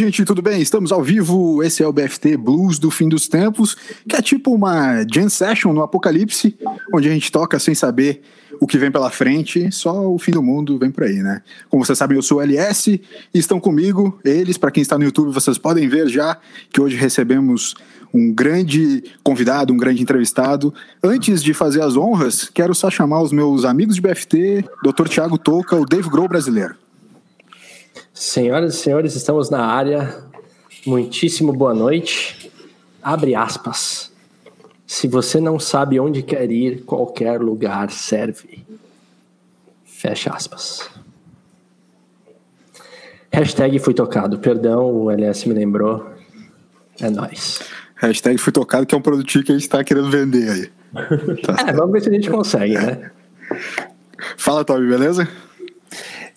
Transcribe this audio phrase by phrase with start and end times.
[0.00, 0.62] gente, tudo bem?
[0.62, 1.62] Estamos ao vivo.
[1.62, 3.76] Esse é o BFT Blues do Fim dos Tempos,
[4.08, 6.56] que é tipo uma jam session no Apocalipse,
[6.94, 8.22] onde a gente toca sem saber
[8.58, 11.42] o que vem pela frente, só o fim do mundo vem por aí, né?
[11.68, 15.04] Como vocês sabem, eu sou o LS e estão comigo eles, para quem está no
[15.04, 16.38] YouTube, vocês podem ver já
[16.72, 17.74] que hoje recebemos
[18.12, 20.72] um grande convidado, um grande entrevistado.
[21.04, 25.08] Antes de fazer as honras, quero só chamar os meus amigos de BFT, Dr.
[25.08, 26.74] Tiago Touca, o Dave Grohl brasileiro.
[28.20, 30.22] Senhoras e senhores, estamos na área.
[30.84, 32.52] Muitíssimo boa noite.
[33.02, 34.12] Abre aspas.
[34.86, 38.62] Se você não sabe onde quer ir, qualquer lugar serve.
[39.86, 40.90] Fecha aspas.
[43.32, 44.38] Hashtag fui tocado.
[44.38, 46.12] Perdão, o LS me lembrou.
[47.00, 47.60] É nóis.
[47.94, 50.70] Hashtag fui tocado, que é um produtinho que a gente está querendo vender aí.
[51.42, 51.56] Tá.
[51.68, 53.10] É, vamos ver se a gente consegue, né?
[54.36, 55.26] Fala, Toby, beleza?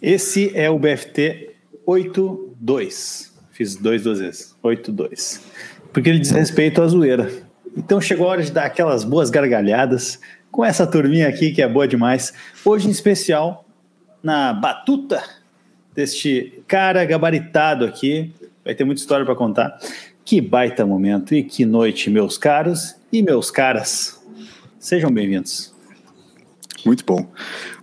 [0.01, 1.52] Esse é o BFT
[1.87, 3.31] 8-2.
[3.51, 4.55] Fiz dois duas vezes.
[4.63, 5.41] 8-2.
[5.91, 7.31] Porque ele diz respeito à zoeira.
[7.77, 10.19] Então chegou a hora de dar aquelas boas gargalhadas
[10.51, 12.33] com essa turminha aqui que é boa demais.
[12.63, 13.65] Hoje, em especial,
[14.21, 15.23] na batuta
[15.93, 18.33] deste cara gabaritado aqui.
[18.63, 19.77] Vai ter muita história para contar.
[20.25, 24.21] Que baita momento e que noite, meus caros e meus caras.
[24.79, 25.73] Sejam bem-vindos.
[26.85, 27.31] Muito bom.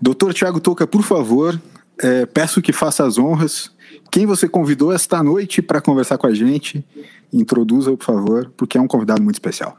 [0.00, 1.60] Doutor Tiago Toca, por favor,
[2.02, 3.70] é, peço que faça as honras
[4.10, 6.84] quem você convidou esta noite para conversar com a gente?
[7.32, 9.76] Introduza, por favor, porque é um convidado muito especial.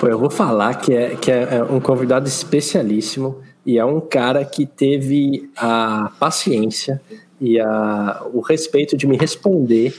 [0.00, 4.00] Pô, eu vou falar que é, que é, é um convidado especialíssimo e é um
[4.00, 7.00] cara que teve a paciência
[7.40, 9.94] e a, o respeito de me responder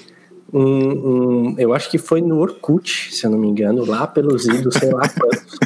[0.52, 4.48] um, um, eu acho que foi no Orkut, se eu não me engano, lá pelos
[4.48, 5.60] idos, sei lá quantos,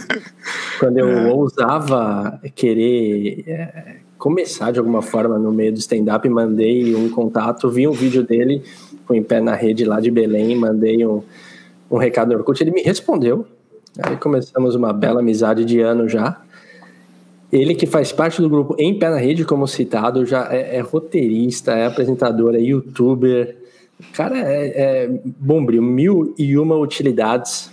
[0.80, 1.32] quando eu é.
[1.32, 7.86] ousava querer é, começar de alguma forma no meio do stand-up, mandei um contato, vi
[7.86, 8.64] um vídeo dele
[9.06, 11.22] com em pé na rede lá de Belém, mandei um,
[11.92, 13.46] um recado no Orkut, ele me respondeu.
[14.02, 16.42] Aí começamos uma bela amizade de ano já.
[17.52, 20.80] Ele que faz parte do grupo Em Pé na Rede, como citado, já é, é
[20.80, 23.58] roteirista, é apresentador, é youtuber.
[24.14, 24.68] Cara é,
[25.04, 27.70] é bombril, mil e uma utilidades.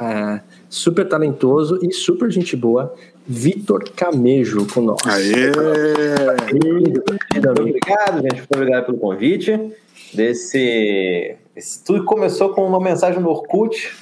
[0.00, 2.94] É, super talentoso e super gente boa.
[3.26, 5.00] Vitor Camejo com nós.
[5.06, 5.50] Aê!
[6.52, 8.36] Muito obrigado, gente.
[8.36, 9.72] Muito obrigado pelo convite.
[10.12, 13.96] Desse, esse, tudo começou com uma mensagem no Orkut.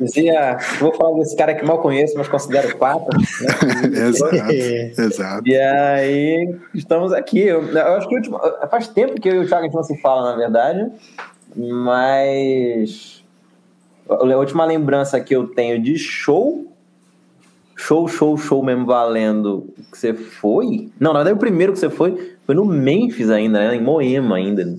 [0.00, 3.08] Dizia, vou falar desse cara que mal conheço, mas considero papa.
[3.16, 3.98] Né?
[4.06, 4.52] exato,
[5.00, 5.48] exato.
[5.48, 7.40] E aí, estamos aqui.
[7.40, 8.38] Eu, eu acho que último,
[8.70, 10.92] faz tempo que eu e o Thiago a gente não se fala, na verdade,
[11.56, 13.24] mas
[14.08, 16.71] a última lembrança que eu tenho de show
[17.76, 20.90] show, show, show mesmo valendo que você foi?
[20.98, 23.76] Não, na verdade o primeiro que você foi foi no Memphis ainda, né?
[23.76, 24.76] Em Moema ainda.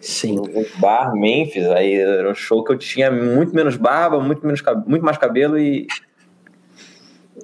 [0.00, 0.36] Sim.
[0.36, 4.62] No bar Memphis, aí era um show que eu tinha muito menos barba, muito, menos,
[4.86, 5.86] muito mais cabelo e.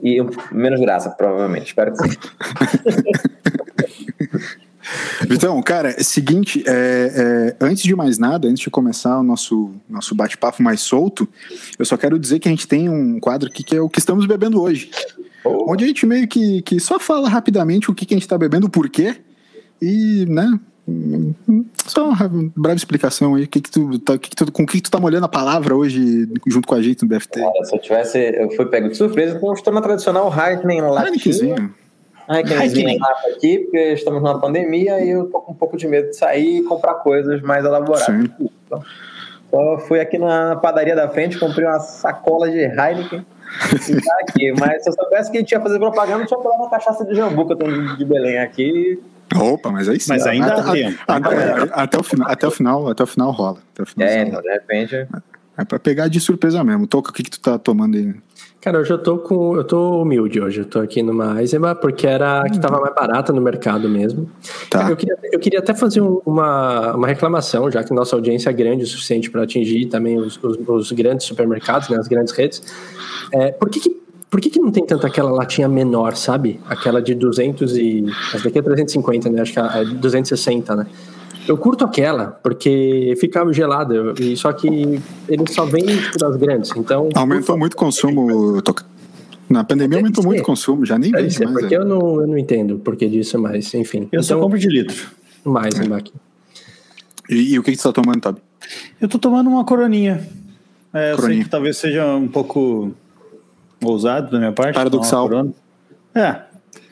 [0.03, 0.19] E
[0.53, 1.67] menos graça, provavelmente.
[1.67, 2.19] Espero que sim.
[5.31, 9.73] Então, cara, é seguinte, é, é, antes de mais nada, antes de começar o nosso,
[9.89, 11.29] nosso bate-papo mais solto,
[11.79, 13.99] eu só quero dizer que a gente tem um quadro aqui que é o que
[13.99, 14.91] estamos bebendo hoje.
[15.45, 15.73] Oh.
[15.73, 18.39] Onde a gente meio que, que só fala rapidamente o que, que a gente está
[18.39, 19.17] bebendo, o porquê,
[19.81, 20.59] e, né,
[21.87, 24.77] só uma breve explicação aí, que que tu, tá, que que tu, com o que,
[24.77, 27.41] que tu tá molhando a palavra hoje junto com a gente no BFT?
[27.41, 30.83] Cara, se eu tivesse, eu fui pego de surpresa, então eu estou na tradicional Heartland
[30.83, 31.71] Latinha.
[32.29, 36.11] Ai, que aqui, porque estamos numa pandemia e eu tô com um pouco de medo
[36.11, 38.09] de sair e comprar coisas mais elaboradas.
[38.09, 38.83] Então,
[39.49, 43.25] então, fui aqui na padaria da frente, comprei uma sacola de Heineken
[43.89, 44.53] e tá aqui.
[44.59, 47.05] Mas se eu soubesse que a gente ia fazer propaganda, eu tinha pegado uma cachaça
[47.05, 49.01] de jambu que eu tenho de Belém aqui.
[49.35, 50.11] Opa, mas aí sim.
[50.11, 50.99] Mas ainda até, tempo.
[51.09, 53.59] Até, até, o final, até o final, até o final rola.
[53.73, 54.95] Até o final é, então, de repente.
[54.95, 55.09] É,
[55.59, 56.87] é pra pegar de surpresa mesmo.
[56.87, 58.15] Toca, o que, que tu tá tomando aí?
[58.67, 59.55] Cara, hoje eu tô com.
[59.55, 60.63] Eu tô humilde hoje.
[60.63, 64.29] Eu tô aqui numa Eisenbach porque era a que tava mais barata no mercado mesmo.
[64.69, 64.81] Tá.
[64.81, 68.51] Cara, eu, queria, eu queria até fazer um, uma, uma reclamação, já que nossa audiência
[68.51, 72.33] é grande o suficiente para atingir também os, os, os, grandes supermercados, né, as grandes
[72.33, 72.61] redes.
[73.33, 76.59] É, por que, que por que, que não tem tanto aquela latinha menor, sabe?
[76.69, 78.05] Aquela de 200 e.
[78.35, 79.43] Essa daqui é 350, né?
[79.43, 80.87] Acho que é 260, né?
[81.47, 84.69] Eu curto aquela, porque ficava gelada, e só que
[85.29, 85.85] ele só vem
[86.19, 87.09] das grandes, então...
[87.15, 88.61] Aumentou muito o consumo,
[89.49, 91.53] na pandemia aumentou muito o consumo, já nem vende mais.
[91.53, 91.79] Porque é.
[91.79, 94.01] eu não, eu não entendo o porquê disso, mas enfim.
[94.01, 95.11] Eu então, só compro de litro.
[95.45, 95.85] Mais, é.
[97.31, 98.41] E, e, o que, que você está tomando, Tobi?
[99.01, 100.27] Eu estou tomando uma coroninha.
[100.93, 102.93] É, eu sei que talvez seja um pouco
[103.83, 104.75] ousado da minha parte.
[104.75, 105.31] Paradoxal.
[106.15, 106.41] É,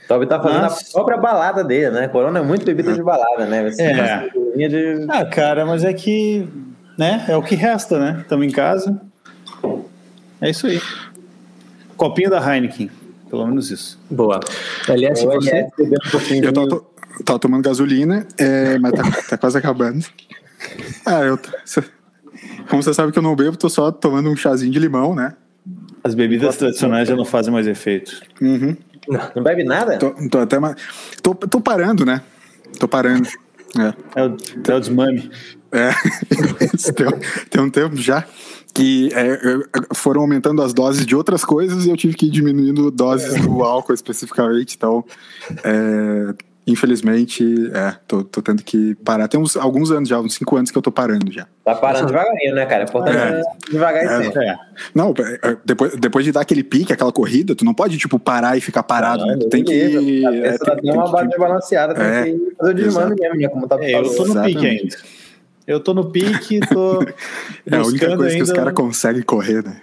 [0.09, 0.85] Toby tá fazendo Nossa.
[0.89, 2.09] a própria balada dele, né?
[2.09, 3.71] Corona é muito bebida de balada, né?
[3.71, 4.29] Você é.
[4.69, 5.07] De...
[5.09, 6.47] Ah, cara, mas é que,
[6.99, 7.25] né?
[7.29, 8.21] É o que resta, né?
[8.21, 9.01] Estamos em casa.
[10.41, 10.81] É isso aí.
[11.97, 12.91] Copinho da Heineken,
[13.31, 13.99] pelo menos isso.
[14.11, 14.41] Boa.
[14.89, 15.67] LS, você?
[16.43, 16.85] Eu tô, tô,
[17.25, 20.05] tô tomando gasolina, é, mas tá, tá quase acabando.
[21.05, 21.39] Ah, eu.
[22.71, 25.35] Como você sabe que eu não bebo, tô só tomando um chazinho de limão, né?
[26.03, 28.23] As bebidas tradicionais já não fazem mais efeito.
[28.41, 28.75] Uhum.
[29.09, 29.99] Não, não bebe nada?
[29.99, 30.77] Tô, tô até mais.
[31.23, 32.23] Tô, tô parando, né?
[32.79, 33.29] Tô parando.
[33.79, 34.37] É, é o,
[34.69, 35.31] é o desmame.
[35.73, 35.91] É,
[36.95, 37.07] tem,
[37.51, 38.25] tem, um tempo já
[38.73, 39.39] que é,
[39.95, 43.63] foram aumentando as doses de outras coisas e eu tive que ir diminuindo doses do
[43.63, 44.77] álcool especificamente.
[44.77, 45.05] Então,
[45.63, 46.35] é,
[46.67, 47.45] Infelizmente,
[47.75, 49.29] é, tô, tô tendo que parar.
[49.29, 51.47] Tem uns, alguns anos já, uns cinco anos que eu tô parando já.
[51.63, 52.85] Tá parando devagarinho, né, cara?
[52.85, 54.57] É importante é, devagar e é, é.
[54.95, 58.19] Não, é, é, depois, depois de dar aquele pique, aquela corrida, tu não pode, tipo,
[58.19, 59.27] parar e ficar parado.
[59.27, 59.39] Não, né?
[59.41, 60.25] Tu tem que.
[60.25, 63.49] É, tem, tem uma base balanceada, tem é, que fazer o desmando mesmo, né?
[63.49, 64.55] Como tá é, Eu tô no Exatamente.
[64.55, 64.97] pique ainda.
[65.67, 67.03] Eu tô no pique, tô.
[67.71, 68.37] é a única coisa ainda...
[68.37, 69.83] que os caras conseguem correr, né?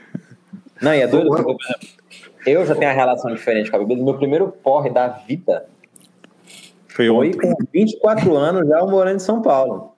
[0.82, 1.30] Não, e é doido,
[2.48, 4.04] eu já tenho a relação diferente com a bebida.
[4.04, 5.64] Meu primeiro porre da vida
[6.92, 9.94] foi, Foi com 24 anos já morando em São Paulo.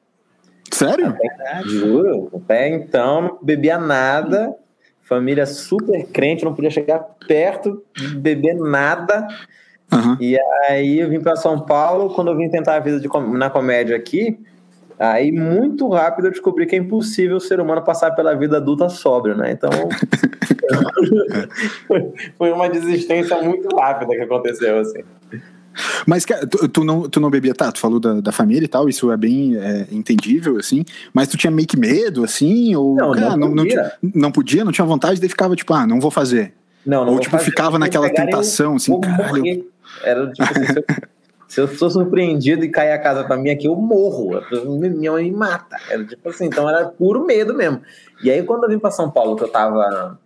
[0.72, 1.07] Sério?
[1.07, 2.30] Até, juro.
[2.36, 4.54] Até então não bebia nada.
[5.01, 9.28] Família super crente, não podia chegar perto de beber nada.
[9.92, 10.18] Uhum.
[10.19, 10.38] E
[10.68, 12.13] aí eu vim para São Paulo.
[12.13, 13.07] Quando eu vim tentar a vida de,
[13.38, 14.40] na comédia aqui,
[15.00, 18.88] aí muito rápido eu descobri que é impossível o ser humano passar pela vida adulta
[18.88, 19.51] sóbrio, né?
[19.51, 19.69] Então
[22.38, 25.04] foi uma desistência muito rápida que aconteceu assim.
[26.05, 27.71] Mas tu, tu, não, tu não bebia, tá?
[27.71, 30.83] Tu falou da, da família e tal, isso é bem é, entendível, assim.
[31.13, 32.75] Mas tu tinha meio que medo, assim?
[32.75, 33.93] Ou, não, cara, não, não, podia.
[34.01, 36.53] Não, não, podia, não tinha vontade, daí ficava tipo, ah, não vou fazer.
[36.85, 39.65] Não, não Ou tipo, fazer, ficava naquela tentação, assim, caralho.
[40.03, 40.85] Era tipo assim, se, eu,
[41.47, 44.41] se eu sou surpreendido e cair a casa pra mim aqui, eu morro.
[44.79, 45.77] Minha mãe me mata.
[45.89, 47.81] Era tipo assim, então era puro medo mesmo.
[48.23, 50.19] E aí, quando eu vim pra São Paulo, que eu tava.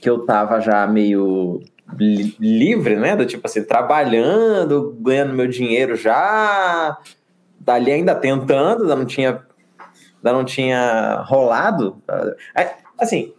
[0.00, 1.62] Que eu tava já meio
[1.96, 3.16] livre, né?
[3.16, 6.98] Do tipo assim, trabalhando, ganhando meu dinheiro já,
[7.58, 9.42] dali ainda tentando, ainda não tinha,
[10.16, 12.02] ainda não tinha rolado.
[12.98, 13.32] Assim,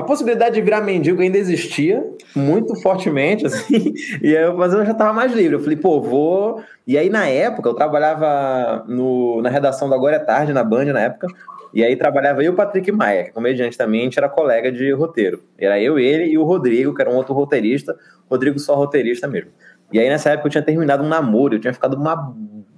[0.00, 2.02] a possibilidade de virar mendigo ainda existia
[2.34, 3.92] muito fortemente, assim,
[4.22, 5.56] e aí, mas eu já estava mais livre.
[5.56, 6.62] Eu falei, pô, vou.
[6.86, 10.86] E aí, na época, eu trabalhava no, na redação do Agora é Tarde, na Band,
[10.86, 11.26] na época.
[11.72, 14.28] E aí trabalhava eu e o Patrick Maia, que é comediante também, a gente era
[14.28, 15.42] colega de roteiro.
[15.58, 17.96] Era eu, ele e o Rodrigo, que era um outro roteirista,
[18.28, 19.50] Rodrigo só roteirista mesmo.
[19.92, 22.34] E aí nessa época eu tinha terminado um namoro, eu tinha ficado uma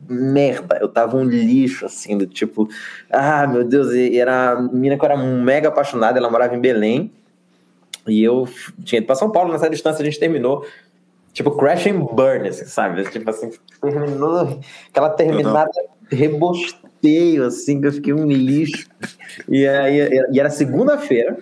[0.08, 2.68] merda, eu tava um lixo, assim, do tipo,
[3.10, 6.60] ah, meu Deus, e era a menina que eu era mega apaixonada, ela morava em
[6.60, 7.12] Belém,
[8.06, 8.46] e eu
[8.84, 10.66] tinha ido pra São Paulo, nessa distância a gente terminou,
[11.32, 13.04] tipo, crash and burn, assim, sabe?
[13.04, 13.50] Tipo assim,
[13.80, 14.60] terminou,
[14.90, 15.70] aquela terminada
[16.10, 18.86] rebosteira feio, assim, que eu fiquei um lixo.
[19.48, 21.36] E, aí, e era segunda-feira.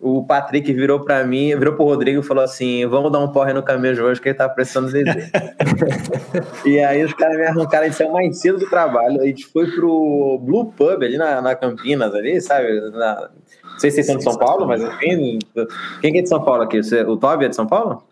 [0.00, 3.52] O Patrick virou para mim, virou pro Rodrigo e falou assim: vamos dar um porre
[3.52, 5.04] no caminho hoje que ele tá precisando de
[6.66, 9.20] E aí os caras me arrancaram de céu mais cedo do trabalho.
[9.20, 12.80] A gente foi pro Blue Pub ali na, na Campinas, ali, sabe?
[12.90, 13.30] Na,
[13.62, 15.38] não sei se vocês são de São Paulo, mas enfim.
[16.00, 16.80] Quem é de São Paulo aqui?
[17.06, 18.02] O Toby é de São Paulo?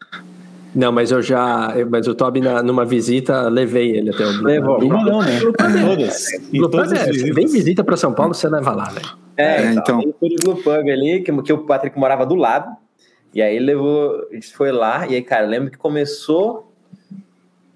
[0.74, 1.74] Não, mas eu já.
[1.88, 4.82] Mas o Toby, na, numa visita, levei ele até o Blue Levou.
[4.82, 5.40] Uma não, né?
[5.40, 6.26] Todas.
[6.50, 9.08] Blue Pub é, vem visita para São Paulo, você leva lá, velho.
[9.36, 10.00] É, é, então.
[10.00, 12.76] Ele foi no Blue Pub ali, que, que o Patrick morava do lado.
[13.34, 14.28] E aí ele levou.
[14.30, 16.72] A gente foi lá, e aí, cara, lembro que começou.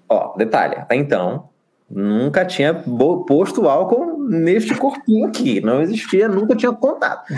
[0.09, 1.49] Ó, detalhe, até então,
[1.91, 2.75] nunca tinha
[3.27, 5.61] posto álcool neste corpinho aqui.
[5.61, 7.33] Não existia, nunca tinha contato.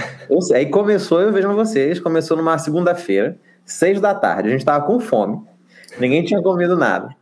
[0.53, 5.01] Aí começou, eu vejo vocês, começou numa segunda-feira seis da tarde, a gente tava com
[5.01, 5.43] fome,
[5.99, 7.15] ninguém tinha comido nada.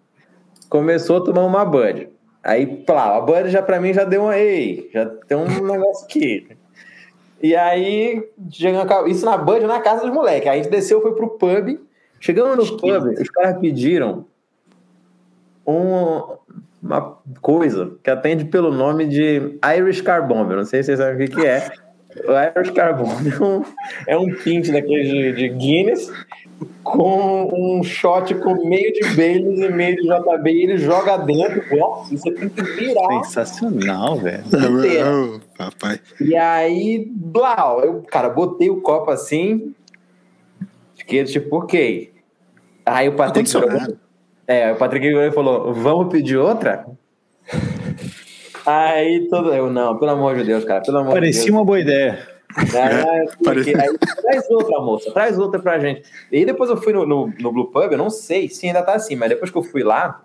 [0.68, 2.08] Começou a tomar uma Bud.
[2.42, 4.38] Aí, plá, a Bud já pra mim já deu uma.
[4.38, 6.46] Ei, já tem um negócio aqui.
[7.42, 8.22] E aí,
[9.06, 10.48] isso na Bud na casa dos moleques.
[10.48, 11.78] Aí a gente desceu, foi pro pub.
[12.20, 14.24] Chegamos no pub, os caras pediram
[15.66, 16.36] um,
[16.82, 20.54] uma coisa que atende pelo nome de Irish Car Bomb.
[20.54, 21.70] não sei se vocês sabem o que, que é.
[22.26, 23.64] O Irish Carbon é um,
[24.06, 26.12] é um pint daquele de, de, Guinness
[26.82, 31.64] com um shot com meio de Baileys e meio de JB e ele joga dentro.
[31.76, 33.24] Nossa, você tem que virar.
[33.24, 34.44] Sensacional, velho.
[34.46, 36.00] Oh, papai.
[36.20, 39.74] E aí, blau, eu, cara, botei o copo assim,
[40.94, 42.12] fiquei tipo, ok.
[42.84, 43.50] Aí o Patrick.
[44.46, 46.86] É, o Patrick falou: vamos pedir outra?
[48.66, 51.58] Aí todo eu, não, pelo amor de Deus, cara, pelo amor Parecia de Deus.
[51.58, 52.33] uma boa ideia.
[52.56, 52.66] Aí,
[53.74, 56.02] é, aí, traz outra, moça, traz outra pra gente.
[56.30, 58.82] E aí depois eu fui no, no, no Blue Pub, eu não sei se ainda
[58.82, 60.24] tá assim, mas depois que eu fui lá,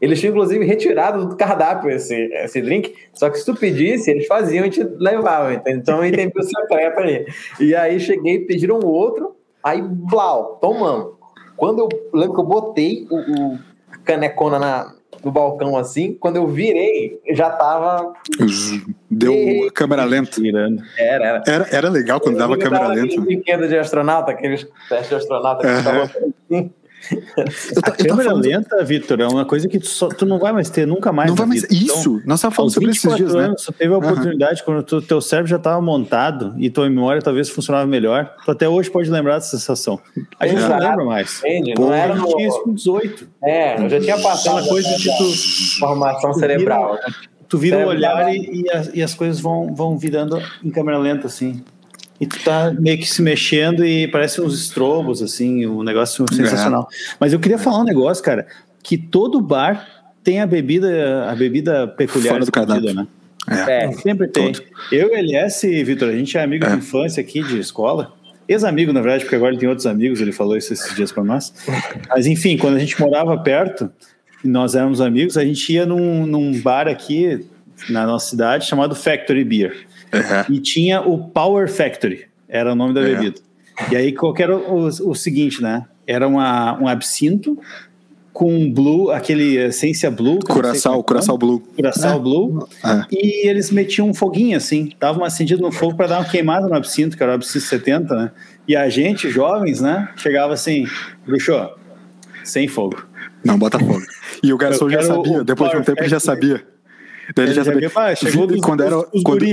[0.00, 2.94] eles tinham, inclusive, retirado do cardápio esse, esse drink.
[3.12, 5.60] Só que se tu pedisse, eles faziam e te levavam.
[5.66, 7.26] Então, aí tem secreto ali.
[7.58, 11.16] E aí cheguei, pediram outro, aí, blau, tomamos.
[11.56, 13.58] Quando eu lembro que eu botei o, o
[14.04, 14.94] canecona na,
[15.24, 18.12] no balcão assim, quando eu virei, já tava.
[19.10, 19.70] Deu e...
[19.70, 20.40] câmera lenta.
[20.98, 21.42] Era, era.
[21.46, 23.20] Era, era legal quando eu dava câmera lenta.
[23.20, 26.70] brinquedo de astronauta, aqueles testes de astronauta que estavam assim.
[27.74, 28.44] Eu tô, a câmera falando...
[28.44, 31.30] lenta, Vitor, é uma coisa que tu, só, tu, não vai mais ter nunca mais.
[31.30, 31.62] Não vai mais.
[31.62, 31.74] Vida.
[31.74, 33.44] Isso, então, nós estávamos falando sobre esses dias, né?
[33.44, 33.66] anos, né?
[33.66, 34.64] Tu teve a oportunidade, uhum.
[34.64, 38.34] quando o teu cérebro já estava montado e tua memória talvez funcionava melhor.
[38.44, 40.00] Tu até hoje pode lembrar dessa sensação.
[40.38, 40.82] A gente Exato.
[40.82, 41.38] não lembra mais.
[41.38, 42.26] Entendi, não era no...
[42.26, 43.28] tinha isso com 18.
[43.42, 46.94] É, eu já tinha passado uma coisa de tu, formação cerebral.
[46.94, 47.14] Vira,
[47.48, 50.98] tu vira o olhar e, e, as, e as coisas vão, vão virando em câmera
[50.98, 51.62] lenta, assim
[52.20, 56.88] e tu tá meio que se mexendo e parece uns estrobos, assim, um negócio sensacional.
[56.90, 57.16] É.
[57.20, 58.46] Mas eu queria falar um negócio, cara,
[58.82, 59.86] que todo bar
[60.24, 62.34] tem a bebida, a bebida peculiar.
[62.34, 62.92] Fora do cardápio.
[62.92, 63.06] Né?
[63.48, 63.84] É.
[63.84, 63.92] é.
[63.92, 64.52] Sempre tem.
[64.52, 64.64] Todo.
[64.90, 66.70] Eu, Elias e Vitor, a gente é amigo é.
[66.70, 68.12] de infância aqui de escola.
[68.48, 71.22] Ex-amigo, na verdade, porque agora ele tem outros amigos, ele falou isso esses dias para
[71.22, 71.52] nós.
[72.08, 73.90] Mas enfim, quando a gente morava perto,
[74.42, 77.46] nós éramos amigos, a gente ia num, num bar aqui
[77.90, 79.86] na nossa cidade chamado Factory Beer.
[80.12, 80.54] Uhum.
[80.54, 83.40] E tinha o Power Factory, era o nome da bebida.
[83.90, 85.84] E aí, qual era o, o, seguinte, né?
[86.06, 87.58] Era uma, um absinto
[88.32, 90.38] com blue, aquele essência blue.
[90.40, 91.60] Curaçao, curaçao blue.
[91.60, 92.20] Curaçao é.
[92.20, 92.68] blue.
[92.84, 93.04] É.
[93.10, 96.66] E eles metiam um foguinho assim, dava uma acendida no fogo para dar uma queimada
[96.66, 98.30] no absinto, que era o absinto 70, né?
[98.66, 100.08] E a gente, jovens, né?
[100.16, 100.86] Chegava assim,
[101.24, 101.52] bruxo,
[102.44, 103.06] sem fogo.
[103.44, 104.02] Não, bota fogo.
[104.42, 106.64] E o garçom já sabia, depois de um tempo ele já sabia.
[107.34, 107.90] Daí ele, ele já sabia.
[107.94, 109.44] Ah, chegou dos, quando era, quando,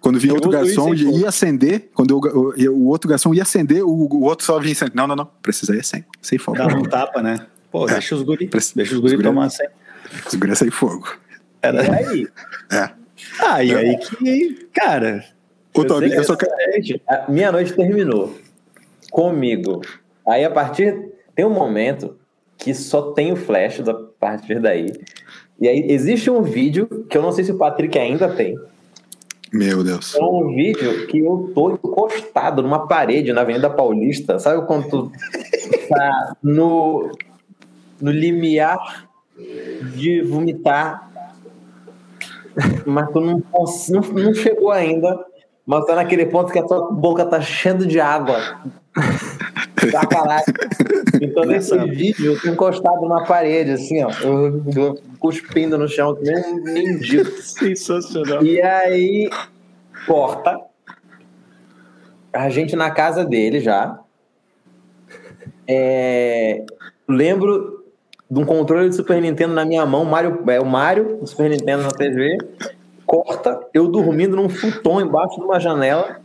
[0.00, 3.82] quando vinha outro garçom e ia acender, quando o, o, o, outro garçom ia acender,
[3.82, 6.58] o, o outro só vinha assim, não, não, não, precisa ir sem, sem fogo.
[6.58, 7.46] Dá um tapa, né?
[7.70, 7.92] Pô, é.
[7.92, 9.68] deixa os guri, deixa os guri, guri tomar sem.
[10.26, 11.08] Os guri sem fogo.
[11.60, 12.28] Era e aí?
[12.72, 12.90] É.
[13.40, 15.24] Ah, e aí que, cara...
[15.74, 16.52] Ô, Tobi, eu só quero...
[17.28, 18.36] Minha noite terminou
[19.10, 19.82] comigo.
[20.26, 21.12] Aí, a partir...
[21.34, 22.16] Tem um momento
[22.56, 24.92] que só tem o flash a partir daí.
[25.60, 28.58] E aí, existe um vídeo que eu não sei se o Patrick ainda tem,
[29.52, 30.14] meu Deus.
[30.14, 34.38] É um vídeo que eu tô encostado numa parede na Avenida Paulista.
[34.38, 35.12] Sabe quando tu
[35.88, 37.10] tá no,
[38.00, 39.08] no limiar
[39.94, 41.10] de vomitar,
[42.84, 45.18] mas tu não, não, não chegou ainda,
[45.64, 48.60] mas tá naquele ponto que a tua boca tá cheia de água.
[49.92, 50.44] Da caralho.
[51.20, 54.10] Então, nesse vídeo, eu tô encostado numa parede, assim, ó.
[54.22, 57.30] Eu, eu cuspindo no chão, que nem um mendigo.
[57.42, 58.44] Sensacional.
[58.44, 59.30] E aí,
[60.06, 60.60] corta.
[62.32, 63.98] A gente na casa dele já.
[65.66, 66.64] É,
[67.08, 67.84] lembro
[68.30, 71.50] de um controle de Super Nintendo na minha mão, Mario, é, o Mario, do Super
[71.50, 72.36] Nintendo na TV.
[73.06, 76.20] Corta, eu dormindo num futon embaixo de uma janela.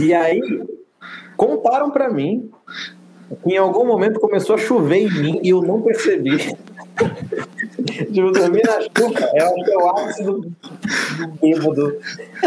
[0.00, 0.40] E aí,
[1.36, 2.50] contaram para mim
[3.36, 6.38] que em algum momento começou a chover em mim e eu não percebi.
[8.12, 10.52] tipo, dormir na chuva é o meu ápice do, do
[11.40, 11.98] bêbado.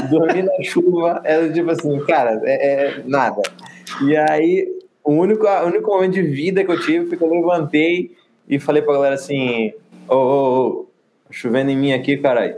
[0.10, 2.54] Dormir na chuva era tipo assim, cara, é,
[2.88, 3.42] é, nada.
[4.04, 4.68] E aí,
[5.04, 8.16] o único, o único momento de vida que eu tive foi quando eu levantei
[8.48, 9.74] e falei pra galera assim:
[10.08, 10.88] Ô, ô, ô,
[11.32, 12.58] chovendo em mim aqui, caralho.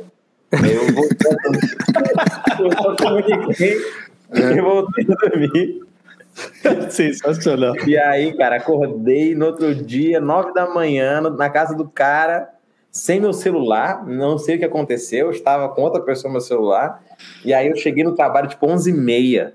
[0.51, 1.31] Aí eu voltei,
[2.60, 3.77] eu só comuniquei
[4.34, 5.87] e voltei a dormir.
[6.89, 7.75] Sensacional.
[7.86, 12.50] E aí, cara, acordei no outro dia, nove da manhã, na casa do cara,
[12.91, 17.01] sem meu celular, não sei o que aconteceu, estava com outra pessoa no meu celular,
[17.44, 19.53] e aí eu cheguei no trabalho tipo onze e meia,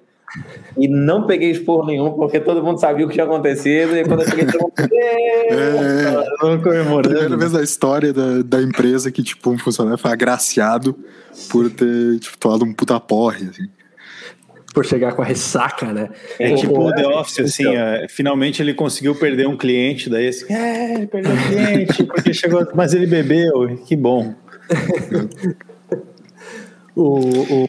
[0.78, 4.22] e não peguei esporro nenhum, porque todo mundo sabia o que tinha acontecido, e quando
[4.22, 4.72] eu cheguei, todo mundo...
[4.92, 7.08] É, comemorando.
[7.08, 10.96] Primeira vez na história da, da empresa que, tipo, um funcionário foi agraciado
[11.50, 13.81] por ter, tipo, tomado um puta porre, assim
[14.72, 16.08] por chegar com a ressaca, né?
[16.38, 17.74] É tipo o The Office, assim, então.
[17.74, 22.32] é, finalmente ele conseguiu perder um cliente, daí assim, é, ele perdeu um cliente, porque
[22.32, 24.34] chegou, mas ele bebeu, que bom.
[26.96, 27.18] o,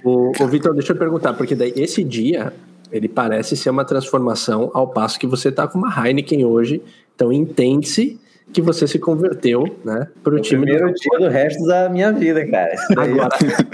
[0.04, 2.54] o, o Vitor, deixa eu perguntar, porque daí esse dia
[2.92, 6.82] ele parece ser uma transformação ao passo que você tá com uma Heineken hoje,
[7.16, 8.20] então entende-se
[8.54, 10.62] que você se converteu, né, para o time.
[10.62, 10.94] Primeiro do...
[10.94, 12.76] dia do resto da minha vida, cara.
[12.92, 13.30] Agora,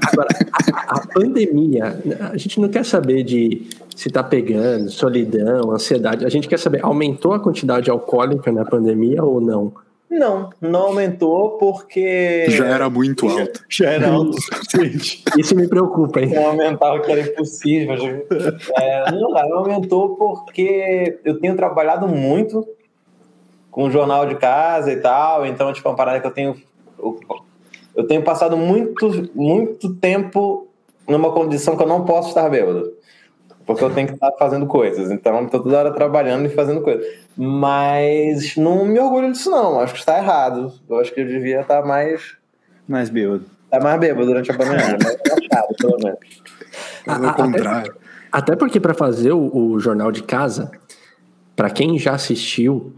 [0.08, 0.28] agora
[0.88, 6.26] a, a, pandemia, a gente não quer saber de se tá pegando, solidão, ansiedade.
[6.26, 9.74] A gente quer saber, aumentou a quantidade alcoólica na pandemia ou não?
[10.10, 12.50] Não, não aumentou porque.
[12.50, 13.64] Já era muito alto.
[13.70, 14.36] Já era alto
[15.38, 16.34] Isso me preocupa, hein?
[16.34, 18.26] Não aumentar o que era impossível.
[18.80, 22.66] É, não, não aumentou porque eu tenho trabalhado muito
[23.72, 26.56] com o jornal de casa e tal, então, tipo, é uma parada que eu tenho.
[27.96, 30.68] Eu tenho passado muito, muito tempo
[31.08, 33.00] numa condição que eu não posso estar bêbado
[33.70, 35.12] porque eu tenho que estar fazendo coisas.
[35.12, 37.06] Então, estou toda hora trabalhando e fazendo coisas.
[37.38, 39.80] Mas não me orgulho disso, não.
[39.80, 40.74] Acho que está errado.
[40.90, 42.36] Eu acho que eu devia estar mais.
[42.88, 43.46] Mais bêbado.
[43.66, 46.20] Estar mais bêbado durante a pandemia, mais relaxado, pelo menos.
[47.06, 47.92] Pelo contrário.
[48.32, 50.72] Até, até porque, para fazer o, o, jornal de casa,
[51.56, 52.96] para quem já assistiu,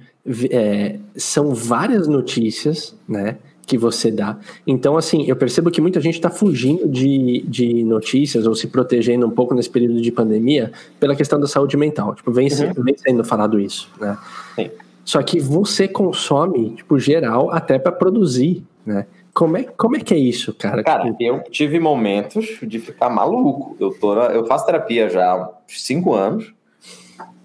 [0.49, 3.37] é, são várias notícias, né?
[3.71, 4.37] que você dá.
[4.67, 9.25] Então, assim, eu percebo que muita gente está fugindo de, de notícias ou se protegendo
[9.25, 12.13] um pouco nesse período de pandemia pela questão da saúde mental.
[12.13, 12.83] Tipo, vem, uhum.
[12.83, 14.17] vem sendo falado isso, né?
[14.55, 14.71] Sim.
[15.05, 19.05] Só que você consome, tipo, geral, até para produzir, né?
[19.33, 20.83] Como é, como é que é isso, cara?
[20.83, 23.77] Cara, eu tive momentos de ficar maluco.
[23.79, 26.53] Eu, tô, eu faço terapia já há cinco anos,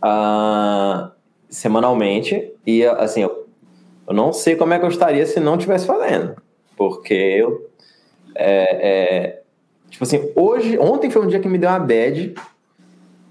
[0.03, 1.13] uh,
[1.49, 3.47] semanalmente, e assim, eu
[4.07, 6.37] eu não sei como é que eu estaria se não estivesse fazendo.
[6.77, 7.69] Porque eu.
[8.35, 9.43] É, é,
[9.91, 10.79] tipo assim, hoje.
[10.79, 12.35] Ontem foi um dia que me deu uma bad,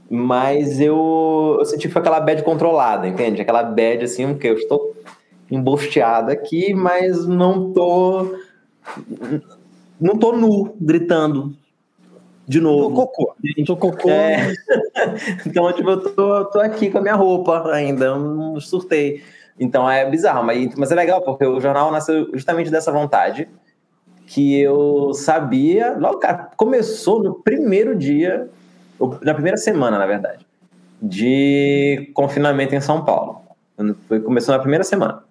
[0.10, 3.42] mas eu, eu senti que foi aquela bad controlada, entende?
[3.42, 4.96] Aquela bad assim, que eu estou
[5.50, 8.36] embosteado aqui, mas não tô.
[10.00, 11.56] Não tô nu, gritando
[12.48, 12.90] de novo.
[12.90, 13.36] Tô cocô.
[13.76, 14.10] Cocô.
[14.10, 14.54] É.
[15.46, 19.24] então, tipo, eu tô, tô aqui com a minha roupa ainda, não surtei.
[19.60, 23.48] Então é bizarro, mas, mas é legal, porque o jornal nasceu justamente dessa vontade
[24.28, 25.96] que eu sabia.
[25.98, 28.50] Logo, cara, começou no primeiro dia,
[29.22, 30.46] na primeira semana, na verdade,
[31.02, 33.42] de confinamento em São Paulo.
[34.24, 35.24] Começou na primeira semana.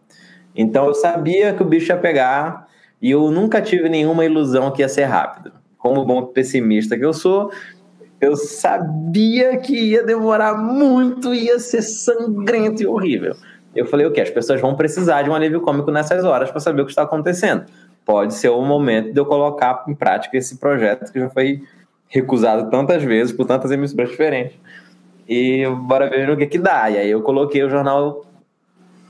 [0.56, 2.68] Então eu sabia que o bicho ia pegar
[3.00, 5.52] e eu nunca tive nenhuma ilusão que ia ser rápido.
[5.84, 7.52] Como bom pessimista que eu sou,
[8.18, 13.36] eu sabia que ia demorar muito, ia ser sangrento e horrível.
[13.76, 14.18] Eu falei, o que?
[14.18, 17.02] As pessoas vão precisar de um alívio cômico nessas horas para saber o que está
[17.02, 17.66] acontecendo.
[18.02, 21.62] Pode ser o momento de eu colocar em prática esse projeto que já foi
[22.08, 24.58] recusado tantas vezes por tantas emissoras diferentes.
[25.28, 26.88] E bora ver o que que dá.
[26.88, 28.24] E aí eu coloquei o jornal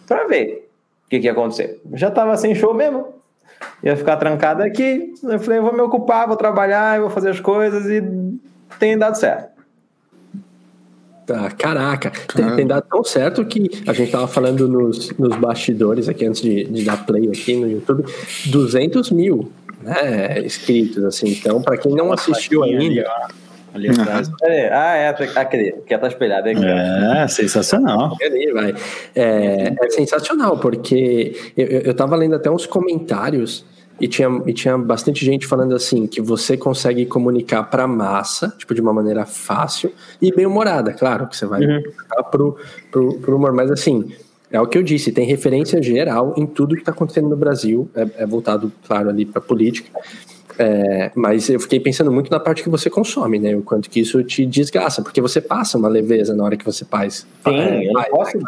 [0.09, 0.69] para ver
[1.07, 1.81] o que que ia acontecer.
[1.93, 3.15] Já estava sem show mesmo.
[3.83, 5.13] Ia ficar trancado aqui.
[5.23, 8.03] Eu falei, eu vou me ocupar, vou trabalhar, vou fazer as coisas e
[8.79, 9.55] tem dado certo.
[11.31, 16.07] Ah, caraca, tem, tem, dado tão certo que a gente tava falando nos, nos bastidores
[16.07, 18.05] aqui antes de, de dar play aqui no YouTube,
[18.47, 19.51] 200 mil
[19.83, 21.31] né, inscritos, assim.
[21.31, 23.11] Então, para quem não assistiu ainda.
[23.75, 24.31] Ali, atrás.
[24.45, 26.65] É, ah, é, aquele que tá espelhado aqui.
[26.65, 28.17] É, sensacional.
[28.23, 28.75] Ali, vai.
[29.15, 33.67] É, é sensacional, porque eu, eu tava lendo até uns comentários
[34.01, 38.75] e tinha, e tinha bastante gente falando assim que você consegue comunicar para massa, tipo
[38.75, 41.83] de uma maneira fácil e bem humorada, claro que você vai uhum.
[42.31, 42.57] pro,
[42.91, 44.13] pro, pro humor, mas assim
[44.51, 47.91] é o que eu disse, tem referência geral em tudo que está acontecendo no Brasil,
[47.95, 49.91] é, é voltado, claro, ali para política.
[50.59, 53.57] É, mas eu fiquei pensando muito na parte que você consome, né?
[53.57, 56.85] O quanto que isso te desgasta, porque você passa uma leveza na hora que você
[56.85, 57.27] faz.
[57.45, 58.39] Sim, é, eu não posso.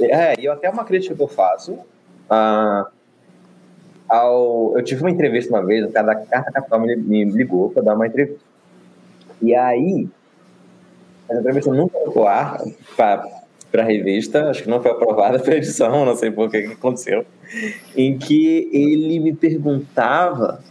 [0.00, 1.72] É, e até uma crítica que eu faço.
[1.72, 2.86] Uh,
[4.12, 4.76] ao.
[4.76, 7.82] Eu tive uma entrevista uma vez, o cara da Carta Capital me, me ligou para
[7.82, 8.40] dar uma entrevista.
[9.40, 10.08] E aí,
[11.28, 12.60] essa entrevista nunca foi ar
[12.96, 17.24] para a revista, acho que não foi aprovada pela edição, não sei por que aconteceu,
[17.96, 20.62] em que ele me perguntava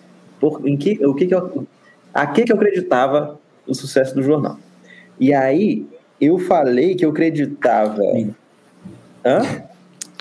[0.42, 1.68] por, em que, o que, que eu,
[2.14, 4.58] a que, que eu acreditava o sucesso do jornal.
[5.20, 5.86] E aí
[6.20, 8.02] eu falei que eu acreditava.
[9.24, 9.64] Hã?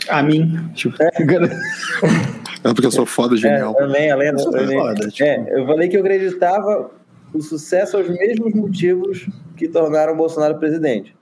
[0.09, 0.70] A mim.
[0.74, 1.11] Tipo, é.
[2.62, 3.74] É porque eu sou foda, genial.
[3.78, 4.38] É, também, além.
[4.38, 5.24] Foda, tipo...
[5.24, 6.90] É, eu falei que eu acreditava
[7.33, 11.16] o sucesso aos mesmos motivos que tornaram o Bolsonaro presidente.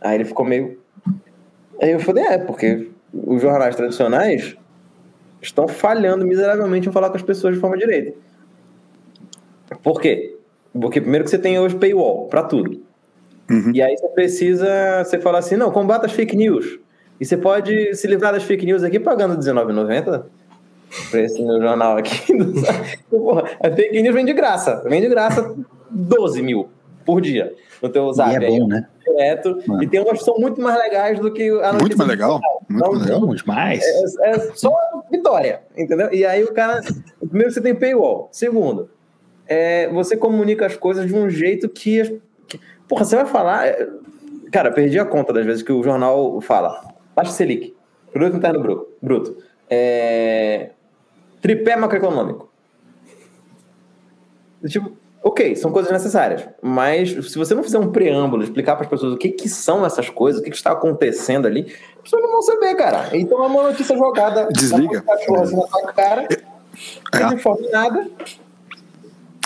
[0.00, 0.76] Aí ele ficou meio.
[1.80, 4.56] Aí eu falei, é, porque os jornais tradicionais
[5.46, 8.12] estão falhando miseravelmente em falar com as pessoas de forma direita.
[9.82, 10.36] Por quê?
[10.72, 12.82] Porque primeiro que você tem hoje paywall para tudo.
[13.50, 13.70] Uhum.
[13.72, 16.78] E aí você precisa, você fala assim, não, combata as fake news.
[17.20, 20.24] E você pode se livrar das fake news aqui pagando R$19,90
[21.10, 22.32] para esse meu jornal aqui.
[23.08, 24.82] Porra, a fake news vem de graça.
[24.88, 25.54] Vem de graça
[25.90, 26.68] 12 mil
[27.04, 28.32] por dia no teu zap.
[28.32, 28.86] E é bom, né?
[29.06, 29.62] Direto.
[29.66, 29.82] Mano.
[29.82, 32.40] E tem umas que são muito mais legais do que a Muito mais legal.
[32.68, 33.20] Muito não, legal.
[33.20, 33.82] Muito mais.
[33.84, 34.74] É, é, só
[35.10, 36.12] vitória, entendeu?
[36.12, 36.80] E aí o cara...
[37.20, 38.28] Primeiro você tem paywall.
[38.32, 38.90] Segundo,
[39.46, 42.20] é, você comunica as coisas de um jeito que...
[42.48, 43.66] que porra, você vai falar...
[43.68, 43.88] É,
[44.50, 46.94] cara, perdi a conta das vezes que o jornal fala.
[47.14, 47.74] Baixa Selic.
[48.12, 49.36] Produto interno bruto.
[49.70, 50.70] É...
[51.40, 52.50] Tripé macroeconômico.
[54.66, 58.88] Tipo, ok, são coisas necessárias, mas se você não fizer um preâmbulo, explicar para as
[58.88, 62.22] pessoas o que, que são essas coisas, o que, que está acontecendo ali, as pessoas
[62.22, 63.10] não vão saber, cara.
[63.12, 65.02] Então é uma notícia jogada Desliga.
[65.08, 66.28] assim, na tua cara,
[67.12, 67.18] é.
[67.18, 68.08] não informa nada.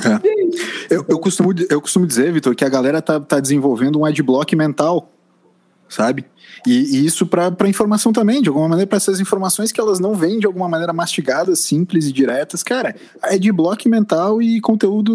[0.05, 0.95] É.
[0.95, 4.55] Eu, eu, costumo, eu costumo dizer, Vitor, que a galera tá, tá desenvolvendo um adblock
[4.55, 5.11] mental,
[5.91, 6.25] sabe?
[6.67, 10.15] E, e isso para informação também, de alguma maneira, para essas informações que elas não
[10.15, 12.63] vêm de alguma maneira mastigadas, simples e diretas.
[12.63, 15.13] Cara, é de bloco mental e conteúdo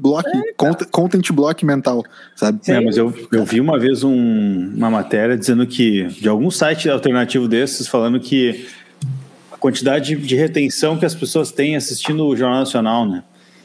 [0.00, 2.02] block, é, content, content block mental,
[2.34, 2.60] sabe?
[2.66, 6.88] É, mas eu, eu vi uma vez um, uma matéria dizendo que, de algum site
[6.88, 8.66] alternativo desses, falando que
[9.52, 13.22] a quantidade de retenção que as pessoas têm assistindo o Jornal Nacional, né?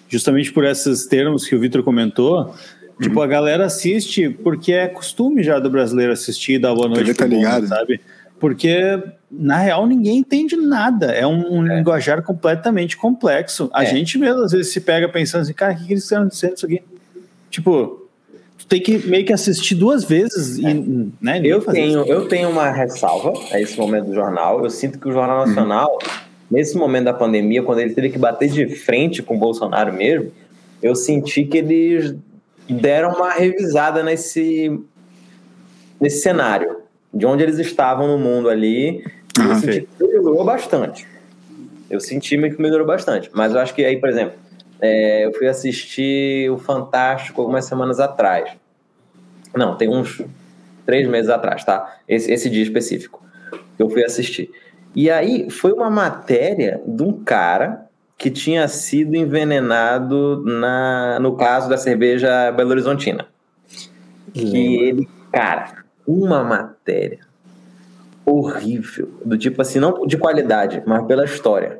[0.07, 2.55] Justamente por esses termos que o Vitor comentou,
[3.01, 7.13] Tipo, a galera assiste porque é costume já do brasileiro assistir e dar boa noite.
[7.13, 7.67] Tá ligado.
[7.67, 8.01] sabe?
[8.39, 11.07] Porque, na real, ninguém entende nada.
[11.07, 11.77] É um, um é.
[11.77, 13.69] linguajar completamente complexo.
[13.73, 13.87] A é.
[13.87, 16.55] gente mesmo, às vezes, se pega pensando assim, cara, o que, que eles estão dizendo
[16.55, 16.81] isso aqui?
[17.49, 18.07] Tipo,
[18.57, 20.63] tu tem que meio que assistir duas vezes.
[20.63, 20.71] É.
[20.71, 24.63] E, né, eu, tenho, eu tenho uma ressalva a esse momento do jornal.
[24.63, 26.09] Eu sinto que o Jornal Nacional, uhum.
[26.49, 30.31] nesse momento da pandemia, quando ele teve que bater de frente com o Bolsonaro mesmo,
[30.81, 32.15] eu senti que eles
[32.73, 34.79] deram uma revisada nesse,
[35.99, 36.77] nesse cenário,
[37.13, 39.03] de onde eles estavam no mundo ali.
[39.39, 41.07] Ah, eu senti que melhorou bastante.
[41.89, 43.29] Eu senti que melhorou bastante.
[43.33, 44.37] Mas eu acho que aí, por exemplo,
[44.79, 48.51] é, eu fui assistir o Fantástico algumas semanas atrás.
[49.55, 50.21] Não, tem uns
[50.85, 51.97] três meses atrás, tá?
[52.07, 53.23] Esse, esse dia específico.
[53.75, 54.51] Que eu fui assistir.
[54.95, 57.88] E aí foi uma matéria de um cara
[58.19, 63.25] que tinha sido envenenado na, no caso da cerveja Belo Horizontina.
[64.33, 67.21] Que ele, cara, uma matéria
[68.25, 71.79] horrível, do tipo assim, não de qualidade, mas pela história.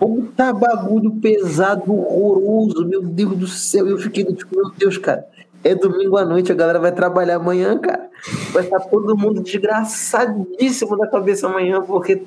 [0.00, 3.86] Puta bagulho pesado, horroroso, meu Deus do céu.
[3.86, 5.26] Eu fiquei tipo, meu Deus, cara.
[5.62, 8.08] É domingo à noite, a galera vai trabalhar amanhã, cara.
[8.52, 12.22] Vai estar todo mundo desgraçadíssimo da cabeça amanhã, porque.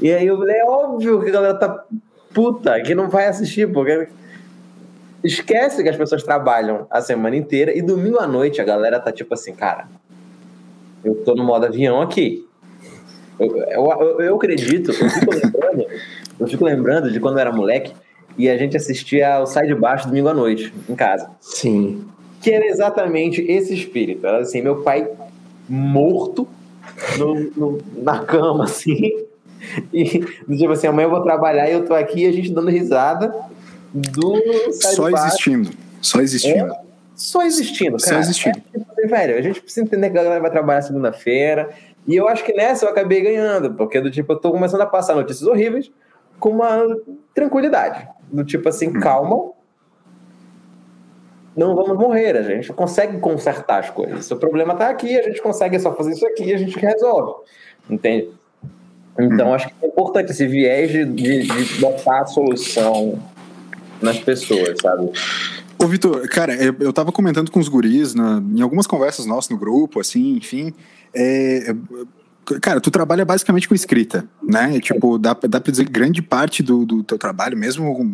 [0.00, 1.84] E aí eu falei, é óbvio que a galera tá
[2.32, 4.08] puta que não vai assistir, porque
[5.22, 9.12] esquece que as pessoas trabalham a semana inteira e domingo à noite a galera tá
[9.12, 9.86] tipo assim, cara,
[11.04, 12.46] eu tô no modo avião aqui.
[13.38, 15.86] Eu, eu, eu acredito, eu fico lembrando,
[16.38, 17.92] eu fico lembrando de quando eu era moleque
[18.36, 21.30] e a gente assistia ao Sai de Baixo domingo à noite, em casa.
[21.40, 22.06] Sim.
[22.40, 24.26] Que era exatamente esse espírito.
[24.26, 25.08] Era assim, meu pai
[25.68, 26.48] morto
[27.18, 29.21] no, no, na cama, assim,
[29.92, 33.34] E, tipo assim, amanhã eu vou trabalhar e eu tô aqui a gente dando risada
[33.92, 34.34] do.
[34.72, 35.70] Só existindo.
[36.00, 36.72] Só existindo.
[36.72, 36.80] É,
[37.14, 38.14] só existindo, cara.
[38.14, 38.58] Só existindo.
[38.74, 41.70] É, tipo, velho, a gente precisa entender que a galera vai trabalhar segunda-feira.
[42.06, 44.86] E eu acho que nessa eu acabei ganhando, porque do tipo, eu tô começando a
[44.86, 45.90] passar notícias horríveis
[46.40, 46.84] com uma
[47.34, 48.08] tranquilidade.
[48.24, 49.00] Do tipo assim, hum.
[49.00, 49.52] calma.
[51.54, 54.24] Não vamos morrer, a gente consegue consertar as coisas.
[54.24, 56.78] Se o problema tá aqui, a gente consegue só fazer isso aqui e a gente
[56.78, 57.44] resolve.
[57.90, 58.30] Entende?
[59.18, 59.54] Então, uhum.
[59.54, 63.18] acho que é importante esse viés de, de, de botar a solução
[64.00, 65.10] nas pessoas, sabe?
[65.78, 69.58] Ô, Vitor, cara, eu tava comentando com os guris na, em algumas conversas nossas no
[69.58, 70.72] grupo, assim, enfim.
[71.14, 71.74] É,
[72.60, 74.80] Cara, tu trabalha basicamente com escrita, né?
[74.80, 78.10] Tipo, dá, dá pra dizer que grande parte do, do teu trabalho, mesmo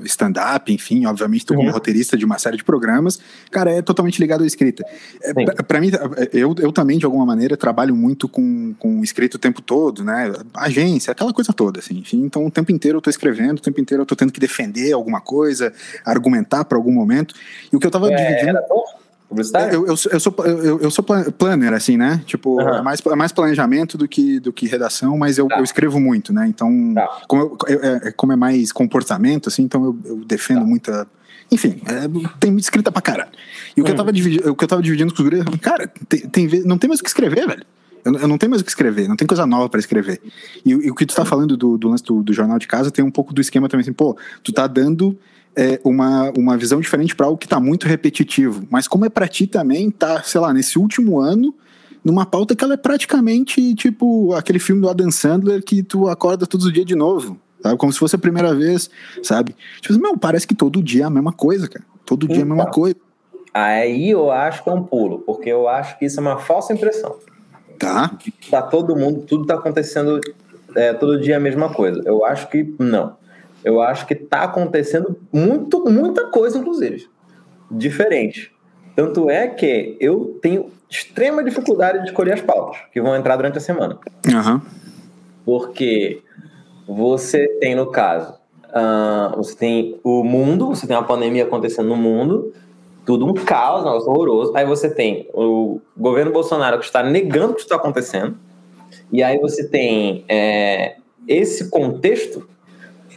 [0.00, 1.72] stand-up, enfim, obviamente tu como uhum.
[1.72, 3.20] roteirista de uma série de programas,
[3.52, 4.84] cara, é totalmente ligado à escrita.
[5.22, 5.90] É, pra, pra, mim,
[6.32, 10.32] eu, eu também, de alguma maneira, trabalho muito com, com escrita o tempo todo, né?
[10.54, 11.98] Agência, aquela coisa toda, assim.
[11.98, 14.40] Enfim, então o tempo inteiro eu tô escrevendo, o tempo inteiro eu tô tendo que
[14.40, 15.72] defender alguma coisa,
[16.04, 17.34] argumentar para algum momento.
[17.72, 18.58] E o que eu tava é, dividindo...
[18.58, 18.84] Era bom
[19.28, 19.74] Publicitário?
[19.74, 22.22] Eu, eu, eu, sou, eu, eu sou planner, assim, né?
[22.24, 22.76] Tipo, uhum.
[22.76, 25.58] é, mais, é mais planejamento do que, do que redação, mas eu, tá.
[25.58, 26.46] eu escrevo muito, né?
[26.48, 27.22] Então, tá.
[27.28, 30.66] como, eu, é, como é mais comportamento, assim, então eu, eu defendo tá.
[30.66, 31.06] muita.
[31.52, 32.00] Enfim, é,
[32.40, 33.30] tem muita escrita pra caralho.
[33.76, 33.98] E o, que eu uhum.
[33.98, 36.88] tava dividindo, o que eu tava dividindo com os guris, cara, tem, tem, não tem
[36.88, 37.64] mais o que escrever, velho.
[38.04, 40.22] Eu, eu, não tenho mais o que escrever, não tem coisa nova para escrever.
[40.64, 42.90] E, e, o que tu tá falando do, do lance do, do jornal de casa
[42.90, 45.18] tem um pouco do esquema também, assim, pô, tu tá dando
[45.58, 48.64] é, uma, uma visão diferente para algo que está muito repetitivo.
[48.70, 51.52] Mas como é para ti também, tá, sei lá, nesse último ano,
[52.04, 56.46] numa pauta que ela é praticamente tipo aquele filme do Adam Sandler que tu acorda
[56.46, 57.36] todos os dias de novo.
[57.60, 57.76] Sabe?
[57.76, 58.88] Como se fosse a primeira vez,
[59.20, 59.56] sabe?
[59.80, 61.84] Tipo, assim, meu, parece que todo dia é a mesma coisa, cara.
[62.06, 62.96] Todo dia então, é a mesma então, coisa.
[63.52, 66.72] Aí eu acho que é um pulo, porque eu acho que isso é uma falsa
[66.72, 67.16] impressão.
[67.76, 68.16] Tá.
[68.48, 70.20] Tá todo mundo, tudo tá acontecendo
[70.76, 72.00] é, todo dia a mesma coisa.
[72.06, 73.16] Eu acho que não.
[73.64, 77.08] Eu acho que está acontecendo muito, muita coisa, inclusive,
[77.70, 78.52] diferente.
[78.94, 83.58] Tanto é que eu tenho extrema dificuldade de escolher as pautas que vão entrar durante
[83.58, 83.98] a semana.
[84.26, 84.60] Uhum.
[85.44, 86.22] porque
[86.86, 88.34] você tem, no caso,
[88.68, 92.52] uh, você tem o mundo, você tem uma pandemia acontecendo no mundo,
[93.04, 94.56] tudo um caos, um negócio horroroso.
[94.56, 98.36] Aí você tem o governo Bolsonaro que está negando que isso está acontecendo.
[99.12, 102.48] E aí você tem é, esse contexto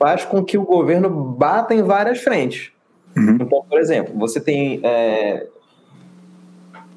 [0.01, 2.71] faz com que o governo bata em várias frentes.
[3.15, 3.37] Uhum.
[3.39, 5.45] Então, por exemplo, você tem é,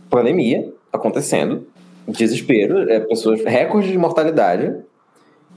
[0.08, 1.66] pandemia acontecendo,
[2.08, 4.74] desespero, é, pessoas, recorde de mortalidade,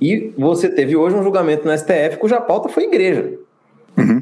[0.02, 3.40] e você teve hoje um julgamento no STF cuja pauta foi igreja.
[3.98, 4.22] Uhum.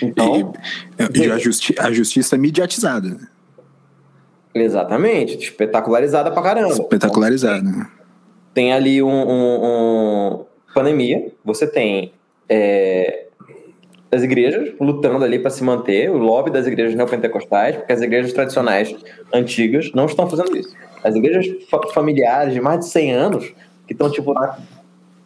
[0.00, 0.52] Então,
[0.98, 3.08] e, e a, justi a justiça é mediatizada.
[3.08, 3.26] Né?
[4.54, 6.74] Exatamente, espetacularizada pra caramba.
[6.74, 7.68] Espetacularizada.
[7.68, 7.86] Então,
[8.54, 12.12] tem ali um, um, um, pandemia, você tem
[12.48, 13.26] é,
[14.10, 18.32] as igrejas lutando ali para se manter, o lobby das igrejas neopentecostais, porque as igrejas
[18.32, 18.94] tradicionais
[19.32, 20.74] antigas não estão fazendo isso.
[21.02, 21.46] As igrejas
[21.94, 23.54] familiares de mais de 100 anos,
[23.86, 24.58] que estão tipo na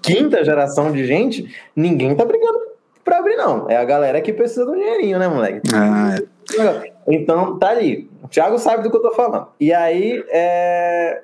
[0.00, 2.60] quinta geração de gente, ninguém tá brigando
[3.04, 3.68] para abrir, não.
[3.68, 5.60] É a galera que precisa do dinheirinho, né, moleque?
[5.74, 6.92] Ah, é.
[7.08, 8.08] Então, tá ali.
[8.22, 9.48] O Thiago sabe do que eu tô falando.
[9.60, 11.22] E aí, é...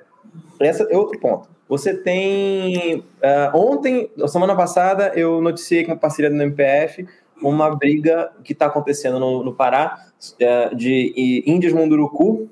[0.61, 1.52] esse é outro ponto.
[1.73, 2.99] Você tem.
[2.99, 7.07] Uh, ontem, semana passada, eu noticiei com parceria do MPF
[7.41, 9.97] uma briga que está acontecendo no, no Pará
[10.39, 12.47] uh, de índios munduruku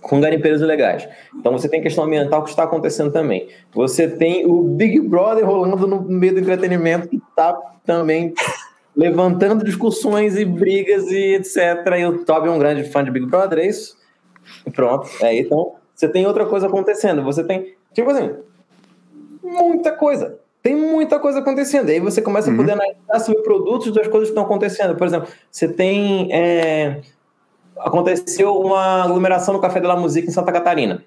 [0.00, 1.08] com garimpeiros ilegais.
[1.32, 3.46] Então você tem questão ambiental que está acontecendo também.
[3.72, 7.52] Você tem o Big Brother rolando no meio do entretenimento que está
[7.86, 8.34] também
[8.96, 11.56] levantando discussões e brigas e etc.
[12.00, 13.96] E o Toby é um grande fã de Big Brother, é isso?
[14.74, 15.08] pronto.
[15.20, 17.22] É, então você tem outra coisa acontecendo.
[17.22, 18.34] Você tem Tipo assim,
[19.42, 20.38] muita coisa.
[20.62, 21.90] Tem muita coisa acontecendo.
[21.90, 22.54] Aí você começa uhum.
[22.54, 24.94] a poder analisar sobre produtos das coisas que estão acontecendo.
[24.96, 26.32] Por exemplo, você tem.
[26.32, 27.00] É...
[27.78, 31.04] Aconteceu uma aglomeração no Café de la Musique em Santa Catarina.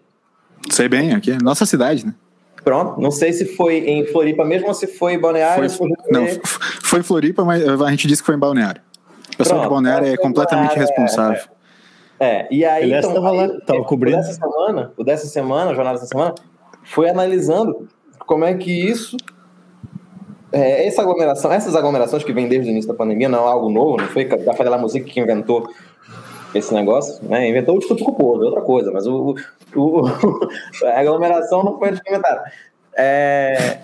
[0.69, 2.13] Sei bem, aqui é nossa cidade, né?
[2.63, 5.69] Pronto, não sei se foi em Floripa mesmo ou se foi em Balneário.
[5.69, 6.27] Foi, não,
[6.83, 8.81] foi em Floripa, mas a gente disse que foi em Balneário.
[9.33, 11.41] O pessoal de Balneário é completamente é, responsável.
[12.19, 12.47] É, é.
[12.51, 12.83] e aí.
[12.83, 14.17] Ele então, lá, tava cobrindo.
[14.17, 16.35] O dessa semana, o dessa semana, a jornada dessa semana,
[16.87, 17.87] foi analisando
[18.25, 19.15] como é que isso
[20.51, 23.69] é, essa aglomeração, essas aglomerações que vêm desde o início da pandemia não é algo
[23.69, 25.69] novo, não foi a Fadela Música que inventou
[26.55, 27.49] esse negócio, né?
[27.49, 29.35] Inventou o estupro povo, é outra coisa, mas o,
[29.75, 30.07] o,
[30.85, 32.43] a aglomeração não foi inventada.
[32.95, 33.77] É,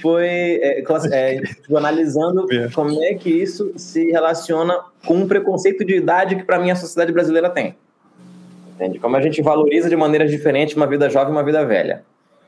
[0.00, 2.68] foi é, é, tipo, analisando é.
[2.70, 6.76] como é que isso se relaciona com o preconceito de idade que para mim a
[6.76, 7.76] sociedade brasileira tem.
[8.78, 9.00] Entende?
[9.00, 12.04] Como a gente valoriza de maneiras diferentes uma vida jovem e uma vida velha.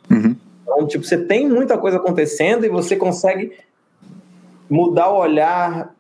[0.09, 0.37] Uhum.
[0.63, 3.53] Então, tipo, você tem muita coisa acontecendo e você consegue
[4.69, 5.93] mudar o olhar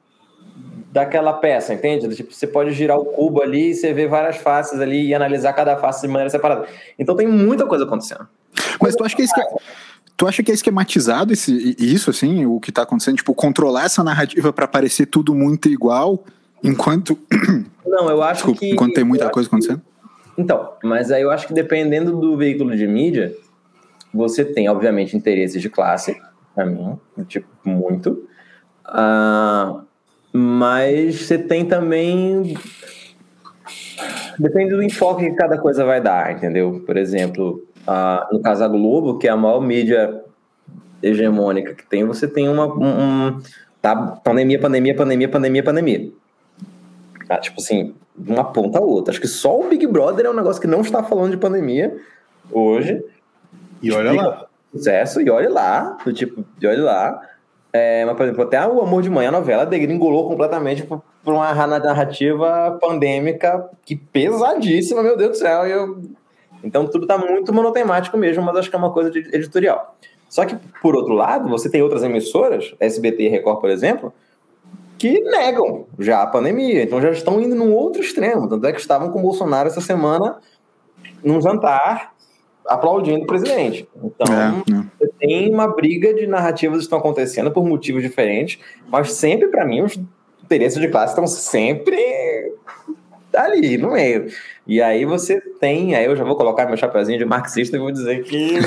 [0.93, 2.14] daquela peça, entende?
[2.14, 5.53] Tipo, você pode girar o cubo ali e você vê várias faces ali e analisar
[5.53, 6.66] cada face de maneira separada.
[6.97, 8.29] Então tem muita coisa acontecendo.
[8.81, 9.40] Mas tu acha que é, esque...
[10.16, 13.16] tu acha que é esquematizado esse, isso, assim, o que tá acontecendo?
[13.16, 16.25] Tipo, controlar essa narrativa para parecer tudo muito igual,
[16.62, 17.19] enquanto...
[17.85, 18.71] Não, eu acho Desculpa, que...
[18.71, 19.83] Enquanto tem muita coisa acontecendo?
[20.40, 23.37] Então, mas aí eu acho que dependendo do veículo de mídia,
[24.12, 26.18] você tem, obviamente, interesses de classe,
[26.55, 26.98] para mim,
[27.29, 28.26] tipo, muito.
[28.88, 29.83] Uh,
[30.33, 32.57] mas você tem também.
[34.38, 36.83] Depende do enfoque que cada coisa vai dar, entendeu?
[36.87, 40.24] Por exemplo, uh, no caso da Globo, que é a maior mídia
[41.03, 42.64] hegemônica que tem, você tem uma.
[42.66, 43.42] Um,
[43.83, 46.11] tá, pandemia, pandemia, pandemia, pandemia, pandemia.
[47.29, 49.12] Tá, tipo assim, de uma ponta a outra.
[49.12, 51.96] Acho que só o Big Brother é um negócio que não está falando de pandemia
[52.51, 53.03] hoje.
[53.83, 54.46] E olha lá.
[54.73, 55.99] Sucesso, e olha lá.
[56.05, 57.23] Do tipo, e olha lá.
[57.73, 61.35] É, mas, por exemplo, até o Amor de Manhã, a novela, degringolou completamente por, por
[61.35, 65.66] uma narrativa pandêmica que pesadíssima, meu Deus do céu.
[65.66, 66.03] Eu...
[66.62, 69.96] Então tudo está muito monotemático mesmo, mas acho que é uma coisa de editorial.
[70.29, 74.12] Só que, por outro lado, você tem outras emissoras, SBT e Record, por exemplo,
[75.00, 76.82] que negam já a pandemia.
[76.82, 78.46] Então já estão indo num outro extremo.
[78.46, 80.36] Tanto é que estavam com o Bolsonaro essa semana
[81.24, 82.12] num jantar
[82.66, 83.88] aplaudindo o presidente.
[83.96, 85.08] Então, é, é.
[85.18, 89.80] tem uma briga de narrativas que estão acontecendo por motivos diferentes, mas sempre, para mim,
[89.80, 89.98] os
[90.44, 91.96] interesses de classe estão sempre
[93.34, 94.26] ali no meio.
[94.66, 97.90] E aí você tem, aí eu já vou colocar meu chapeuzinho de marxista e vou
[97.90, 98.58] dizer que,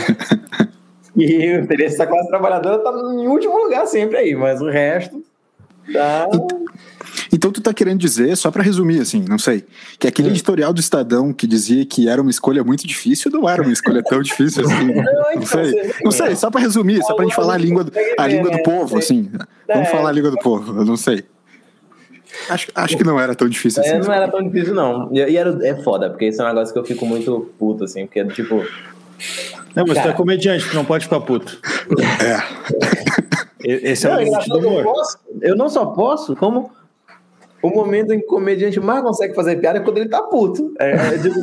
[1.14, 5.24] que o interesse da classe trabalhadora está em último lugar sempre aí, mas o resto
[5.92, 6.28] Tá.
[7.32, 9.66] Então tu tá querendo dizer, só para resumir assim, não sei,
[10.00, 13.62] que aquele editorial do Estadão que dizia que era uma escolha muito difícil, não era
[13.62, 14.86] uma escolha tão difícil assim.
[14.88, 15.94] Não, não então, sei.
[16.04, 18.64] Não sei, só para resumir, só pra gente falar a língua do, a língua do
[18.64, 19.30] povo, assim.
[19.68, 19.92] Vamos é.
[19.92, 21.24] falar a língua do povo, eu não sei.
[22.50, 23.92] Acho, acho que não era tão difícil assim.
[23.92, 25.10] É, não era tão difícil, não.
[25.14, 28.06] E, era, é foda, porque isso é um negócio que eu fico muito puto, assim,
[28.06, 28.56] porque, tipo,
[29.76, 31.60] Não, mas Cara, tu é comediante, tu não pode ficar puto.
[32.20, 33.23] É.
[33.64, 34.80] Esse é não, do humor.
[34.80, 36.72] Eu, posso, eu não só posso, como
[37.64, 40.74] o momento em que o comediante mais consegue fazer piada é quando ele tá puto.
[40.78, 41.36] É, é, digo,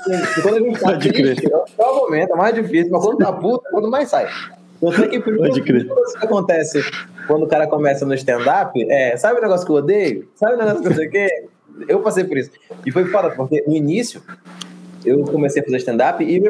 [0.42, 3.66] quando ele tá Pode triste, é o momento, é mais difícil, mas quando tá puto
[3.66, 4.28] é quando mais sai.
[4.82, 6.82] Eu sei que primeiro que acontece
[7.26, 10.28] quando o cara começa no stand-up é, sabe o negócio que eu odeio?
[10.34, 11.44] Sabe o negócio que eu sei o quê?
[11.88, 12.50] Eu passei por isso.
[12.84, 14.22] E foi foda, porque no início
[15.04, 16.42] eu comecei a fazer stand-up e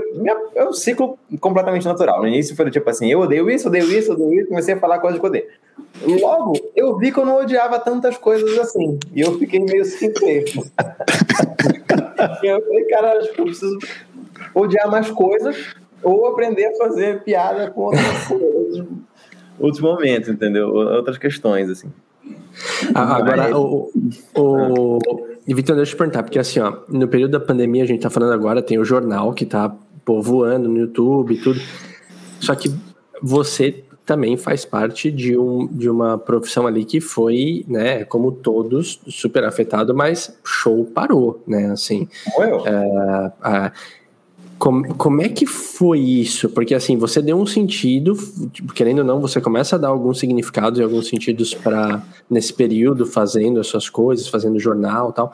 [0.56, 2.20] é um ciclo completamente natural.
[2.20, 4.98] No início foi tipo assim, eu odeio isso, odeio isso, odeio isso, comecei a falar
[4.98, 5.46] coisas que eu odeio.
[6.02, 8.98] Logo, eu vi que eu não odiava tantas coisas assim.
[9.14, 10.66] E eu fiquei meio sem tempo.
[12.42, 13.78] eu falei, cara, acho que eu preciso
[14.54, 18.84] odiar mais coisas ou aprender a fazer piada com outros,
[19.58, 20.68] outros momentos, entendeu?
[20.68, 21.92] Outras questões, assim.
[22.94, 23.90] Ah, agora, o,
[24.34, 24.98] o,
[25.46, 28.00] e Vitor, deixa eu te perguntar, porque assim, ó, no período da pandemia, a gente
[28.00, 31.60] tá falando agora, tem o jornal que tá povoando no YouTube e tudo.
[32.40, 32.72] Só que
[33.22, 39.00] você também faz parte de, um, de uma profissão ali que foi, né, como todos,
[39.06, 42.08] super afetado, mas show parou, né, assim.
[42.66, 43.70] É,
[44.58, 46.48] como, como é que foi isso?
[46.48, 48.16] Porque assim, você deu um sentido,
[48.52, 52.52] tipo, querendo ou não, você começa a dar alguns significados e alguns sentidos para nesse
[52.52, 55.32] período fazendo as suas coisas, fazendo jornal, tal.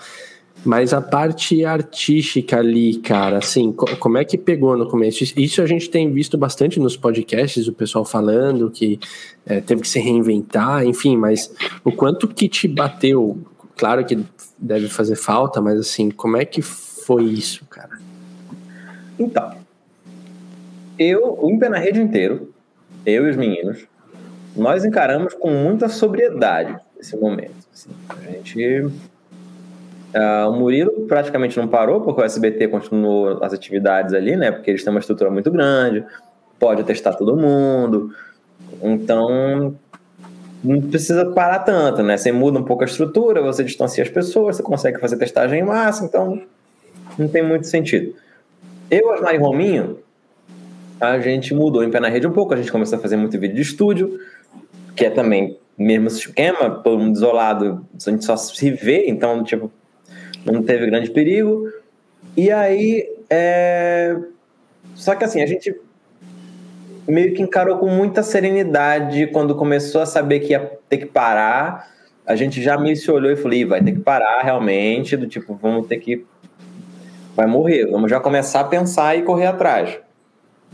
[0.66, 5.22] Mas a parte artística ali, cara, assim, como é que pegou no começo?
[5.36, 8.98] Isso a gente tem visto bastante nos podcasts, o pessoal falando que
[9.46, 13.38] é, teve que se reinventar, enfim, mas o quanto que te bateu?
[13.76, 14.18] Claro que
[14.58, 18.00] deve fazer falta, mas assim, como é que foi isso, cara?
[19.16, 19.52] Então,
[20.98, 22.52] eu, o Impé na Rede inteiro,
[23.04, 23.86] eu e os meninos,
[24.56, 27.54] nós encaramos com muita sobriedade esse momento.
[27.72, 27.90] Assim.
[28.08, 28.90] A gente.
[30.16, 34.50] Uh, o Murilo praticamente não parou, porque o SBT continuou as atividades ali, né?
[34.50, 36.02] Porque eles têm uma estrutura muito grande,
[36.58, 38.10] pode testar todo mundo.
[38.82, 39.76] Então,
[40.64, 42.16] não precisa parar tanto, né?
[42.16, 45.64] Você muda um pouco a estrutura, você distancia as pessoas, você consegue fazer testagem em
[45.64, 46.40] massa, então
[47.18, 48.14] não tem muito sentido.
[48.90, 49.98] Eu, Asmar e Rominho,
[50.98, 53.38] a gente mudou em pé na rede um pouco, a gente começou a fazer muito
[53.38, 54.18] vídeo de estúdio,
[54.96, 59.70] que é também mesmo esquema, todo mundo isolado, a gente só se vê, então, tipo,
[60.52, 61.70] não teve grande perigo.
[62.36, 64.16] E aí, é...
[64.94, 65.74] só que assim, a gente
[67.08, 71.94] meio que encarou com muita serenidade quando começou a saber que ia ter que parar.
[72.26, 75.54] A gente já meio se olhou e falou, vai ter que parar realmente, do tipo,
[75.54, 76.26] vamos ter que
[77.36, 77.86] vai morrer.
[77.86, 79.98] Vamos já começar a pensar e correr atrás.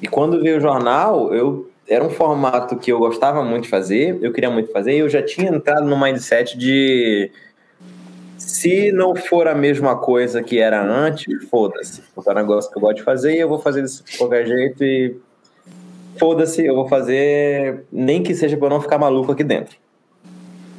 [0.00, 4.18] E quando veio o jornal, eu era um formato que eu gostava muito de fazer,
[4.22, 7.30] eu queria muito fazer, e eu já tinha entrado no mindset de
[8.62, 12.02] se não for a mesma coisa que era antes, foda-se.
[12.26, 14.46] É um negócio que eu gosto de fazer e eu vou fazer isso de qualquer
[14.46, 15.16] jeito e
[16.18, 19.76] foda-se, eu vou fazer nem que seja para não ficar maluco aqui dentro.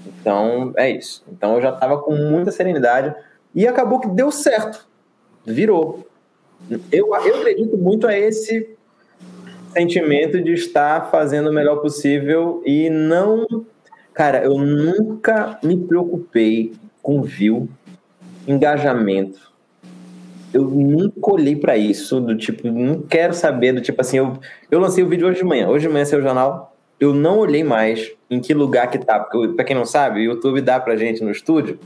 [0.08, 1.26] Então, é isso.
[1.30, 3.14] Então eu já estava com muita serenidade
[3.54, 4.88] e acabou que deu certo
[5.46, 6.08] virou.
[6.70, 8.70] Eu, eu acredito muito a esse
[9.74, 13.46] sentimento de estar fazendo o melhor possível e não.
[14.14, 17.70] Cara, eu nunca me preocupei com view,
[18.48, 19.52] engajamento.
[20.54, 24.40] Eu nunca olhei para isso, do tipo, não quero saber, do tipo assim, eu,
[24.72, 25.68] eu lancei o vídeo hoje de manhã.
[25.68, 29.20] Hoje de manhã saiu o jornal, eu não olhei mais em que lugar que tá,
[29.20, 31.78] porque, pra quem não sabe, o YouTube dá pra gente no estúdio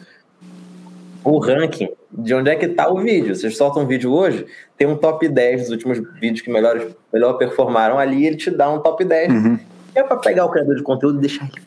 [1.23, 3.36] o ranking de onde é que está o vídeo.
[3.36, 4.45] Vocês soltam um vídeo hoje,
[4.77, 8.69] tem um top 10 dos últimos vídeos que melhor, melhor performaram ali, ele te dá
[8.69, 9.34] um top 10.
[9.34, 9.60] Uhum.
[9.93, 11.62] É para pegar o criador de conteúdo e deixar ele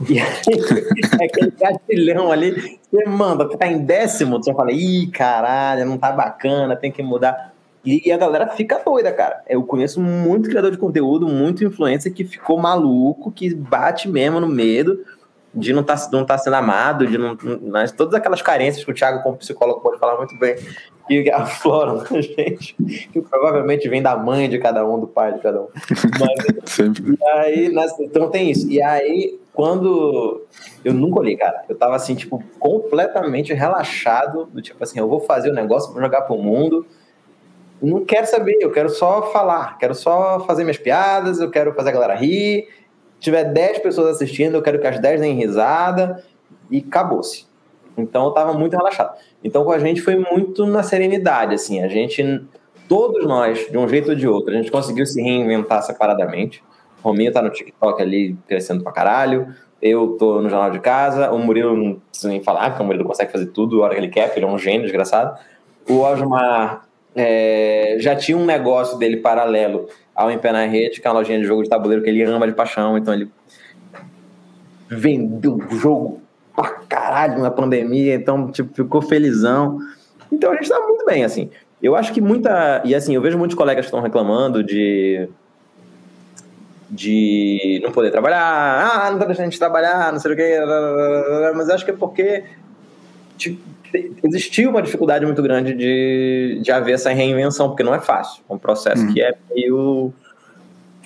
[0.08, 5.98] e aí, aquele gatilhão ali, você manda, tá em décimo, você fala, ih, caralho, não
[5.98, 7.54] tá bacana, tem que mudar.
[7.84, 9.42] E, a galera fica doida, cara.
[9.46, 14.48] Eu conheço muito criador de conteúdo, muito influencer que ficou maluco, que bate mesmo no
[14.48, 15.04] medo,
[15.54, 18.90] de não estar tá, não tá sendo amado, de não, mas todas aquelas carências que
[18.90, 20.56] o Thiago, como psicólogo, pode falar muito bem,
[21.06, 22.74] que afloram na gente,
[23.12, 25.68] que provavelmente vem da mãe de cada um, do pai de cada um.
[26.18, 28.68] Mas, e aí, então tem isso.
[28.70, 30.44] E aí, quando
[30.84, 35.20] eu nunca olhei, cara, eu tava assim, tipo, completamente relaxado, do tipo assim, eu vou
[35.20, 36.84] fazer o negócio, vou jogar pro mundo.
[37.80, 41.90] Não quero saber, eu quero só falar, quero só fazer minhas piadas, eu quero fazer
[41.90, 42.68] a galera rir,
[43.20, 46.24] tiver 10 pessoas assistindo, eu quero que as 10 deem risada
[46.68, 47.46] e acabou-se.
[47.96, 49.16] Então eu tava muito relaxado.
[49.42, 52.44] Então com a gente foi muito na serenidade, assim, a gente,
[52.88, 56.60] todos nós, de um jeito ou de outro, a gente conseguiu se reinventar separadamente.
[57.04, 61.38] Rominho tá no TikTok ali crescendo pra caralho, eu tô no Jornal de Casa, o
[61.38, 64.08] Murilo não precisa nem falar, porque o Murilo consegue fazer tudo a hora que ele
[64.08, 65.38] quer, porque ele é um gênio desgraçado.
[65.88, 71.06] O Osmar é, já tinha um negócio dele paralelo ao Em Pé na Rede, que
[71.06, 73.30] é uma lojinha de jogo de tabuleiro que ele ama de paixão, então ele
[74.88, 76.20] vendeu o jogo
[76.54, 79.78] pra caralho na pandemia, então tipo, ficou felizão.
[80.32, 81.50] Então a gente tá muito bem, assim.
[81.82, 82.80] Eu acho que muita.
[82.84, 85.28] E assim, eu vejo muitos colegas que estão reclamando de.
[86.90, 90.58] De não poder trabalhar, ah, não tá deixando a gente trabalhar, não sei o quê,
[91.54, 92.44] mas acho que é porque
[93.36, 93.60] tipo,
[94.22, 98.42] existiu uma dificuldade muito grande de, de haver essa reinvenção, porque não é fácil.
[98.48, 99.12] É um processo hum.
[99.12, 100.12] que é meio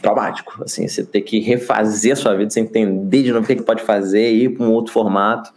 [0.01, 0.63] traumático.
[0.65, 3.57] Assim, você ter que refazer a sua vida, você entender de novo o que, é
[3.57, 5.53] que pode fazer, ir para um outro formato.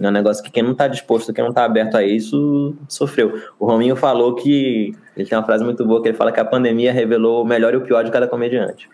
[0.00, 3.40] É um negócio que quem não está disposto, quem não está aberto a isso, sofreu.
[3.58, 4.94] O Rominho falou que.
[5.16, 7.74] Ele tem uma frase muito boa que ele fala que a pandemia revelou o melhor
[7.74, 8.88] e o pior de cada comediante.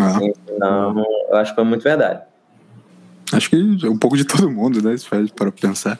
[0.00, 0.18] Ah.
[0.22, 2.22] Então, eu acho que foi muito verdade.
[3.32, 4.96] Acho que um pouco de todo mundo, né?
[4.96, 5.98] Se faz para pensar.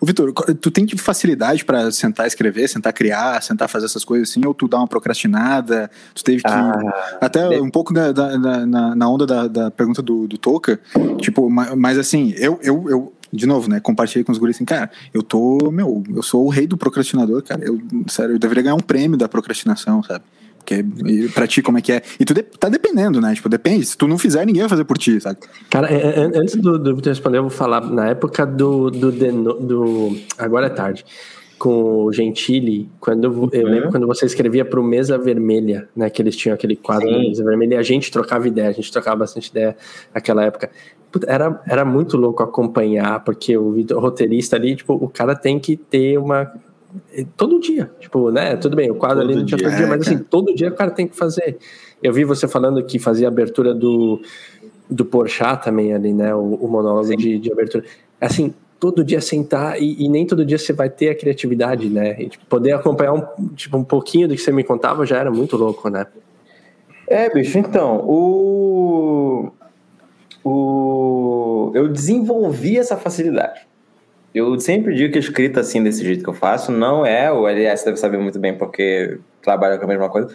[0.00, 4.30] Ô, Vitor, tu tem tipo, facilidade para sentar escrever, sentar criar, sentar fazer essas coisas
[4.30, 5.90] assim, ou tu dá uma procrastinada?
[6.14, 6.48] Tu teve que.
[6.48, 10.80] Ah, até um pouco da, da, na, na onda da, da pergunta do, do Toca,
[11.18, 14.90] tipo, mas assim, eu, eu, eu de novo, né, compartilhei com os guris assim, cara,
[15.14, 18.74] eu tô, meu, eu sou o rei do procrastinador, cara, eu, sério, eu deveria ganhar
[18.74, 20.24] um prêmio da procrastinação, sabe?
[20.64, 20.84] Porque
[21.34, 22.02] pra ti, como é que é?
[22.18, 23.34] E tu de, tá dependendo, né?
[23.34, 23.84] Tipo, depende.
[23.84, 25.38] Se tu não fizer, ninguém vai fazer por ti, sabe?
[25.68, 29.10] Cara, é, é, antes do, do Vitor responder, eu vou falar na época do, do,
[29.10, 31.04] do, do Agora é tarde
[31.58, 36.10] com o Gentili, quando eu, eu lembro quando você escrevia para o Mesa Vermelha, né,
[36.10, 37.28] que eles tinham aquele quadro Sim.
[37.28, 39.76] Mesa Vermelha, e a gente trocava ideia, a gente trocava bastante ideia
[40.12, 40.68] naquela época.
[41.24, 45.76] Era, era muito louco acompanhar, porque o, o roteirista ali, tipo, o cara tem que
[45.76, 46.52] ter uma
[47.36, 48.56] todo dia, tipo, né?
[48.56, 50.74] Tudo bem, o quadro todo ali não tinha todo dia, mas assim, todo dia o
[50.74, 51.58] cara tem que fazer.
[52.02, 54.20] Eu vi você falando que fazia abertura do,
[54.90, 56.34] do Porchat também ali, né?
[56.34, 57.84] O, o monólogo de, de, abertura.
[58.20, 62.20] Assim, todo dia sentar e, e, nem todo dia você vai ter a criatividade, né?
[62.20, 65.30] E, tipo, poder acompanhar um, tipo, um pouquinho do que você me contava já era
[65.30, 66.06] muito louco, né?
[67.06, 69.50] É, bicho, então, o...
[70.44, 71.72] o...
[71.74, 73.60] eu desenvolvi essa facilidade.
[74.34, 77.46] Eu sempre digo que a escrita assim, desse jeito que eu faço, não é, o
[77.46, 80.34] LS deve saber muito bem porque trabalha com a mesma coisa,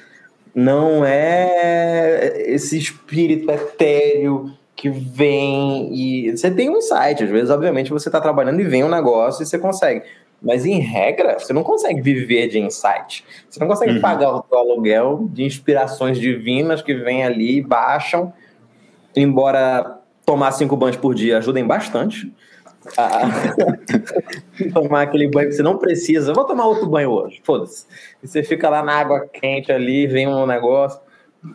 [0.53, 7.89] não é esse espírito etéreo que vem e você tem um insight, às vezes obviamente
[7.89, 10.03] você está trabalhando e vem um negócio e você consegue,
[10.39, 14.01] mas em regra você não consegue viver de insight, você não consegue uhum.
[14.01, 18.31] pagar o seu aluguel de inspirações divinas que vêm ali e baixam,
[19.15, 22.31] embora tomar cinco banhos por dia ajudem bastante,
[24.73, 26.33] tomar aquele banho que você não precisa.
[26.33, 27.85] Vou tomar outro banho hoje, foda-se.
[28.21, 30.99] E você fica lá na água quente ali, vem um negócio.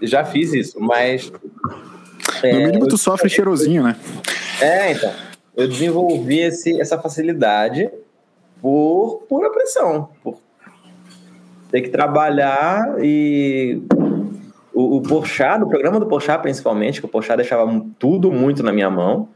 [0.01, 1.31] Já fiz isso, mas.
[1.31, 3.97] No é, mínimo, tu sofre cheirosinho, né?
[4.61, 5.13] É, então.
[5.55, 7.91] Eu desenvolvi esse, essa facilidade
[8.61, 10.39] por pura pressão, por
[11.71, 13.83] ter que trabalhar e
[14.73, 18.73] o, o Porchat, no programa do Porchat principalmente, que o Porchat deixava tudo muito na
[18.73, 19.29] minha mão,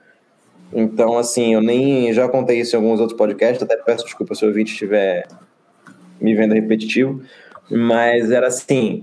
[0.78, 4.44] então, assim, eu nem já contei isso em alguns outros podcasts, até peço desculpa se
[4.44, 5.26] o ouvinte estiver
[6.20, 7.22] me vendo repetitivo,
[7.70, 9.02] mas era assim.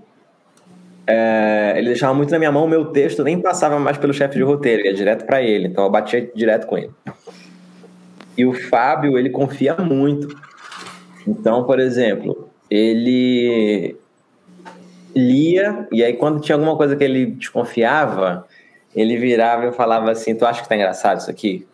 [1.08, 4.36] É, ele deixava muito na minha mão o meu texto, nem passava mais pelo chefe
[4.36, 6.92] de roteiro, ia direto para ele, então eu batia direto com ele.
[8.38, 10.28] E o Fábio, ele confia muito.
[11.28, 13.98] Então, por exemplo, ele
[15.16, 18.46] lia, e aí quando tinha alguma coisa que ele desconfiava,
[18.96, 21.68] ele virava e falava assim: Tu acha que tá engraçado isso aqui?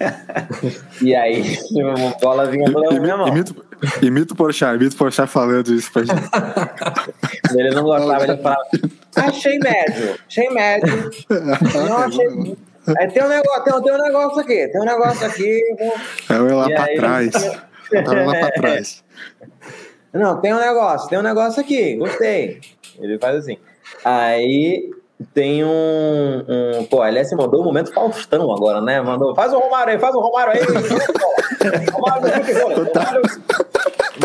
[1.02, 3.28] e aí, uma bola vinha pela minha mão.
[3.28, 3.64] Imito,
[4.02, 6.30] imito o Porchat, imito o Porchat falando isso pra gente.
[7.56, 8.62] ele não gostava, ele falava:
[9.16, 11.10] Achei médio, achei médio.
[11.74, 12.56] Não achei.
[12.98, 15.60] Aí tem um negócio, tem, tem um negócio aqui, tem um negócio aqui.
[16.30, 17.34] Eu ia lá e pra aí, trás.
[17.90, 19.04] Eu tava lá pra trás.
[20.12, 22.60] Não, tem um negócio, tem um negócio aqui, gostei.
[23.00, 23.58] Ele faz assim.
[24.04, 24.88] Aí
[25.32, 26.84] tem um, um.
[26.86, 29.00] Pô, a LS mandou o um momento Faustão agora, né?
[29.00, 29.34] Mandou.
[29.34, 30.60] Faz o Romário aí, faz o Romário aí.
[31.90, 32.28] Romário,
[32.64, 33.22] Romário,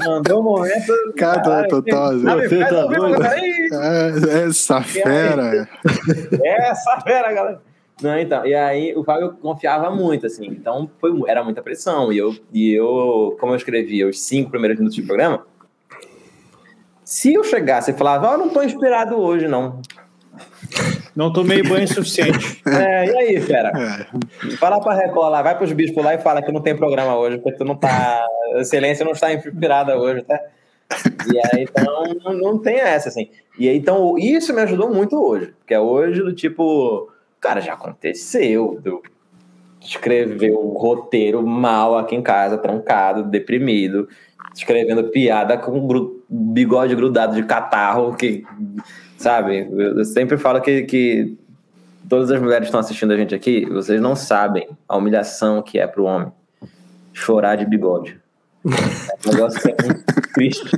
[0.06, 0.94] mandou um momento.
[1.16, 2.20] Cara, total.
[2.20, 3.24] Você tá doido?
[3.24, 5.70] É, essa fera.
[6.44, 7.62] É, essa fera, galera.
[8.02, 12.12] Não, então, e aí o Fábio confiava muito, assim, então foi, era muita pressão.
[12.12, 15.46] E eu, e eu, como eu escrevi os cinco primeiros minutos de programa,
[17.06, 19.82] se eu chegasse e falava, oh, eu não tô inspirado hoje, não.
[21.16, 22.62] Não tomei banho suficiente.
[22.72, 23.72] É, e aí, fera?
[23.76, 24.55] É.
[24.57, 27.38] Fala pra Record lá, vai pros bispos lá e fala que não tem programa hoje,
[27.38, 28.24] porque tu não tá.
[28.55, 30.39] A excelência não está inspirada hoje, tá?
[31.32, 33.30] E aí, então, não, não tem essa, assim.
[33.57, 35.53] E aí, então, isso me ajudou muito hoje.
[35.59, 37.09] Porque é hoje do tipo,
[37.39, 39.01] cara, já aconteceu, do
[39.82, 44.07] escrever um roteiro mal aqui em casa, trancado, deprimido,
[44.53, 48.43] escrevendo piada com bigode grudado de catarro, que,
[49.22, 49.70] sabe?
[49.72, 51.38] Eu sempre falo que, que
[52.10, 55.80] todas as mulheres que estão assistindo a gente aqui, vocês não sabem a humilhação que
[55.80, 56.32] é para o homem
[57.14, 58.20] chorar de bigode.
[58.66, 60.04] É um negócio que é muito
[60.34, 60.72] triste.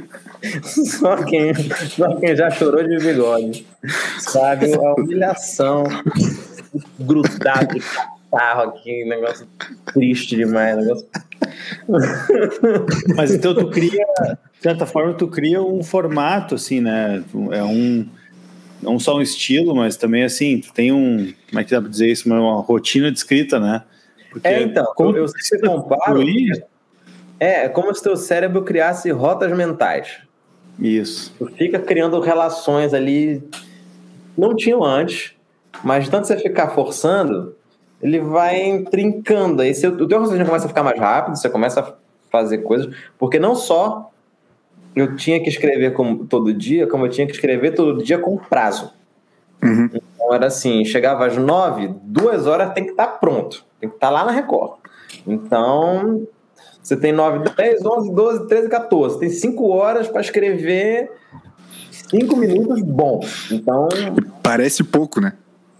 [0.63, 3.65] Só quem, só quem já chorou de bigode
[4.19, 5.85] sabe a humilhação
[6.99, 9.47] grudado de catarro aqui, negócio
[9.93, 11.07] triste demais, negócio.
[13.15, 17.23] Mas então tu cria, de certa forma, tu cria um formato, assim, né?
[17.51, 18.07] É um
[18.83, 21.89] não só um estilo, mas também assim, tu tem um, como é que dá pra
[21.89, 23.83] dizer isso, uma rotina de escrita, né?
[24.29, 26.21] Porque é, então, como eu se comparo,
[27.39, 30.19] é, é como se teu cérebro criasse rotas mentais.
[30.79, 31.33] Isso.
[31.37, 33.43] Tu fica criando relações ali,
[34.37, 35.33] não tinham antes,
[35.83, 37.55] mas tanto você ficar forçando,
[38.01, 39.61] ele vai trincando.
[39.61, 41.93] Aí você, o teu raciocínio começa a ficar mais rápido, você começa a
[42.31, 44.11] fazer coisas, porque não só
[44.95, 48.37] eu tinha que escrever como, todo dia, como eu tinha que escrever todo dia com
[48.37, 48.93] prazo.
[49.61, 49.89] Uhum.
[49.93, 53.95] Então era assim, chegava às nove, duas horas tem que estar tá pronto, tem que
[53.95, 54.79] estar tá lá na Record.
[55.27, 56.27] Então,
[56.81, 59.19] você tem 9, 10, 11, 12, 13, 14.
[59.19, 61.11] Tem 5 horas para escrever
[62.09, 63.51] 5 minutos bons.
[63.51, 63.87] Então.
[64.41, 65.33] Parece pouco, né?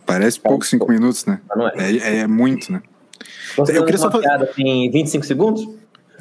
[0.05, 1.41] Parece pouco 5 minutos, né?
[1.75, 1.91] É.
[1.91, 2.27] É, é.
[2.27, 2.81] muito, né?
[3.57, 4.27] Você eu queria só fazer.
[4.57, 5.67] em 25 segundos?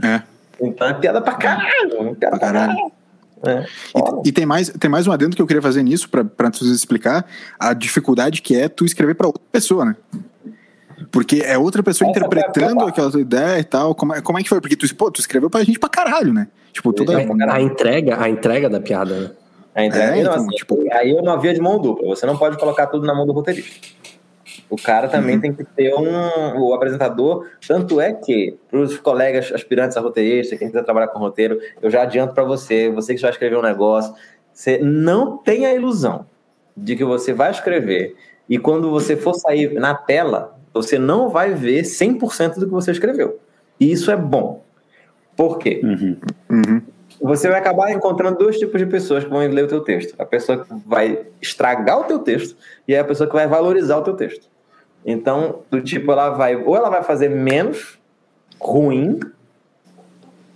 [0.03, 0.22] É.
[0.62, 2.14] Então é piada pra caralho.
[2.16, 2.92] Piada pra caralho.
[3.44, 3.64] É.
[4.24, 6.64] E, e, tem, mais, tem mais um adendo que eu queria fazer nisso para tu
[6.64, 7.26] explicar
[7.58, 9.96] a dificuldade que é tu escrever para outra pessoa, né?
[11.10, 13.94] Porque é outra pessoa Essa interpretando aquela tua ideia e tal.
[13.94, 14.60] Como é, como é que foi?
[14.60, 16.46] Porque tu, pô, tu escreveu pra gente pra caralho, né?
[16.72, 17.18] Tipo, toda.
[17.18, 19.30] A, a entrega, a entrega da piada, né?
[19.74, 20.78] A entrega, é, não, então, assim, tipo...
[20.92, 22.06] Aí é uma via de mão dupla.
[22.08, 23.88] Você não pode colocar tudo na mão do roteirista.
[24.72, 25.40] O cara também uhum.
[25.42, 26.58] tem que ter um.
[26.58, 27.46] O apresentador.
[27.68, 31.90] Tanto é que, para os colegas aspirantes a roteirista, quem quiser trabalhar com roteiro, eu
[31.90, 34.14] já adianto para você, você que já escreveu um negócio,
[34.50, 36.24] você não tem a ilusão
[36.74, 38.16] de que você vai escrever
[38.48, 42.92] e quando você for sair na tela, você não vai ver 100% do que você
[42.92, 43.38] escreveu.
[43.78, 44.64] E isso é bom.
[45.36, 45.82] Por quê?
[45.84, 46.16] Uhum.
[46.50, 46.82] Uhum.
[47.20, 50.14] Você vai acabar encontrando dois tipos de pessoas que vão ler o teu texto.
[50.18, 52.56] A pessoa que vai estragar o teu texto
[52.88, 54.50] e a pessoa que vai valorizar o teu texto.
[55.05, 57.98] Então, do tipo, ela vai ou ela vai fazer menos
[58.61, 59.18] ruim,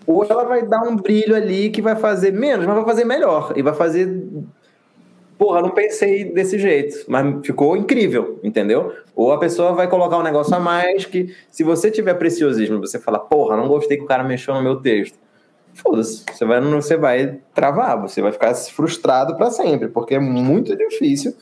[0.06, 3.52] ou ela vai dar um brilho ali que vai fazer menos, mas vai fazer melhor
[3.56, 4.08] e vai fazer
[5.38, 8.94] porra, não pensei desse jeito, mas ficou incrível, entendeu?
[9.14, 12.98] Ou a pessoa vai colocar um negócio a mais que, se você tiver preciosismo, você
[12.98, 15.18] fala, porra, não gostei que o cara mexeu no meu texto.
[15.74, 20.74] Foda-se, você vai, você vai travar, você vai ficar frustrado para sempre, porque é muito
[20.74, 21.34] difícil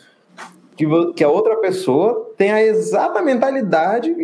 [0.77, 4.15] que, que a outra pessoa tenha a exata mentalidade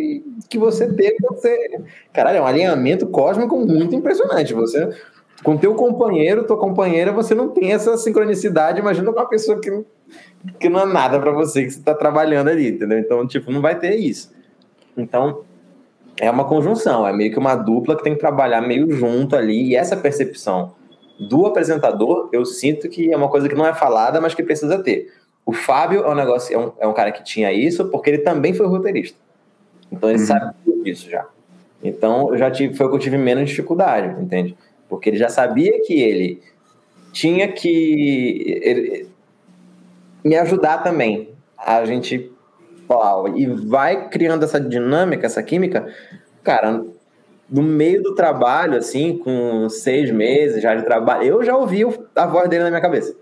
[0.49, 1.15] que você teve.
[1.29, 1.81] Você...
[2.11, 4.53] Caralho, é um alinhamento cósmico muito impressionante.
[4.53, 4.89] Você
[5.43, 8.79] com teu companheiro, tua companheira, você não tem essa sincronicidade.
[8.79, 9.83] Imagina com uma pessoa que,
[10.59, 12.99] que não é nada para você, que você está trabalhando ali, entendeu?
[12.99, 14.31] Então, tipo, não vai ter isso.
[14.95, 15.41] Então,
[16.19, 19.69] é uma conjunção, é meio que uma dupla que tem que trabalhar meio junto ali.
[19.69, 20.75] E essa percepção
[21.19, 24.77] do apresentador, eu sinto que é uma coisa que não é falada, mas que precisa
[24.79, 25.11] ter.
[25.45, 28.19] O Fábio é um negócio, é um, é um cara que tinha isso, porque ele
[28.19, 29.17] também foi roteirista.
[29.91, 30.25] Então ele uhum.
[30.25, 31.25] sabe disso já.
[31.83, 34.55] Então eu já tive, foi o que eu tive menos dificuldade, entende?
[34.91, 36.43] porque ele já sabia que ele
[37.13, 39.07] tinha que ele,
[40.21, 41.29] me ajudar também.
[41.57, 42.29] A gente
[42.89, 45.87] falar, e vai criando essa dinâmica, essa química,
[46.43, 46.83] cara,
[47.49, 51.83] no meio do trabalho, assim, com seis meses já de trabalho, eu já ouvi
[52.13, 53.15] a voz dele na minha cabeça.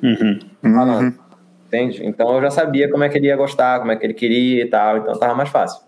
[0.00, 0.38] Uhum.
[0.62, 1.04] Falando.
[1.06, 1.25] Uhum.
[1.66, 2.04] Entende?
[2.04, 4.64] Então eu já sabia como é que ele ia gostar, como é que ele queria
[4.64, 5.84] e tal, então tava mais fácil.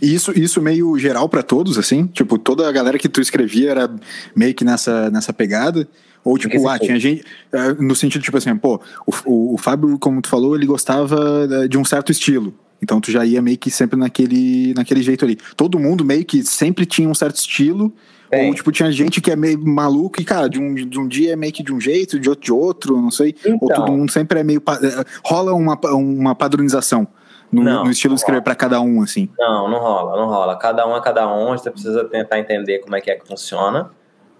[0.00, 2.06] E isso, isso meio geral para todos, assim?
[2.06, 3.90] Tipo, toda a galera que tu escrevia era
[4.34, 5.86] meio que nessa, nessa pegada?
[6.22, 7.24] Ou, tipo, ah, tinha gente.
[7.52, 11.48] Eh, no sentido, tipo assim, pô, o, o, o Fábio, como tu falou, ele gostava
[11.50, 12.54] eh, de um certo estilo.
[12.82, 15.36] Então tu já ia meio que sempre naquele, naquele jeito ali.
[15.56, 17.92] Todo mundo meio que sempre tinha um certo estilo.
[18.30, 18.46] É.
[18.46, 21.32] Ou, tipo, tinha gente que é meio maluco e, cara, de um, de um dia
[21.32, 23.34] é meio que de um jeito, de outro de outro, não sei.
[23.44, 23.58] Então.
[23.60, 24.62] Ou todo mundo sempre é meio.
[24.68, 27.08] Eh, rola uma, uma padronização
[27.50, 29.28] no, não, no estilo de escrever para cada um, assim?
[29.36, 30.56] Não, não rola, não rola.
[30.56, 33.90] Cada um é cada um, você precisa tentar entender como é que é que funciona.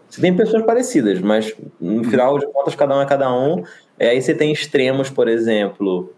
[0.09, 3.64] Você tem pessoas parecidas, mas no final de contas, cada um é cada um.
[3.99, 6.12] E aí você tem extremos, por exemplo.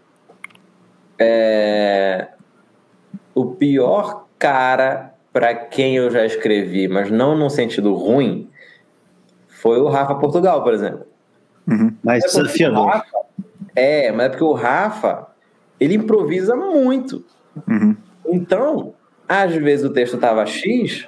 [1.17, 2.29] É...
[3.33, 8.47] O pior cara para quem eu já escrevi, mas não no sentido ruim,
[9.47, 11.07] foi o Rafa Portugal, por exemplo.
[11.67, 11.95] Uhum.
[12.03, 13.03] Mais desafiador.
[13.75, 15.27] É, mas é porque o Rafa,
[15.79, 17.25] ele improvisa muito.
[17.67, 17.97] Uhum.
[18.27, 18.93] Então,
[19.27, 21.07] às vezes o texto estava X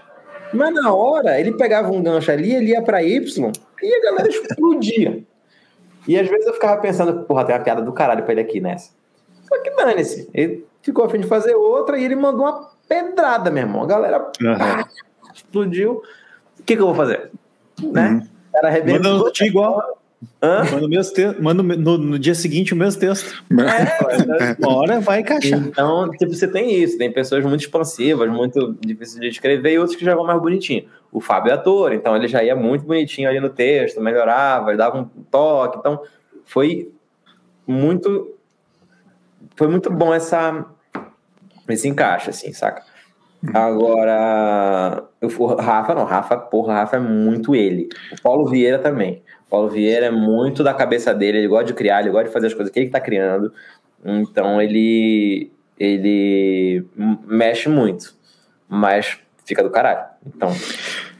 [0.53, 3.51] Mas na hora, ele pegava um gancho ali, ele ia pra Y
[3.83, 5.23] e a galera explodia.
[6.07, 8.59] E às vezes eu ficava pensando, porra, tem uma piada do caralho pra ele aqui
[8.59, 8.91] nessa.
[9.43, 10.29] Só que dane-se.
[10.33, 13.83] Ele ficou a fim de fazer outra e ele mandou uma pedrada, meu irmão.
[13.83, 14.57] A galera uhum.
[14.57, 14.87] pá,
[15.33, 16.03] explodiu.
[16.59, 17.31] O que, que eu vou fazer?
[17.81, 18.09] Né?
[18.09, 18.27] Uhum.
[18.53, 19.25] Era arrebentou.
[19.25, 19.99] Manda igual.
[20.41, 20.63] Hã?
[20.71, 21.13] Manda, o mesmo.
[21.39, 23.43] Manda no, no, dia seguinte o mesmo texto.
[23.51, 25.59] É, uma hora vai encaixar.
[25.59, 26.97] Então, tipo, você tem isso.
[26.97, 30.85] Tem pessoas muito expansivas, muito difíceis de escrever, e outros que já vão mais bonitinho.
[31.11, 34.97] O Fábio é ator, então ele já ia muito bonitinho ali no texto, melhorava, dava
[34.97, 35.77] um toque.
[35.79, 36.01] Então,
[36.45, 36.91] foi
[37.67, 38.31] muito.
[39.55, 40.65] Foi muito bom essa,
[41.73, 42.83] esse encaixe, assim, saca?
[43.53, 47.89] Agora, o Rafa não, Rafa, porra, Rafa é muito ele.
[48.11, 49.21] O Paulo Vieira também.
[49.47, 52.33] O Paulo Vieira é muito da cabeça dele, ele gosta de criar, ele gosta de
[52.33, 53.53] fazer as coisas que ele tá criando.
[54.03, 56.85] Então ele ele
[57.25, 58.15] mexe muito,
[58.67, 60.05] mas fica do caralho.
[60.25, 60.49] Então,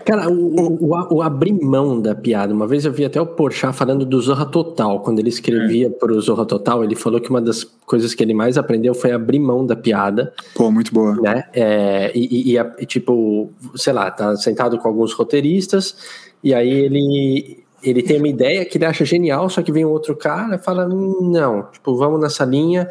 [0.06, 2.54] Cara, o, o, o, abrir mão da piada.
[2.54, 5.00] Uma vez eu vi até o Porchat falando do Zorra Total.
[5.00, 5.90] Quando ele escrevia é.
[5.90, 9.12] para o Zorra Total, ele falou que uma das coisas que ele mais aprendeu foi
[9.12, 10.32] abrir mão da piada.
[10.54, 11.16] Pô, muito boa.
[11.16, 11.46] Né?
[11.52, 15.98] É, e, e, e, tipo, sei lá, tá sentado com alguns roteiristas,
[16.44, 19.90] e aí ele, ele tem uma ideia que ele acha genial, só que vem um
[19.90, 22.88] outro cara e fala: hum, não, tipo, vamos nessa linha.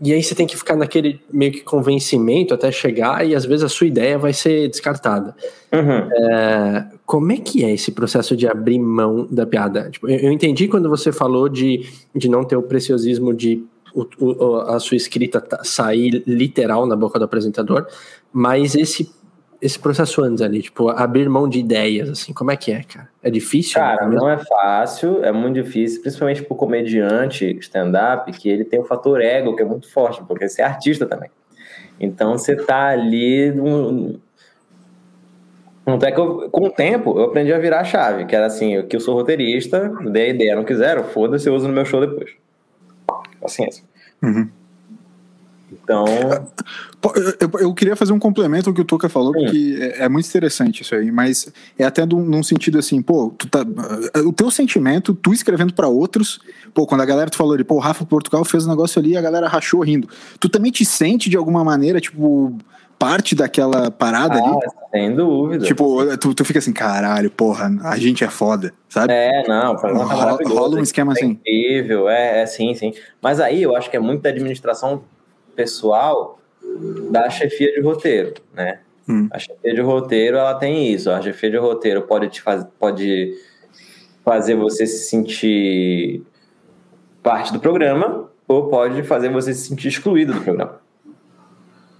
[0.00, 3.64] E aí você tem que ficar naquele meio que convencimento até chegar e às vezes
[3.64, 5.34] a sua ideia vai ser descartada.
[5.72, 6.08] Uhum.
[6.12, 9.90] É, como é que é esse processo de abrir mão da piada?
[9.90, 11.84] Tipo, eu, entendi quando você falou de,
[12.14, 17.18] de não ter o preciosismo de o, o, a sua escrita sair literal na boca
[17.18, 17.86] do apresentador,
[18.32, 19.10] mas esse
[19.60, 23.08] esse processo antes ali, tipo, abrir mão de ideias, assim, como é que é, cara?
[23.22, 23.74] É difícil?
[23.74, 28.84] Cara, não é fácil, é muito difícil, principalmente pro comediante stand-up, que ele tem o
[28.84, 31.30] fator ego, que é muito forte, porque você é artista também.
[31.98, 33.50] Então você tá ali.
[33.50, 34.18] Num...
[35.84, 38.86] Até que eu, com o tempo eu aprendi a virar a chave, que era assim,
[38.86, 42.00] que eu sou roteirista, dei a ideia, não quiseram, foda-se, eu uso no meu show
[42.00, 42.30] depois.
[43.40, 43.82] Paciência.
[44.22, 44.48] Uhum.
[45.88, 46.04] Então.
[47.40, 49.44] Eu, eu, queria fazer um complemento ao que o Toca falou, Sim.
[49.44, 53.32] porque é, é, muito interessante isso aí, mas é até num, num sentido assim, pô,
[53.50, 53.64] tá,
[54.26, 56.40] o teu sentimento, tu escrevendo para outros,
[56.74, 59.16] pô, quando a galera tu falou de, pô, o Rafa Portugal fez um negócio ali
[59.16, 60.08] a galera rachou rindo.
[60.38, 62.58] Tu também te sente de alguma maneira, tipo,
[62.98, 64.58] parte daquela parada ah, ali?
[64.90, 65.64] Sem dúvida.
[65.64, 69.12] Tipo, tu, tu fica assim, caralho, porra, a gente é foda, sabe?
[69.12, 71.30] É, não, o programa rola, rola um esquema é assim.
[71.30, 72.92] Incrível, é, é sim, sim.
[73.22, 75.02] Mas aí eu acho que é muito da administração
[75.58, 76.38] pessoal
[77.10, 78.78] da chefia de roteiro, né?
[79.08, 79.26] Hum.
[79.32, 81.10] A chefia de roteiro, ela tem isso.
[81.10, 83.34] A chefia de roteiro pode te faz, pode
[84.24, 86.22] fazer você se sentir
[87.24, 90.80] parte do programa ou pode fazer você se sentir excluído do programa.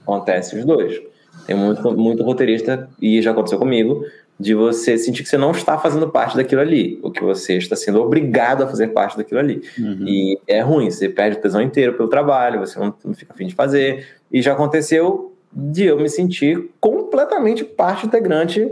[0.03, 1.03] Acontece os dois.
[1.45, 4.05] Tem muito, muito roteirista, e já aconteceu comigo,
[4.39, 7.75] de você sentir que você não está fazendo parte daquilo ali, ou que você está
[7.75, 9.63] sendo obrigado a fazer parte daquilo ali.
[9.79, 10.05] Uhum.
[10.07, 13.47] E é ruim, você perde o tesão inteiro pelo trabalho, você não, não fica afim
[13.47, 14.07] de fazer.
[14.31, 18.71] E já aconteceu de eu me sentir completamente parte integrante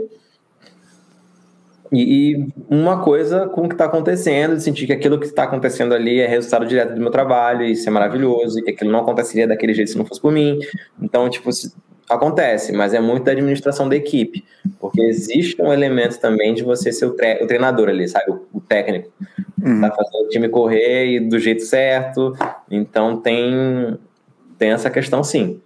[1.91, 5.43] e, e uma coisa com o que está acontecendo, de sentir que aquilo que está
[5.43, 8.91] acontecendo ali é resultado direto do meu trabalho, e isso é maravilhoso, e que aquilo
[8.91, 10.59] não aconteceria daquele jeito se não fosse por mim.
[11.01, 11.49] Então, tipo,
[12.09, 14.45] Acontece, mas é muito da administração da equipe,
[14.79, 18.31] porque existe um elemento também de você ser o, tre o treinador ali, sabe?
[18.31, 19.11] O, o técnico.
[19.61, 19.81] Uhum.
[19.81, 22.33] Tá fazendo o time correr do jeito certo,
[22.71, 23.97] então tem,
[24.57, 25.61] tem essa questão sim.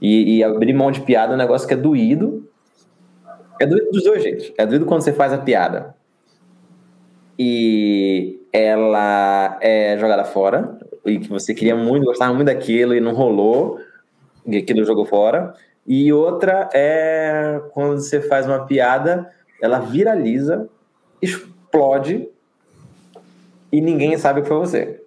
[0.00, 2.48] E, e abrir mão de piada é um negócio que é doído.
[3.60, 4.52] É doído dos dois jeitos.
[4.58, 5.94] É doído quando você faz a piada
[7.38, 13.12] e ela é jogada fora, e que você queria muito, gostava muito daquilo e não
[13.12, 13.78] rolou,
[14.46, 15.54] e aquilo jogou fora.
[15.86, 19.30] E outra é quando você faz uma piada,
[19.60, 20.68] ela viraliza,
[21.20, 22.28] explode
[23.70, 25.00] e ninguém sabe que foi você.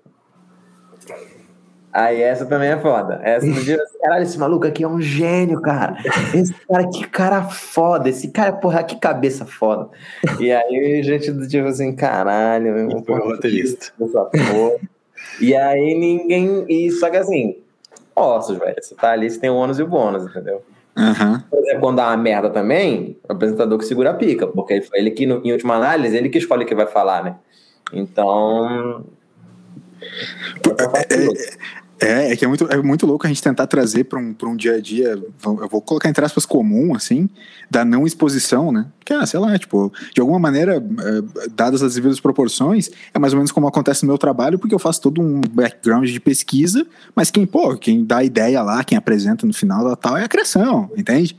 [1.92, 3.20] Aí essa também é foda.
[3.24, 5.98] Essa do dia, caralho, esse maluco aqui é um gênio, cara.
[6.32, 8.08] Esse cara, que cara foda.
[8.08, 9.90] Esse cara, porra, que cabeça foda.
[10.40, 13.04] E aí a gente do tipo assim, caralho, meu irmão.
[13.04, 13.92] Foi roteirista.
[15.42, 16.66] E aí ninguém.
[16.70, 17.58] E só que assim,
[18.18, 18.76] ossos, velho.
[18.82, 20.64] Você tá ali, você tem o ônus e o bônus, entendeu?
[20.98, 21.40] Uhum.
[21.50, 25.12] Por exemplo, quando dá uma merda também, o apresentador que segura a pica, porque ele
[25.12, 27.36] que, em última análise, ele que escolhe o que vai falar, né?
[27.94, 29.06] Então.
[30.66, 31.28] É, é,
[32.00, 34.56] é, é que é muito, é muito louco a gente tentar trazer para um, um
[34.56, 35.10] dia a dia,
[35.44, 37.30] eu vou colocar entre aspas comum, assim,
[37.70, 38.86] da não exposição, né?
[39.04, 43.34] Que, ah, sei lá, tipo, de alguma maneira, é, dadas as devidas proporções, é mais
[43.34, 46.86] ou menos como acontece no meu trabalho, porque eu faço todo um background de pesquisa,
[47.16, 50.28] mas quem, pô, quem dá a ideia lá, quem apresenta no final tal, é a
[50.28, 51.38] criação, entende?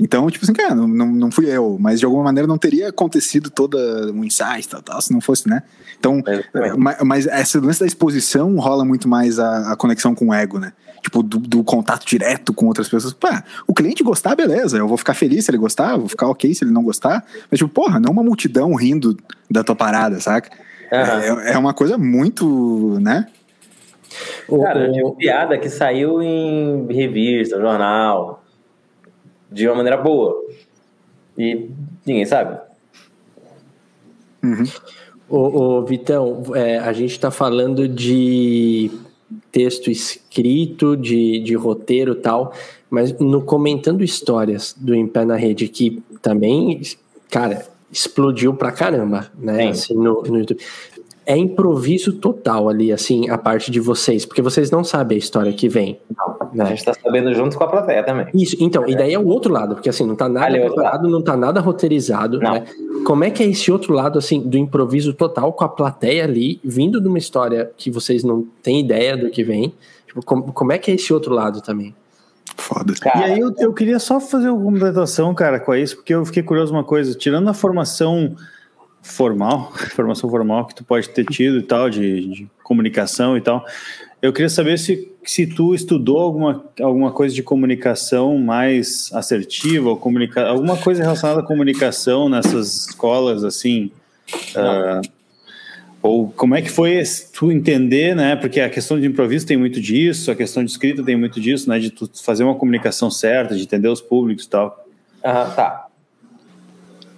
[0.00, 2.88] Então, tipo assim, cara, não, não, não fui eu, mas de alguma maneira não teria
[2.88, 3.78] acontecido toda
[4.10, 5.62] um insight, tal, tal, se não fosse, né?
[5.98, 10.28] Então, é, mas, mas essa lance da exposição rola muito mais a, a conexão com
[10.28, 10.72] o ego, né?
[11.02, 13.12] Tipo, do, do, contato direto com outras pessoas.
[13.12, 16.54] Pá, o cliente gostar, beleza, eu vou ficar feliz se ele gostar, vou ficar ok
[16.54, 19.14] se ele não gostar, mas tipo, porra, não uma multidão rindo
[19.50, 20.50] da tua parada, saca?
[20.90, 21.40] Uhum.
[21.40, 23.26] É, é uma coisa muito, né?
[24.48, 28.39] Cara, eu tinha uma piada que saiu em revista, jornal,
[29.50, 30.44] de uma maneira boa.
[31.36, 31.70] E
[32.06, 32.60] ninguém sabe.
[34.42, 34.64] Uhum.
[35.28, 38.90] Ô, ô, Vitão, é, a gente está falando de
[39.52, 42.52] texto escrito, de, de roteiro tal,
[42.88, 46.80] mas no Comentando Histórias do Em Pé na Rede, que também,
[47.30, 49.68] cara, explodiu pra caramba, né?
[49.68, 50.60] Assim, no, no YouTube
[51.30, 55.52] é improviso total ali, assim, a parte de vocês, porque vocês não sabem a história
[55.52, 56.00] que vem.
[56.16, 56.64] Não, né?
[56.64, 58.26] A gente tá sabendo junto com a plateia também.
[58.34, 58.90] Isso, então, é.
[58.90, 61.36] e daí é o outro lado, porque assim, não tá nada Ali preparado, não tá
[61.36, 62.54] nada roteirizado, não.
[62.54, 62.64] né?
[63.06, 66.60] Como é que é esse outro lado, assim, do improviso total com a plateia ali,
[66.64, 69.72] vindo de uma história que vocês não têm ideia do que vem?
[70.08, 71.94] Tipo, como, como é que é esse outro lado também?
[72.56, 72.92] Foda.
[73.00, 76.26] Cara, e aí eu, eu queria só fazer uma complementação, cara, com isso, porque eu
[76.26, 78.34] fiquei curioso uma coisa, tirando a formação
[79.02, 83.64] formal, formação formal que tu pode ter tido e tal, de, de, comunicação e tal.
[84.22, 89.96] Eu queria saber se, se tu estudou alguma, alguma coisa de comunicação mais assertiva, ou
[89.96, 93.90] comunica, alguma coisa relacionada à comunicação nessas escolas, assim.
[94.54, 95.00] Uh,
[96.02, 98.36] ou como é que foi tu entender, né?
[98.36, 101.68] Porque a questão de improviso tem muito disso, a questão de escrita tem muito disso,
[101.68, 101.78] né?
[101.78, 104.86] De tu fazer uma comunicação certa, de entender os públicos e tal.
[105.24, 105.79] Aham, tá.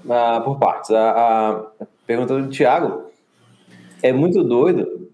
[0.09, 0.91] Ah, por partes.
[0.91, 3.05] A, a pergunta do Thiago
[4.03, 5.09] é muito doido,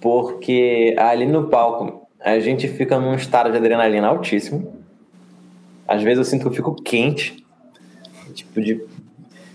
[0.00, 4.80] porque ali no palco a gente fica num estado de adrenalina altíssimo.
[5.88, 7.44] Às vezes eu sinto que eu fico quente.
[8.34, 8.84] Tipo de.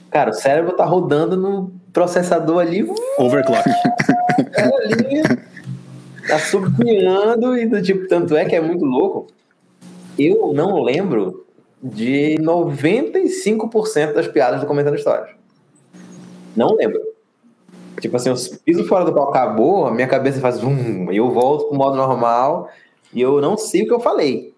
[0.10, 2.88] Cara, o cérebro tá rodando no processador ali.
[3.18, 3.64] Overclock.
[4.38, 5.24] É ali.
[6.28, 9.28] Tá subiando e do tipo, tanto é que é muito louco.
[10.18, 11.45] Eu não lembro
[11.86, 15.30] de 95% das piadas do Comentando Histórias.
[16.56, 17.00] Não lembro.
[18.02, 21.32] Tipo assim, eu piso fora do pau, acabou, a minha cabeça faz um, e eu
[21.32, 22.70] volto pro modo normal
[23.14, 24.54] e eu não sei o que eu falei.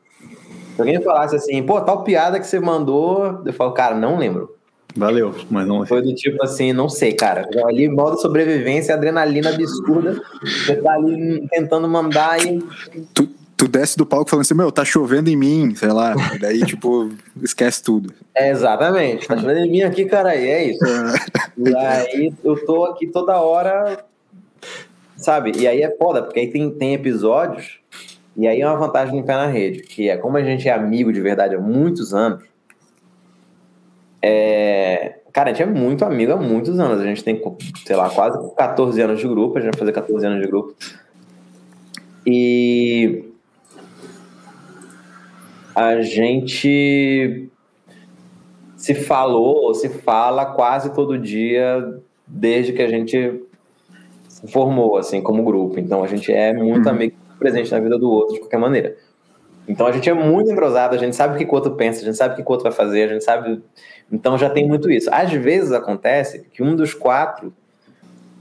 [0.75, 4.55] Se alguém falasse assim, pô, tal piada que você mandou, eu falo, cara, não lembro.
[4.95, 7.47] Valeu, mas não Foi do tipo assim, não sei, cara.
[7.67, 10.19] Ali, modo sobrevivência, adrenalina absurda.
[10.41, 12.59] Você tá ali tentando mandar e.
[13.13, 16.13] Tu, tu desce do palco falando assim, meu, tá chovendo em mim, sei lá.
[16.39, 17.09] daí, tipo,
[17.41, 18.13] esquece tudo.
[18.35, 19.27] É, exatamente.
[19.27, 20.85] Tá chovendo em mim aqui, cara, e é isso.
[20.85, 21.69] É.
[21.69, 24.05] e aí eu tô aqui toda hora,
[25.17, 25.53] sabe?
[25.57, 27.79] E aí é foda, porque aí tem, tem episódios,
[28.37, 30.71] e aí é uma vantagem do Pé na Rede, que é como a gente é
[30.71, 32.43] amigo de verdade há muitos anos,
[34.21, 35.19] é...
[35.31, 36.99] Cara, a gente é muito amigo há muitos anos.
[36.99, 37.39] A gente tem,
[37.85, 39.57] sei lá, quase 14 anos de grupo.
[39.57, 40.75] A gente vai fazer 14 anos de grupo.
[42.25, 43.26] E
[45.78, 47.51] a gente
[48.75, 53.43] se falou, se fala quase todo dia desde que a gente
[54.28, 55.80] se formou, assim, como grupo.
[55.80, 56.95] Então a gente é muito uhum.
[56.95, 58.97] amigo, presente na vida do outro de qualquer maneira.
[59.67, 62.05] Então a gente é muito entrosado, a gente sabe o que o outro pensa, a
[62.05, 63.61] gente sabe o que o outro vai fazer, a gente sabe.
[64.11, 65.13] Então já tem muito isso.
[65.13, 67.53] Às vezes acontece que um dos quatro,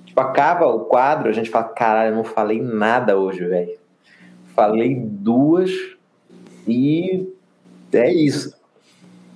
[0.07, 3.76] tipo, acaba o quadro, a gente fala: caralho, eu não falei nada hoje, velho.
[4.55, 5.95] Falei duas
[6.66, 7.32] e
[7.92, 8.54] é isso.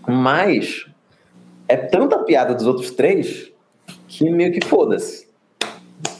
[0.07, 0.87] Mas
[1.69, 3.53] é tanta piada dos outros três
[4.09, 5.29] que meio que foda-se.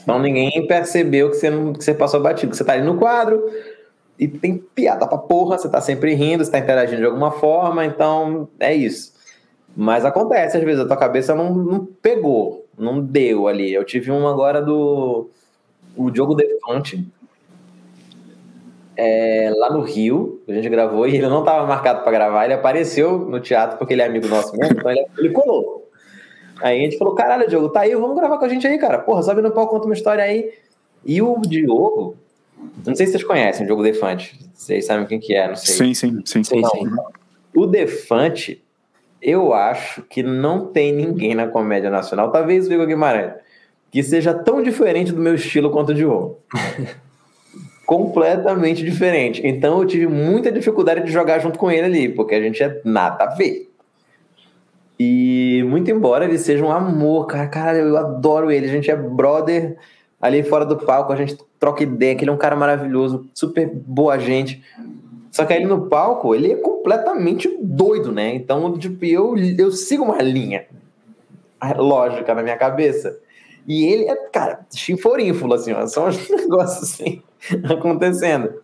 [0.03, 2.55] Então ninguém percebeu que você, não, que você passou batido.
[2.55, 3.43] Você tá ali no quadro
[4.17, 7.85] e tem piada pra porra, você tá sempre rindo, você tá interagindo de alguma forma,
[7.85, 9.13] então é isso.
[9.75, 13.73] Mas acontece, às vezes, a tua cabeça não, não pegou, não deu ali.
[13.73, 15.29] Eu tive um agora do
[15.95, 17.05] o Diogo Defante,
[19.03, 22.53] é, lá no Rio, a gente gravou e ele não estava marcado para gravar, ele
[22.53, 25.89] apareceu no teatro porque ele é amigo nosso mesmo, então ele, ele colou.
[26.61, 28.99] Aí a gente falou: caralho, Diogo, tá aí, vamos gravar com a gente aí, cara.
[28.99, 30.53] Porra, sobe no palco, conta uma história aí.
[31.03, 32.15] E o Diogo,
[32.85, 35.73] não sei se vocês conhecem o Diogo Defante, vocês sabem quem que é, não sei.
[35.73, 36.43] Sim, sim, sim.
[36.43, 36.95] sim, sim.
[37.55, 38.63] O Defante,
[39.19, 43.33] eu acho que não tem ninguém na comédia nacional, talvez o Igor Guimarães,
[43.89, 46.37] que seja tão diferente do meu estilo quanto o Diogo.
[47.91, 49.45] completamente diferente.
[49.45, 52.79] Então eu tive muita dificuldade de jogar junto com ele ali, porque a gente é
[52.85, 53.69] nada a ver.
[54.97, 58.95] E muito embora ele seja um amor, cara, cara, eu adoro ele, a gente é
[58.95, 59.75] brother
[60.21, 63.69] ali fora do palco, a gente troca ideia, que ele é um cara maravilhoso, super
[63.69, 64.63] boa gente.
[65.29, 68.33] Só que aí no palco, ele é completamente doido, né?
[68.33, 70.65] Então, tipo, eu, eu sigo uma linha
[71.75, 73.19] lógica na minha cabeça.
[73.67, 75.85] E ele é, cara, chinforínfulo, assim, ó.
[75.87, 77.21] São uns negócios assim
[77.69, 78.61] acontecendo.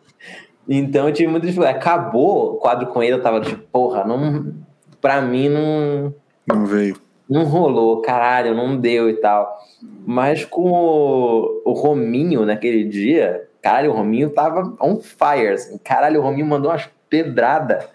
[0.68, 1.78] Então eu tive muita dificuldade.
[1.78, 4.54] Acabou o quadro com ele, eu tava tipo, porra, não.
[5.00, 6.14] Pra mim não.
[6.48, 6.98] Não veio.
[7.30, 9.58] Não rolou, caralho, não deu e tal.
[10.06, 15.54] Mas com o, o Rominho naquele dia, caralho, o Rominho tava on fire.
[15.54, 15.78] Assim.
[15.78, 17.86] Caralho, o Rominho mandou umas pedradas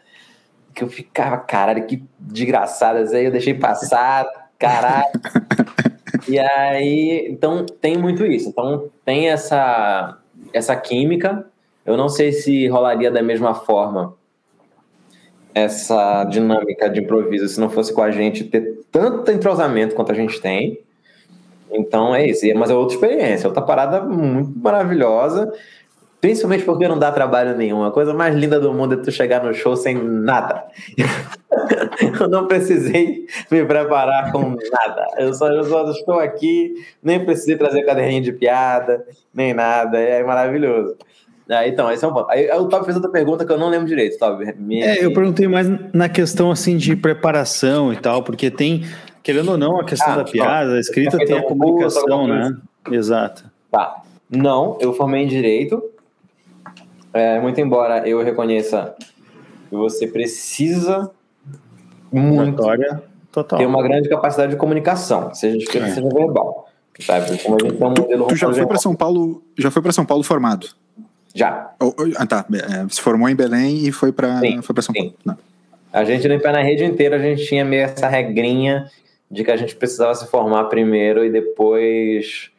[0.75, 3.13] que eu ficava, caralho, que desgraçadas.
[3.13, 4.27] Aí eu deixei passar,
[4.59, 5.07] caralho.
[6.29, 8.49] e aí, então tem muito isso.
[8.49, 10.19] Então tem essa,
[10.53, 11.47] essa química.
[11.85, 14.15] Eu não sei se rolaria da mesma forma
[15.55, 20.15] essa dinâmica de improviso se não fosse com a gente ter tanto entrosamento quanto a
[20.15, 20.81] gente tem.
[21.71, 22.47] Então é isso.
[22.55, 25.53] Mas é outra experiência, outra parada muito maravilhosa.
[26.23, 27.83] Principalmente porque não dá trabalho nenhum.
[27.83, 30.67] A coisa mais linda do mundo é tu chegar no show sem nada.
[32.21, 35.05] eu não precisei me preparar com nada.
[35.19, 39.05] Eu só, eu só estou aqui, nem precisei trazer caderninho de piada,
[39.35, 39.99] nem nada.
[39.99, 40.95] É maravilhoso.
[41.51, 42.31] Ah, então, esse é um ponto.
[42.31, 44.55] Aí o Toby fez outra pergunta que eu não lembro direito, Toby.
[44.57, 44.81] Me...
[44.81, 48.85] É, eu perguntei mais na questão assim de preparação e tal, porque tem,
[49.25, 52.57] querendo ou não, a questão ah, da piada, a escrita tem a comunicação, né?
[52.93, 53.45] Exato.
[53.73, 54.03] Tá.
[54.31, 55.83] Não, eu formei em direito.
[57.13, 58.95] É, muito embora eu reconheça
[59.69, 61.11] que você precisa
[62.11, 62.63] muito
[63.31, 63.59] total.
[63.59, 65.91] ter uma grande capacidade de comunicação, seja escrita, é.
[65.91, 66.69] seja verbal.
[67.01, 67.39] Sabe?
[67.43, 69.93] Como a gente tem um modelo tu já foi para São Paulo, já foi para
[69.93, 70.69] São Paulo formado?
[71.35, 71.73] Já.
[71.81, 72.45] Oh, oh, ah, tá.
[72.53, 75.01] É, se formou em Belém e foi para foi para São sim.
[75.01, 75.15] Paulo.
[75.25, 75.39] Não.
[75.93, 78.91] A gente no na rede inteira a gente tinha meio essa regrinha
[79.31, 82.52] de que a gente precisava se formar primeiro e depois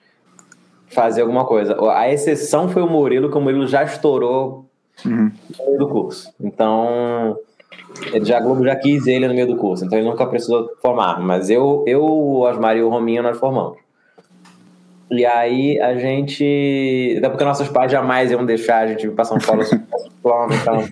[0.93, 1.77] fazer alguma coisa.
[1.91, 4.65] A exceção foi o Murilo, que o Murilo já estourou
[5.05, 5.31] uhum.
[5.59, 6.33] no meio do curso.
[6.39, 7.37] Então,
[8.11, 11.19] ele já, Globo já quis ele no meio do curso, então ele nunca precisou formar.
[11.19, 13.77] Mas eu, eu o Osmar e o Rominho, nós formamos.
[15.11, 17.15] E aí a gente.
[17.17, 19.61] Até porque nossos pais jamais iam deixar a gente passar um polo
[20.59, 20.87] então.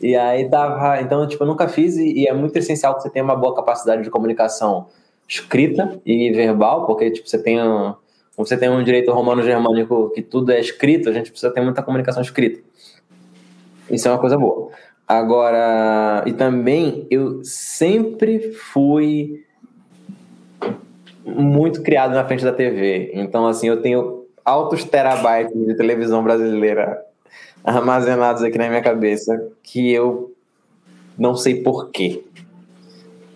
[0.00, 1.00] E aí tava.
[1.00, 3.54] Então, tipo, eu nunca fiz, e, e é muito essencial que você tenha uma boa
[3.54, 4.86] capacidade de comunicação
[5.28, 7.94] escrita e verbal, porque tipo, você tem um,
[8.36, 12.22] você tem um direito romano-germânico que tudo é escrito, a gente precisa ter muita comunicação
[12.22, 12.60] escrita.
[13.90, 14.70] Isso é uma coisa boa.
[15.06, 19.44] Agora, e também eu sempre fui
[21.24, 23.10] muito criado na frente da TV.
[23.14, 27.00] Então, assim, eu tenho altos terabytes de televisão brasileira
[27.62, 30.34] armazenados aqui na minha cabeça que eu
[31.18, 32.24] não sei porquê.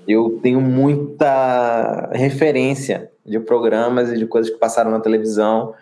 [0.08, 5.74] Eu tenho muita referência de programas e de coisas que passaram na televisão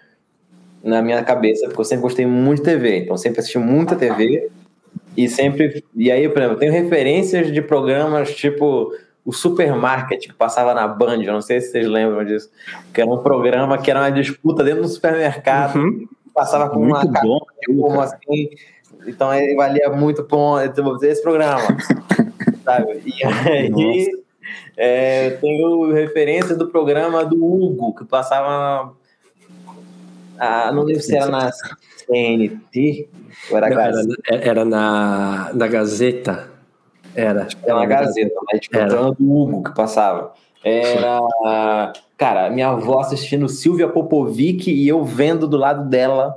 [0.82, 4.50] na minha cabeça, porque eu sempre gostei muito de TV, então sempre assisti muita TV
[5.16, 5.82] e sempre.
[5.96, 8.92] E aí, por exemplo, eu tenho referências de programas tipo
[9.24, 12.50] o Supermarket que passava na Band, eu não sei se vocês lembram disso,
[12.92, 16.06] que era um programa que era uma disputa dentro do supermercado, uhum.
[16.34, 18.50] passava com muito uma bom, como assim,
[19.06, 20.60] então ele valia muito ponto,
[21.02, 21.62] esse programa,
[22.62, 23.02] sabe?
[23.06, 24.23] E aí
[24.76, 28.94] é, tenho referência do programa do Hugo, que passava
[30.38, 33.08] ah, não lembro se era na CNT
[33.50, 36.50] ou era, não, era, era na, na Gazeta.
[37.14, 37.46] Era.
[37.62, 39.12] Era na Gazeta, mas tipo, era.
[39.12, 40.32] do Hugo que passava.
[40.62, 41.92] Era.
[42.16, 46.36] Cara, minha avó assistindo Silvia Popovic e eu vendo do lado dela.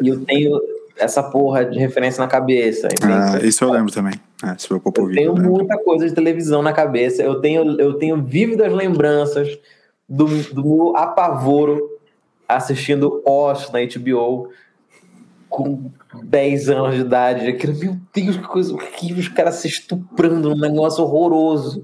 [0.00, 0.60] E eu tenho
[0.96, 2.88] essa porra de referência na cabeça.
[3.02, 4.14] Ah, isso eu lembro também.
[4.42, 5.22] É, Popovic.
[5.22, 7.22] Eu tenho muita coisa de televisão na cabeça.
[7.22, 9.58] Eu tenho, eu tenho vívidas lembranças
[10.08, 11.90] do, do meu apavoro
[12.48, 14.50] assistindo Oz na HBO
[15.48, 15.90] com
[16.24, 17.46] 10 anos de idade.
[17.46, 21.80] Aquilo, meu Deus, que coisa horrível, os caras se estuprando, um negócio horroroso.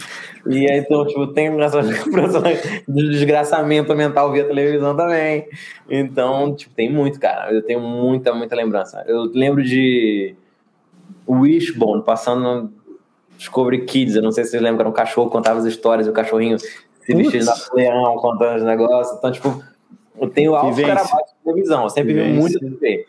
[0.46, 5.46] E aí, então, tipo, tem essa de desgraçamento mental via televisão também.
[5.88, 7.52] Então, tipo, tem muito, cara.
[7.52, 9.04] Eu tenho muita, muita lembrança.
[9.06, 10.34] Eu lembro de
[11.28, 12.72] Wishbone passando no
[13.36, 14.16] Discovery Kids.
[14.16, 16.58] Eu não sei se vocês lembram, era um cachorro que contava as histórias, o cachorrinho
[16.58, 19.16] se vestia de leão, contando os negócios.
[19.16, 19.62] Então, tipo,
[20.20, 21.84] eu tenho alto trabalho de televisão.
[21.84, 23.06] Eu sempre vi muito TV.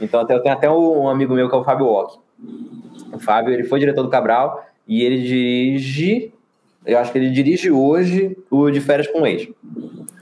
[0.00, 2.18] Então, até, eu tenho até um amigo meu que é o Fábio Walk.
[3.12, 6.32] O Fábio, ele foi diretor do Cabral e ele dirige,
[6.84, 9.48] eu acho que ele dirige hoje o De Férias com o Ex,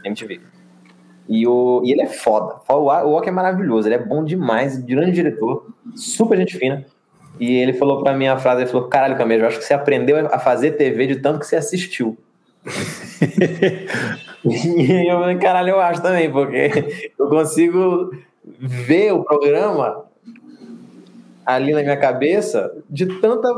[0.04, 0.40] MTV.
[1.28, 2.60] E, o, e ele é foda.
[2.68, 6.84] O Walk é maravilhoso, ele é bom demais, grande diretor, super gente fina.
[7.38, 9.74] E ele falou pra mim a frase, ele falou, caralho, Camejo, eu acho que você
[9.74, 12.16] aprendeu a fazer TV de tanto que você assistiu.
[14.44, 18.10] e eu falei, caralho, eu acho também, porque eu consigo
[18.58, 20.04] ver o programa
[21.44, 23.48] ali na minha cabeça de tanta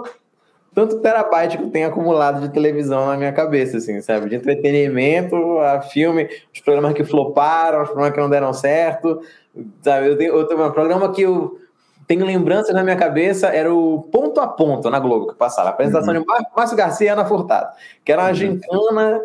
[0.74, 4.30] tanto terabyte que tenho acumulado de televisão na minha cabeça, assim, sabe?
[4.30, 9.20] De entretenimento, a filme, os programas que floparam, os programas que não deram certo,
[9.82, 10.08] sabe?
[10.08, 11.58] Eu tenho, tenho um programa que eu
[12.12, 15.72] tenho lembranças na minha cabeça, era o Ponto a Ponto na Globo que passava, a
[15.72, 16.20] apresentação uhum.
[16.20, 18.34] de Márcio Garcia e Ana Furtado, que era uma uhum.
[18.34, 19.22] gincana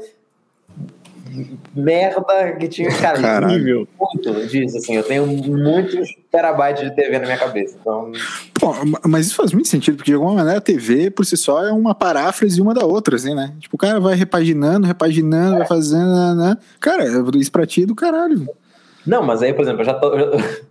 [1.75, 3.87] merda que tinha, cara, Caralho.
[3.99, 8.13] muito disso, assim, eu tenho muitos terabytes de TV na minha cabeça, então...
[8.53, 8.73] Pô,
[9.05, 11.71] mas isso faz muito sentido, porque de alguma maneira a TV, por si só, é
[11.71, 13.53] uma paráfrase uma da outra, assim, né?
[13.59, 15.57] Tipo, o cara vai repaginando, repaginando, é.
[15.59, 16.57] vai fazendo, né, né?
[16.79, 17.03] Cara,
[17.35, 18.47] isso pra ti é do caralho.
[19.05, 20.66] Não, mas aí, por exemplo, eu já tô, eu já tô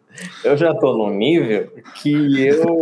[0.97, 2.81] num nível que eu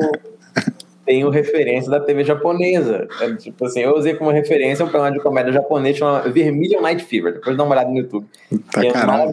[1.04, 3.06] tenho referência da TV japonesa.
[3.20, 7.04] É, tipo assim, eu usei como referência um programa de comédia japonês chamado Vermilion Night
[7.04, 7.34] Fever.
[7.34, 8.26] Depois dá uma olhada no YouTube.
[8.72, 9.32] Tá é caralho.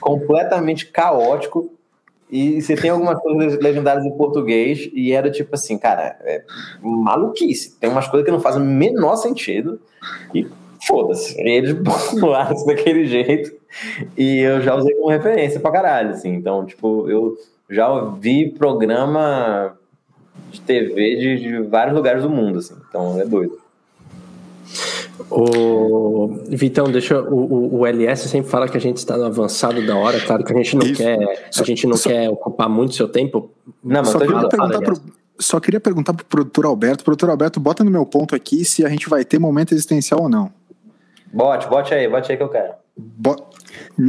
[0.00, 1.70] completamente caótico.
[2.30, 6.42] E você tem algumas coisas legendárias em português, e era tipo assim, cara, é
[6.80, 7.78] maluquice.
[7.78, 9.78] Tem umas coisas que não fazem o menor sentido,
[10.34, 10.46] e
[10.86, 11.38] foda-se.
[11.38, 11.76] Eles
[12.56, 13.52] isso daquele jeito,
[14.16, 16.34] e eu já usei como referência pra caralho, assim.
[16.34, 17.36] Então, tipo, eu
[17.68, 19.76] já vi programa
[20.50, 22.74] de TV de, de vários lugares do mundo, assim.
[22.88, 23.62] Então é doido.
[25.30, 29.96] O Vitão, deixa o, o, LS sempre fala que a gente está no avançado da
[29.96, 30.96] hora, claro que a gente não Isso.
[30.96, 31.18] quer,
[31.58, 33.50] a gente não só, quer ocupar muito seu tempo.
[33.82, 35.00] Não, mas só queria, perguntar pro,
[35.38, 38.88] só queria perguntar pro produtor Alberto, produtor Alberto, bota no meu ponto aqui se a
[38.88, 40.50] gente vai ter momento existencial ou não.
[41.32, 42.72] Bote, bote aí, bote aí que eu quero.
[42.96, 43.52] Bo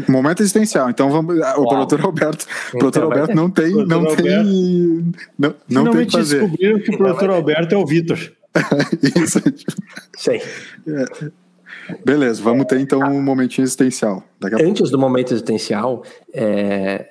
[0.10, 0.90] Momento existencial.
[0.90, 1.38] Então vamos.
[1.58, 2.46] O produtor Alberto.
[2.74, 3.72] O produtor então, Alberto não tem.
[3.86, 5.14] Não Alberto, tem.
[5.38, 6.42] Não, não tem que fazer.
[6.42, 8.20] descobriram que o produtor Alberto é o Vitor.
[9.16, 9.42] Isso.
[10.18, 10.42] Sei.
[10.88, 11.32] É.
[12.06, 14.24] Beleza, vamos ter então um momentinho existencial.
[14.62, 16.04] Antes do momento existencial,
[16.34, 17.10] é,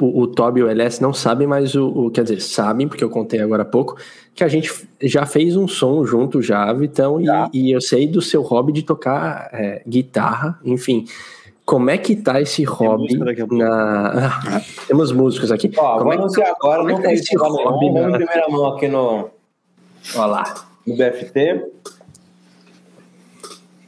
[0.00, 3.02] o, o Toby e o LS não sabem, mas o, o, Quer dizer, sabem, porque
[3.02, 3.96] eu contei agora há pouco,
[4.34, 4.70] que a gente
[5.02, 8.82] já fez um som junto já, Vitão, e, e eu sei do seu hobby de
[8.82, 11.04] tocar é, guitarra, enfim.
[11.64, 13.18] Como é que tá esse hobby
[13.50, 14.28] na...
[14.28, 15.68] Ah, temos músicos aqui.
[15.76, 16.52] Ó, Como vou é anunciar que...
[16.52, 19.30] agora, não é tem esse hobby Vamos em primeira mão aqui no...
[20.14, 20.54] Olha lá.
[20.86, 21.64] No BFT.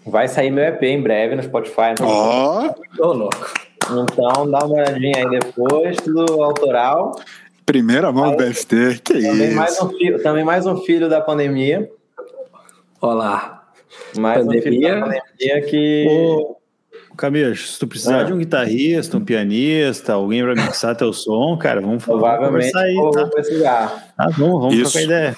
[0.04, 1.94] Vai sair meu EP em breve no Spotify.
[2.00, 2.74] Ó!
[2.98, 3.06] Oh.
[3.06, 3.67] Ô, louco.
[3.90, 7.18] Então dá uma olhadinha aí depois, tudo autoral.
[7.64, 9.56] Primeira mão do BFT, que também isso.
[9.56, 11.90] Mais um filho, também mais um filho da pandemia.
[13.00, 13.62] Olá.
[14.16, 14.60] Mais pandemia.
[14.60, 16.56] um filho da pandemia que...
[17.16, 18.24] Camilo, se tu precisar é.
[18.24, 22.94] de um guitarrista, um pianista, alguém para mixar teu som, cara, vamos, Provavelmente conversar aí.
[22.94, 23.26] Vou tá?
[23.26, 24.12] precisar.
[24.16, 24.92] Ah, vamos, vamos Isso.
[24.92, 25.36] trocar ideia.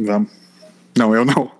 [0.00, 0.30] Vamos.
[0.98, 1.50] Não, eu não.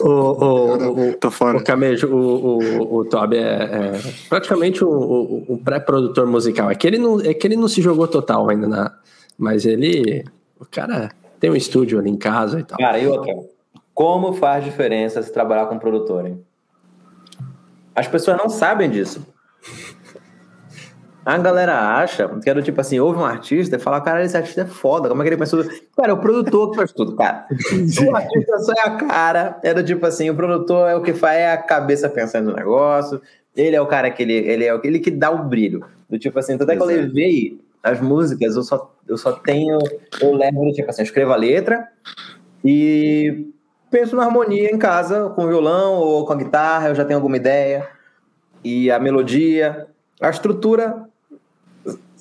[0.00, 1.58] O, o, o, Tô fora.
[1.58, 3.92] O Camejo, o, o, o Toby é, é
[4.28, 6.70] praticamente um, um pré-produtor musical.
[6.70, 8.94] É que, ele não, é que ele não se jogou total ainda, na,
[9.38, 10.24] mas ele.
[10.58, 11.10] O cara
[11.40, 12.78] tem um estúdio ali em casa e tal.
[12.78, 13.34] Cara, e outra?
[13.92, 16.44] Como faz diferença se trabalhar com produtor, hein?
[17.94, 19.24] As pessoas não sabem disso.
[21.24, 24.62] A galera acha que era tipo assim, ouve um artista e fala, cara, esse artista
[24.62, 25.64] é foda, como é que ele pensou?
[25.96, 27.46] Cara, é o produtor que faz tudo, cara.
[27.50, 31.38] o artista só é a cara, era tipo assim, o produtor é o que faz
[31.38, 33.22] é a cabeça pensando no negócio,
[33.56, 35.84] ele é o cara que ele, ele é ele que dá o brilho.
[36.10, 39.78] Do tipo assim, tanto é que eu levei as músicas, eu só, eu só tenho,
[40.20, 41.88] eu levo, tipo assim, eu escrevo a letra
[42.64, 43.46] e
[43.90, 47.36] penso na harmonia em casa, com violão ou com a guitarra, eu já tenho alguma
[47.36, 47.88] ideia.
[48.64, 49.86] E a melodia,
[50.20, 51.03] a estrutura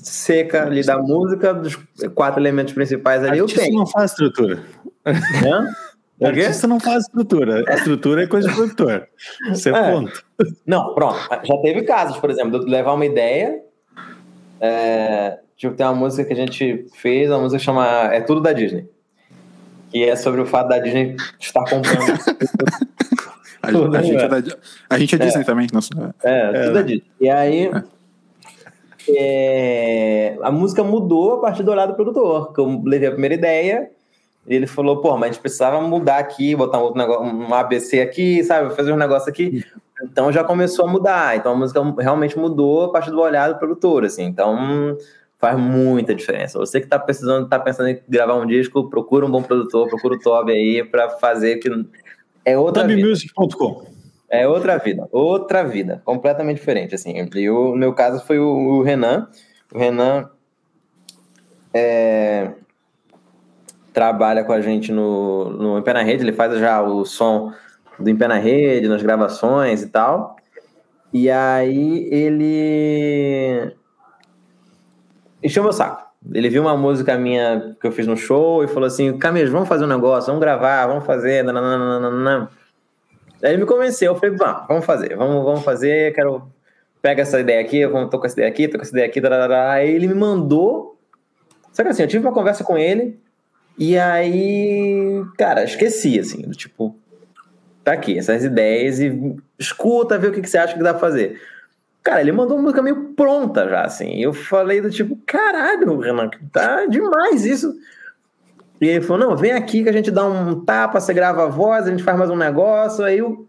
[0.03, 1.77] seca ali da música, dos
[2.13, 3.79] quatro elementos principais ali, artista eu tenho.
[3.79, 4.63] não faz estrutura.
[5.05, 5.67] Hã?
[6.19, 7.65] O artista não faz estrutura.
[7.67, 9.09] A estrutura é coisa de produtor.
[9.49, 10.23] Você é, é ponto.
[10.65, 11.17] Não, pronto.
[11.43, 13.59] Já teve casos, por exemplo, de levar uma ideia.
[14.61, 18.39] É, tipo, tem uma música que a gente fez, uma música que chama É Tudo
[18.39, 18.87] da Disney
[19.93, 22.01] que é sobre o fato da Disney estar comprando.
[23.61, 24.57] a, a, gente é da,
[24.89, 25.45] a gente é Disney é.
[25.45, 25.67] também.
[25.71, 25.89] Nossa.
[26.23, 27.03] É, é, tudo é Disney.
[27.21, 27.71] E aí.
[29.09, 33.35] É, a música mudou a partir do olhar do produtor, que eu levei a primeira
[33.35, 33.89] ideia,
[34.47, 37.53] e ele falou, pô, mas a gente precisava mudar aqui, botar um outro negócio, um
[37.53, 39.63] ABC aqui, sabe, fazer um negócio aqui.
[40.03, 41.37] Então já começou a mudar.
[41.37, 44.23] Então a música realmente mudou a partir do olhar do produtor, assim.
[44.23, 44.97] Então
[45.39, 46.59] faz muita diferença.
[46.59, 50.15] Você que está precisando, está pensando em gravar um disco, procura um bom produtor, procura
[50.15, 51.69] o Toby aí para fazer que
[52.45, 53.92] é outra TobyMusic.com.
[54.33, 57.13] É outra vida, outra vida, completamente diferente assim.
[57.35, 59.27] E o meu caso foi o, o Renan.
[59.71, 60.27] O Renan
[61.71, 62.49] é,
[63.93, 67.53] trabalha com a gente no, no Em Pé na Rede, ele faz já o som
[67.99, 70.35] do Em Pé na Rede, nas gravações e tal.
[71.13, 73.71] E aí ele
[75.43, 76.07] encheu meu saco.
[76.33, 79.69] Ele viu uma música minha que eu fiz no show e falou assim: Camis, vamos
[79.69, 81.43] fazer um negócio, vamos gravar, vamos fazer.
[81.43, 82.49] Nananana.
[83.43, 86.47] Aí ele me convenceu, eu falei, vamos, fazer, vamos, vamos fazer, quero.
[87.01, 89.19] Pega essa ideia aqui, eu tô com essa ideia aqui, tô com essa ideia aqui,
[89.53, 90.97] aí ele me mandou.
[91.73, 93.19] Só que assim, eu tive uma conversa com ele,
[93.77, 96.95] e aí, cara, esqueci, assim, do tipo,
[97.83, 101.01] tá aqui, essas ideias, e escuta, vê o que, que você acha que dá pra
[101.01, 101.41] fazer.
[102.01, 104.21] Cara, ele mandou uma música meio pronta já, assim.
[104.21, 107.73] Eu falei do tipo, caralho, Renan, tá demais isso.
[108.83, 111.47] E ele falou: não, vem aqui que a gente dá um tapa, você grava a
[111.47, 113.05] voz, a gente faz mais um negócio.
[113.05, 113.47] Aí eu.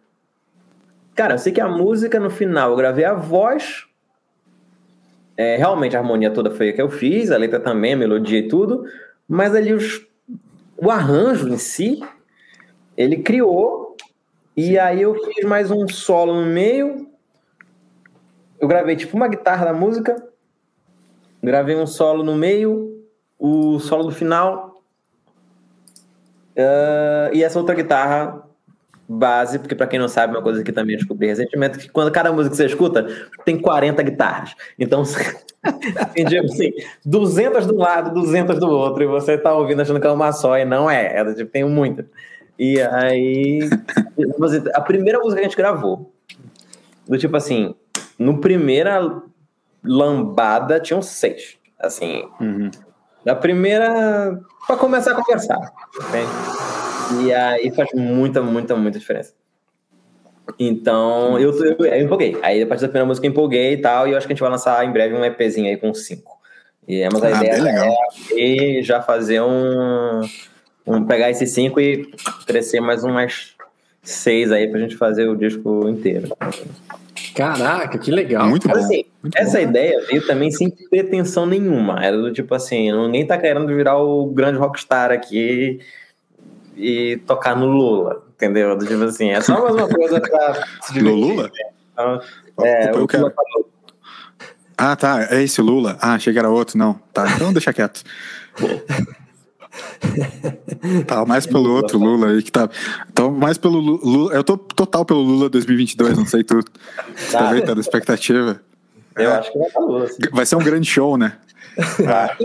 [1.13, 3.85] Cara, eu sei que a música no final eu gravei a voz.
[5.37, 8.39] É, realmente a harmonia toda foi a que eu fiz, a letra também, a melodia
[8.39, 8.85] e tudo.
[9.29, 10.07] Mas ali os,
[10.77, 12.01] o arranjo em si,
[12.97, 13.97] ele criou.
[14.57, 17.09] E aí eu fiz mais um solo no meio,
[18.61, 20.15] eu gravei tipo uma guitarra da música,
[21.43, 23.05] gravei um solo no meio,
[23.37, 24.74] o solo do final
[26.57, 28.43] uh, e essa outra guitarra
[29.09, 32.33] base, porque para quem não sabe, uma coisa que também descobri recentemente, que quando cada
[32.33, 33.07] música que você escuta,
[33.45, 34.55] tem 40 guitarras.
[34.79, 35.03] Então,
[36.17, 36.73] tipo assim,
[37.05, 40.33] 200 de um lado, 200 do outro, e você tá ouvindo achando que é uma
[40.33, 42.07] só, e não é, é tipo, tem muita.
[42.59, 43.61] E aí,
[44.75, 46.13] a primeira música que a gente gravou,
[47.07, 47.75] do tipo assim,
[48.19, 49.23] no primeira
[49.83, 51.59] lambada tinham seis.
[51.79, 52.71] Assim, uhum.
[53.25, 55.73] Na primeira, para começar a conversar.
[55.97, 57.25] Entende?
[57.25, 59.33] E aí faz muita, muita, muita diferença.
[60.59, 62.37] Então, eu, eu, eu, empolguei.
[62.43, 64.07] Aí, a partir da primeira música, eu empolguei e tal.
[64.07, 66.39] E eu acho que a gente vai lançar em breve um EPzinho aí com cinco.
[66.87, 70.21] E, mas a ah, ideia é já fazer um,
[70.87, 71.05] um.
[71.05, 72.11] pegar esses cinco e
[72.47, 73.55] crescer mais umas
[74.03, 76.29] seis aí pra gente fazer o disco inteiro.
[77.35, 78.47] Caraca, que legal.
[78.49, 78.77] Muito bom.
[78.77, 79.65] Assim, muito essa bom.
[79.65, 82.05] ideia veio também sem pretensão nenhuma.
[82.05, 85.81] Era do tipo assim, ninguém tá querendo virar o grande rockstar aqui
[86.77, 88.77] e tocar no Lula, entendeu?
[88.77, 91.51] Do tipo assim, é só mais uma coisa pra se No Lula?
[91.93, 92.21] Então,
[92.63, 93.33] é, o quero.
[94.77, 95.29] Ah, tá.
[95.31, 95.97] É esse Lula.
[96.01, 96.77] Ah, achei que era outro.
[96.77, 96.95] Não.
[97.13, 98.03] Tá, então deixa quieto.
[101.07, 102.69] tá mais pelo outro Lula aí que tá.
[103.11, 104.35] Então, mais pelo Lula.
[104.35, 106.61] Eu tô total pelo Lula 2022, não sei tu.
[107.31, 107.49] Tá.
[107.49, 108.61] Também tá na expectativa.
[109.17, 109.39] Eu é.
[109.39, 110.09] acho que vai estar Lula.
[110.33, 111.37] Vai ser um grande show, né?
[112.07, 112.37] Ah.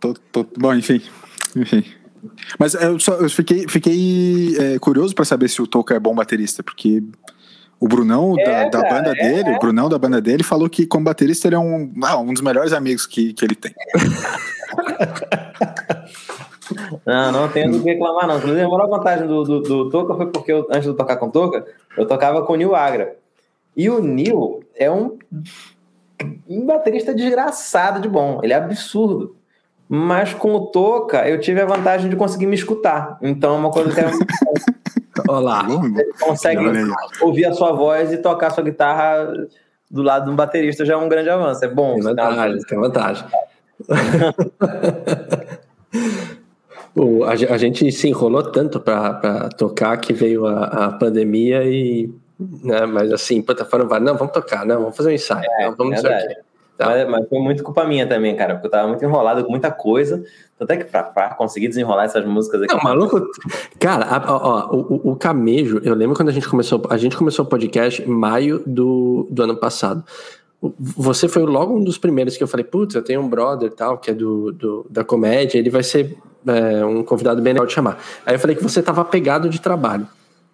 [0.00, 1.02] tô, tô, bom, enfim.
[1.56, 1.84] Enfim.
[2.58, 6.14] Mas eu, só, eu fiquei, fiquei é, curioso para saber se o Toca é bom
[6.14, 7.02] baterista, porque
[7.80, 9.56] o Brunão é, da, da, banda é, dele, é.
[9.56, 12.42] o Brunão da banda dele falou que como baterista ele é um, ah, um dos
[12.42, 13.74] melhores amigos que, que ele tem.
[17.04, 18.36] Não, não tenho do que reclamar, não.
[18.36, 21.26] Inclusive, a maior vantagem do, do, do Toca foi porque eu, antes de tocar com
[21.26, 21.64] o Toca,
[21.96, 23.16] eu tocava com o Nil Agra.
[23.76, 25.18] E o Nil é um,
[26.48, 28.40] um baterista desgraçado de bom.
[28.42, 29.36] Ele é absurdo.
[29.88, 33.18] Mas com o Toca, eu tive a vantagem de conseguir me escutar.
[33.22, 34.10] Então é uma coisa que é.
[35.26, 35.64] Olá.
[35.64, 36.62] Você consegue
[37.20, 39.32] ouvir a sua voz e tocar a sua guitarra
[39.90, 41.64] do lado de um baterista já é um grande avanço.
[41.64, 41.94] É bom.
[41.94, 43.24] Tem vantagem, tem vantagem.
[47.26, 52.12] a, gente se enrolou tanto para tocar que veio a, a pandemia e.
[52.62, 55.74] Né, mas assim, puta, foram não, vamos tocar, não, vamos fazer um ensaio, é, não,
[55.74, 56.36] vamos verdade.
[56.78, 56.86] Tá.
[56.86, 59.68] Mas, mas, foi muito culpa minha também, cara, porque eu tava muito enrolado com muita
[59.68, 60.22] coisa.
[60.56, 62.72] Tanto é que pra, pra conseguir desenrolar essas músicas aqui.
[62.72, 63.20] Não, maluco.
[63.80, 66.80] Cara, ó, ó, o, o Camejo, eu lembro quando a gente começou.
[66.88, 70.04] A gente começou o podcast em maio do, do ano passado.
[70.78, 73.98] Você foi logo um dos primeiros que eu falei, putz, eu tenho um brother tal,
[73.98, 77.72] que é do, do da comédia, ele vai ser é, um convidado bem legal de
[77.72, 77.98] chamar.
[78.24, 80.06] Aí eu falei que você tava pegado de trabalho.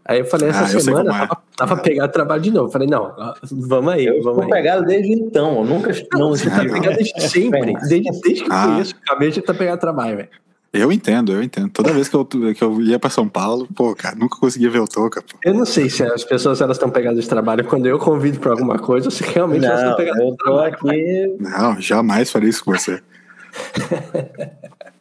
[0.07, 1.19] Aí eu falei, essa ah, semana é.
[1.19, 2.67] tava, tava pegado trabalho de novo.
[2.67, 3.15] Eu falei, não,
[3.51, 4.51] vamos aí, eu vamos aí.
[4.51, 5.93] pegado desde então, eu nunca.
[6.13, 7.75] Não, você tá pegado desde sempre.
[7.89, 8.65] Desde, desde que ah.
[8.65, 10.29] eu conheço, acabei de tá pegado trabalho, velho.
[10.75, 11.71] Eu entendo, eu entendo.
[11.71, 14.81] Toda vez que eu, que eu ia pra São Paulo, pô, cara, nunca conseguia ver
[14.81, 15.23] o Toca.
[15.23, 15.39] Pô.
[15.45, 18.51] Eu não sei se as pessoas elas estão pegadas de trabalho quando eu convido pra
[18.51, 20.75] alguma coisa ou se realmente não, elas estão pegadas de trabalho.
[20.75, 21.37] Aqui...
[21.39, 23.01] Não, jamais faria isso com você.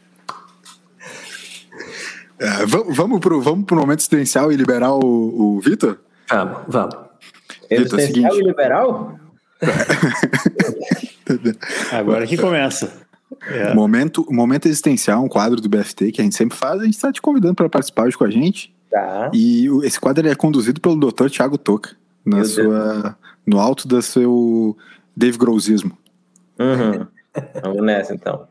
[2.43, 5.99] É, vamos, pro, vamos pro momento existencial e liberar o, o Vitor?
[6.29, 6.95] Vamos, vamos.
[7.69, 8.35] Vitor, é seguinte.
[8.35, 9.17] e liberal?
[11.91, 13.01] Agora que começa.
[13.47, 13.73] É.
[13.73, 16.81] Momento, momento existencial, um quadro do BFT que a gente sempre faz.
[16.81, 18.75] A gente está te convidando para participar hoje com a gente.
[18.91, 19.31] Tá.
[19.33, 21.29] E esse quadro é conduzido pelo Dr.
[21.29, 21.91] Thiago Toca,
[22.25, 24.77] na sua, no alto do seu
[25.15, 25.97] Dave Grossismo.
[26.59, 27.07] Uhum.
[27.63, 28.47] Vamos nessa então.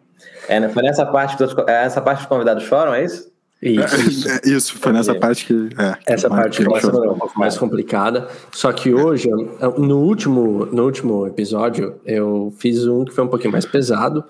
[0.48, 3.31] É, foi nessa parte que todos, essa parte que os convidados choram, é isso?
[3.62, 5.68] Isso, é, isso foi nessa parte que.
[5.78, 8.28] É, Essa parte que é um pouco mais complicada.
[8.50, 9.30] Só que hoje,
[9.78, 14.24] no último, no último episódio, eu fiz um que foi um pouquinho mais pesado,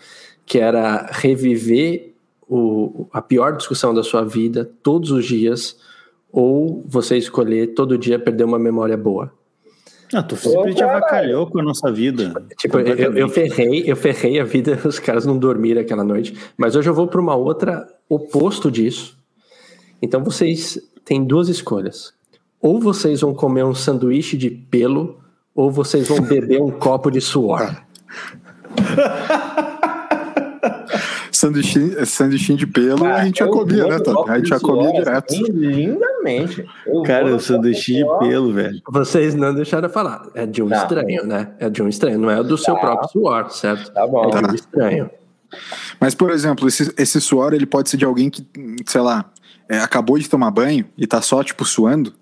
[0.45, 2.13] que era reviver
[2.47, 5.79] o, a pior discussão da sua vida todos os dias,
[6.31, 9.33] ou você escolher todo dia perder uma memória boa.
[10.13, 12.35] Ah, tu simplesmente avacalhou com a nossa vida.
[12.59, 16.37] Tipo, eu, eu, ferrei, eu ferrei a vida, os caras não dormiram aquela noite.
[16.55, 19.22] Mas hoje eu vou para uma outra oposto disso.
[20.03, 22.13] Então vocês têm duas escolhas.
[22.61, 25.21] Ou vocês vão comer um sanduíche de pelo,
[25.55, 27.75] ou vocês vão beber um copo de suor.
[31.43, 34.25] sanduichinho, sanduichinho de pelo, ah, a gente já comia, né, Tom?
[34.29, 35.35] A gente já comia direto.
[35.35, 36.65] Assim, lindamente.
[36.87, 38.81] Eu Cara, o sanduichinho de pelo, velho.
[38.89, 40.29] Vocês não deixaram de falar.
[40.35, 40.77] É de um tá.
[40.77, 41.51] estranho, né?
[41.59, 42.19] É de um estranho.
[42.19, 42.81] Não é do seu tá.
[42.81, 43.93] próprio suor, certo?
[43.93, 44.31] Tá bom.
[44.31, 45.11] É de um estranho.
[46.01, 48.47] Mas, por exemplo, esse, esse suor, ele pode ser de alguém que,
[48.87, 49.32] sei lá,
[49.73, 52.13] é, acabou de tomar banho e tá só, tipo, suando.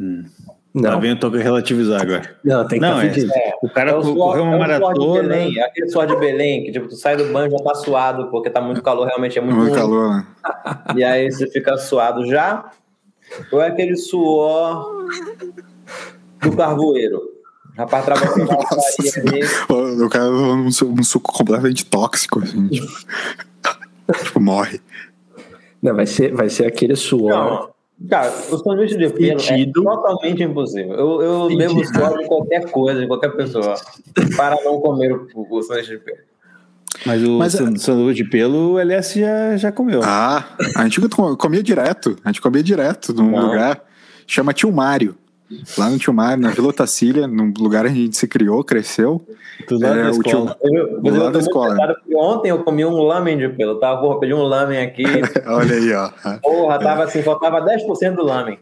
[0.00, 0.24] Hum.
[0.72, 0.90] Não.
[0.90, 1.18] Tá vendo?
[1.18, 2.36] Tô relativizar agora.
[2.42, 5.28] Não, tem que não, é, é, O cara é o suor, correu uma é maratona.
[5.28, 8.30] Belém, é aquele suor de Belém, que tipo, tu sai do banho já tá suado,
[8.30, 10.14] porque tá muito calor, realmente é muito, muito calor.
[10.14, 10.26] Né?
[10.96, 12.70] E aí você fica suado já.
[13.50, 15.08] Ou é aquele suor
[16.40, 17.20] do carvoeiro?
[17.76, 20.02] Rapaz, trabalhando na ali.
[20.04, 22.68] O cara um, um suco completamente tóxico, assim.
[22.68, 24.80] tipo, morre.
[25.82, 27.30] Não, vai ser, vai ser aquele suor.
[27.30, 27.72] Não
[28.08, 30.94] Cara, o sanduíche de pelo é totalmente impossível.
[30.94, 33.74] Eu, eu devo suor de qualquer coisa, de qualquer pessoa,
[34.36, 36.18] para não comer o, o sanduíche de pelo.
[37.06, 40.00] Mas o Mas, sanduíche de pelo o LS já, já comeu.
[40.02, 41.00] Ah, a gente
[41.38, 42.16] comia direto.
[42.24, 43.46] A gente comia direto num não.
[43.46, 43.84] lugar.
[44.26, 45.16] Chama Tio Mário.
[45.78, 49.24] Lá no Tio Mário, na Vila Otacília, num lugar onde a gente se criou, cresceu.
[49.68, 50.56] Do lado é, da escola.
[50.60, 51.96] Tio, eu, escola.
[52.14, 53.96] Ontem eu comi um lamen de pelo, tá?
[53.96, 55.04] Porra, pedi um lamen aqui.
[55.46, 56.10] Olha aí, ó.
[56.40, 58.58] Porra, tava assim, faltava 10% do lamen.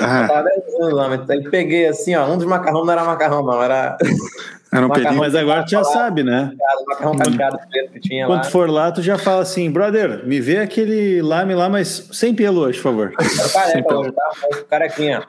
[0.00, 0.26] Ah.
[0.26, 1.20] Faltava 10% do lamen.
[1.28, 3.96] Aí peguei assim, ó, um dos macarrão não era macarrão, não, era...
[4.72, 5.16] Era um.
[5.16, 6.52] Mas agora tu já sabe, né?
[6.86, 8.50] Macarrão preto que tinha Quando lá.
[8.50, 12.60] for lá, tu já fala assim, brother, me vê aquele lame lá, mas sem pelo
[12.60, 13.14] hoje, por favor.
[13.18, 14.30] Era careca hoje, tá?
[14.68, 15.22] Carequinha.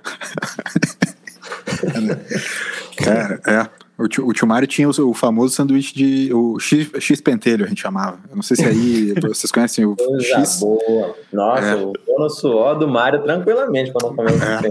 [3.03, 3.79] Cara, é.
[3.97, 6.33] O tio, o tio Mário tinha o, o, famoso sanduíche de.
[6.33, 8.17] O X, X pentelho, a gente chamava.
[8.29, 10.61] Eu não sei se aí vocês conhecem o Coisa X.
[10.61, 11.15] boa.
[11.33, 11.73] Nossa, é.
[11.73, 14.67] eu tô no suor do Mário tranquilamente quando comemos é.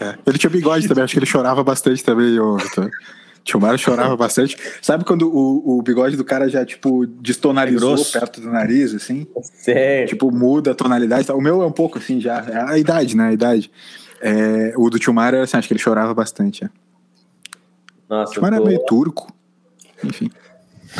[0.00, 0.14] é.
[0.26, 2.56] Ele tinha bigode também, acho que ele chorava bastante também, o
[3.44, 4.56] Tio Mário chorava bastante.
[4.82, 9.26] Sabe quando o, o bigode do cara já, tipo, destonalizou perto do nariz, assim?
[9.42, 10.08] Sério?
[10.08, 11.30] Tipo, muda a tonalidade.
[11.32, 12.44] O meu é um pouco assim já.
[12.48, 13.28] É a idade, né?
[13.28, 13.70] A idade.
[14.20, 16.64] É, o do tio Mário, assim, acho que ele chorava bastante.
[16.64, 16.70] É.
[18.08, 18.64] Nossa, Mas tô...
[18.64, 19.32] meio turco.
[20.02, 20.30] Enfim.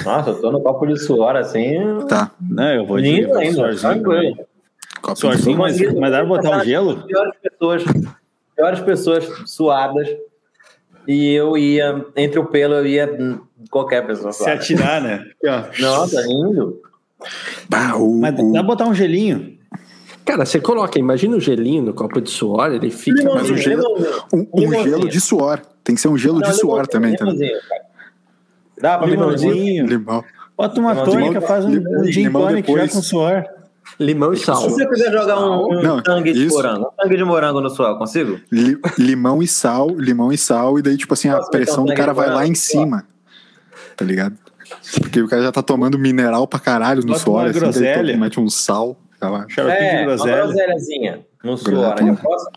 [0.05, 1.77] Nossa, eu tô no copo de suor assim.
[2.09, 2.31] Tá.
[2.41, 4.37] Não, eu vou de suorzinho.
[5.15, 7.03] Suorzinho, mas, mas dá pra botar um gelo?
[7.07, 7.85] Piores pessoas,
[8.55, 10.09] piores pessoas suadas.
[11.09, 13.41] E eu ia, entre o pelo, eu ia
[13.71, 14.31] qualquer pessoa.
[14.31, 15.25] Se atirar, né?
[15.81, 16.83] Nossa, lindo.
[17.67, 19.57] Bah, o, mas dá pra botar um gelinho.
[20.23, 23.25] Cara, você coloca, imagina o gelinho no copo de suor, ele fica.
[23.25, 23.83] Mas um gelo,
[24.35, 25.63] um, um gelo de suor.
[25.83, 27.25] Tem que ser um gelo não, de suor também, tá?
[28.79, 29.87] Dá pra limãozinho.
[29.87, 30.23] Limão.
[30.55, 33.45] Bota uma tônica, faz um, um gin tônic já com suor.
[33.99, 34.57] Limão e sal.
[34.57, 37.69] Se você quiser jogar um, um não, tangue de morango, um tangue de morango no
[37.69, 38.41] suor, consigo?
[38.51, 42.13] Li, limão e sal, limão e sal, e daí, tipo assim, a pressão do cara
[42.13, 43.05] vai lá em cima.
[43.97, 44.37] Tá ligado?
[45.01, 48.49] Porque o cara já tá tomando mineral pra caralho no suor, assim, daí mete um
[48.49, 48.97] sal.
[49.19, 49.47] Tá lá.
[49.57, 52.17] É, uma groselhazinha no suor, né?
[52.23, 52.49] posso?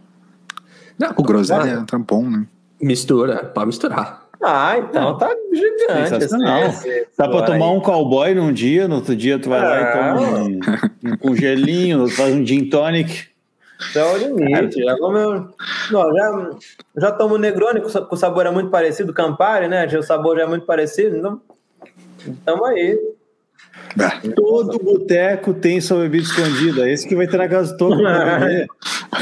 [0.99, 2.45] Não, o groselha é tampão, né?
[2.79, 4.20] Mistura, pode misturar.
[4.43, 6.15] Ah, então tá gigante.
[6.15, 7.71] Assim, Dá pra tomar aí.
[7.71, 9.63] um cowboy num dia, no outro dia tu vai ah.
[9.63, 13.29] lá e toma um, um gelinho, faz um gin tonic.
[13.95, 14.83] É o limite.
[14.83, 15.49] Já, comeu,
[15.91, 16.49] não, já,
[16.97, 19.85] já tomo Negroni, que o sabor é muito parecido, Campari, né?
[19.97, 21.41] O sabor já é muito parecido, então
[22.45, 22.99] tamo aí.
[23.99, 24.29] É.
[24.29, 26.89] Todo boteco tem sua bebida escondida.
[26.89, 27.97] Esse que vai ter na casa toda.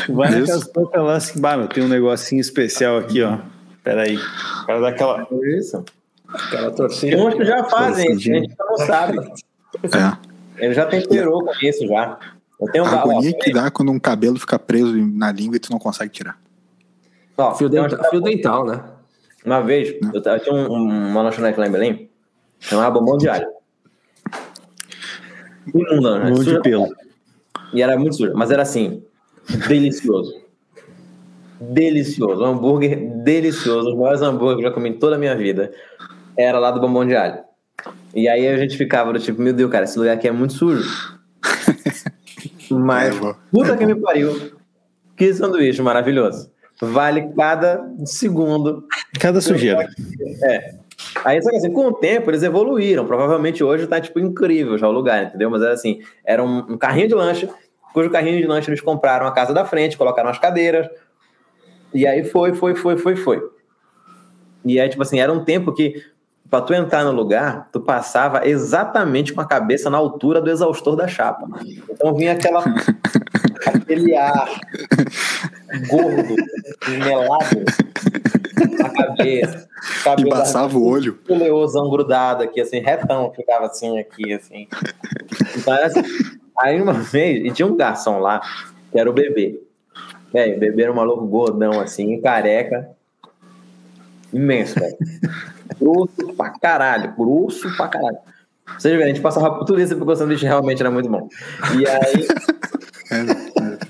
[0.09, 3.39] vai na casa toda lá assim, bah, meu, tem um negocinho especial aqui, ó.
[3.83, 4.17] Peraí.
[4.65, 5.27] Para dar aquela.
[5.57, 5.83] Isso.
[6.27, 7.15] Aquela torcida.
[7.15, 9.17] Tem uns que já fazem, a gente não sabe.
[9.83, 10.65] É.
[10.65, 12.19] Ele já temperou com isso já.
[12.59, 15.71] Eu tenho a agonia que dá quando um cabelo fica preso na língua e tu
[15.71, 16.37] não consegue tirar.
[17.37, 18.83] Ó, fio, dental, fio dental, né?
[19.45, 20.11] Uma vez, né?
[20.13, 22.09] eu tinha um, uma lanchonete lá em Belém,
[22.59, 23.47] chamava Bombom de Alho.
[25.73, 26.31] Imunda, né?
[26.31, 26.93] de pelo.
[27.73, 29.01] E era muito sujo, mas era assim,
[29.67, 30.48] delicioso.
[31.59, 32.43] Delicioso.
[32.43, 33.89] Um hambúrguer delicioso.
[33.89, 35.71] Os maiores hambúrgueres que eu já comi em toda a minha vida.
[36.37, 37.39] Era lá do bombom de alho.
[38.13, 40.53] E aí a gente ficava do tipo, meu Deus, cara, esse lugar aqui é muito
[40.53, 41.19] sujo.
[42.71, 44.51] Mas, é, puta é que me pariu.
[45.15, 46.51] Que sanduíche maravilhoso.
[46.81, 48.85] Vale cada segundo.
[49.19, 49.87] Cada sujeira.
[50.43, 50.75] É.
[51.25, 53.05] Aí, só que assim, com o tempo eles evoluíram.
[53.05, 55.49] Provavelmente hoje tá, tipo, incrível já o lugar, entendeu?
[55.49, 57.49] Mas era assim, era um, um carrinho de lanche,
[57.93, 60.87] cujo carrinho de lanche eles compraram a casa da frente, colocaram as cadeiras.
[61.93, 63.49] E aí foi, foi, foi, foi, foi.
[64.65, 66.03] E aí, tipo assim, era um tempo que
[66.49, 70.95] para tu entrar no lugar, tu passava exatamente com a cabeça na altura do exaustor
[70.95, 71.47] da chapa.
[71.89, 72.63] Então vinha aquela
[73.67, 74.59] aquele ar
[75.87, 76.35] gordo,
[76.87, 77.63] melado
[78.79, 79.69] na cabeça.
[80.17, 81.19] Embaçava o olho.
[81.29, 84.67] O leozão grudado aqui, assim, retão, ficava assim aqui, assim.
[85.55, 86.01] Então assim.
[86.57, 88.41] Aí uma vez, e tinha um garçom lá,
[88.91, 89.61] que era o bebê.
[90.31, 92.89] Velho, era um maluco gordão, assim, careca.
[94.31, 94.97] Imenso, velho.
[95.79, 98.17] grosso pra caralho, grosso pra caralho.
[98.77, 101.27] Vocês verem, a gente passava por tudo isso porque o sanduíche realmente era muito bom.
[101.77, 102.27] E aí.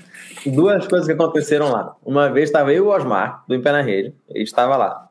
[0.46, 1.94] duas coisas que aconteceram lá.
[2.04, 5.08] Uma vez estava eu e o Osmar, do Em Pé na Rede, ele estava lá.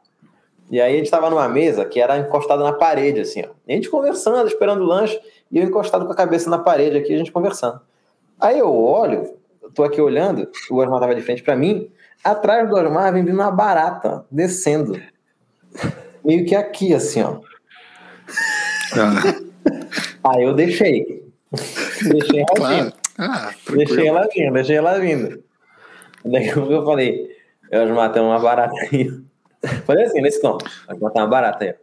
[0.71, 3.49] E aí a gente estava numa mesa que era encostada na parede, assim, ó.
[3.67, 5.19] E a gente conversando, esperando o lanche,
[5.51, 7.79] e eu encostado com a cabeça na parede aqui, a gente conversando.
[8.39, 9.35] Aí eu olho,
[9.73, 11.89] tô aqui olhando, o Osmar estava de frente para mim,
[12.23, 14.99] atrás do Osmar vem vindo uma barata descendo
[16.23, 17.39] meio que aqui, assim, ó.
[18.95, 20.31] Ah.
[20.31, 21.23] Aí eu deixei.
[22.03, 22.75] deixei ela claro.
[22.75, 22.93] vindo.
[23.17, 25.43] Ah, deixei ela vindo, deixei ela vindo.
[26.25, 27.35] Daí eu falei,
[27.71, 29.11] eu matei uma barata aí.
[29.85, 31.75] Falei assim, nesse tom, vai matar uma barata aí.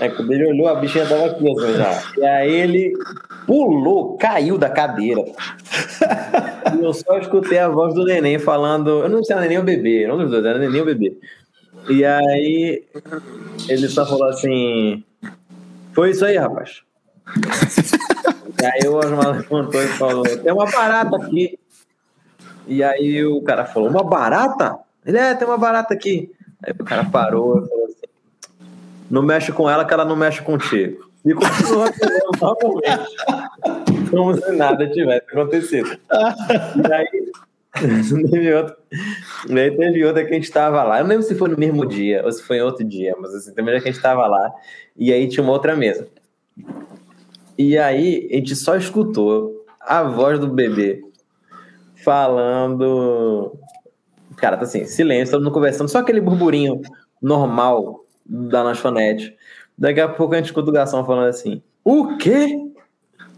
[0.00, 2.12] Aí quando ele olhou, a bichinha tava aqui assim já.
[2.18, 2.92] E aí ele
[3.48, 5.24] pulou, caiu da cadeira.
[6.78, 9.02] e eu só escutei a voz do neném falando.
[9.02, 11.16] Eu não sei se era neném ou bebê, não dois, era neném ou bebê.
[11.88, 12.84] E aí
[13.66, 15.02] ele só falou assim:
[15.94, 16.82] Foi isso aí, rapaz.
[18.60, 21.58] e aí o Osmar levantou e falou: Tem uma barata aqui.
[22.66, 24.78] E aí o cara falou: Uma barata?
[25.06, 26.30] Ele é, tem uma barata aqui.
[26.62, 28.12] Aí o cara parou e falou assim:
[29.10, 31.07] Não mexe com ela que ela não mexe contigo.
[31.24, 31.86] E continuou
[32.40, 33.16] normalmente.
[34.10, 35.90] Como se nada tivesse acontecido.
[35.90, 37.32] E aí
[38.30, 38.76] teve outro.
[39.48, 40.98] Daí teve outra que a gente tava lá.
[40.98, 43.34] Eu não lembro se foi no mesmo dia ou se foi em outro dia, mas
[43.34, 44.52] assim, também que a gente tava lá.
[44.96, 46.08] E aí tinha uma outra mesa.
[47.56, 51.02] E aí a gente só escutou a voz do bebê
[52.04, 53.56] falando.
[54.36, 56.80] Cara, tá assim, silêncio, todo mundo conversando, só aquele burburinho
[57.20, 59.36] normal da lanchonete.
[59.78, 62.58] Daqui a pouco a gente escuta o garçom falando assim: O quê?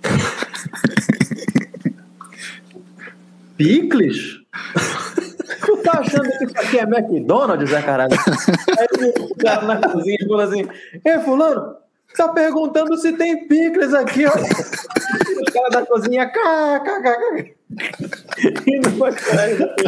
[3.59, 4.39] Picles?
[5.67, 8.15] Tu tá achando que isso aqui é McDonald's, Zé Caralho?
[8.15, 10.67] Aí o cara na cozinha falou assim:
[11.05, 11.77] Ei, Fulano,
[12.17, 14.31] tá perguntando se tem picles aqui, ó.
[14.31, 16.81] O cara da cozinha, cá,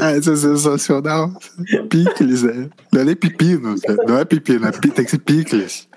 [0.00, 1.32] Ah, isso é sensacional.
[1.88, 2.68] Picles, né?
[2.92, 3.74] Não é nem pepino,
[4.06, 5.88] não é pepino, é, tem que ser picles.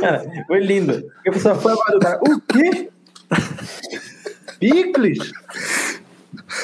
[0.00, 1.04] Cara, foi lindo.
[1.26, 1.76] A pessoa foi a
[2.28, 2.90] O quê?
[4.58, 5.32] Picles?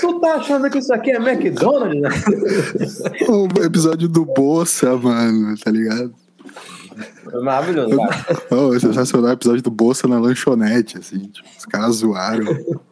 [0.01, 2.01] Tu tá achando que isso aqui é McDonald's?
[2.01, 2.09] Né?
[3.29, 6.15] o episódio do Bolsa, mano, tá ligado?
[7.25, 8.43] Foi maravilhoso, cara.
[8.51, 11.19] Oh, sensacional o episódio do Bolsa na lanchonete, assim.
[11.29, 12.47] Tipo, os caras zoaram.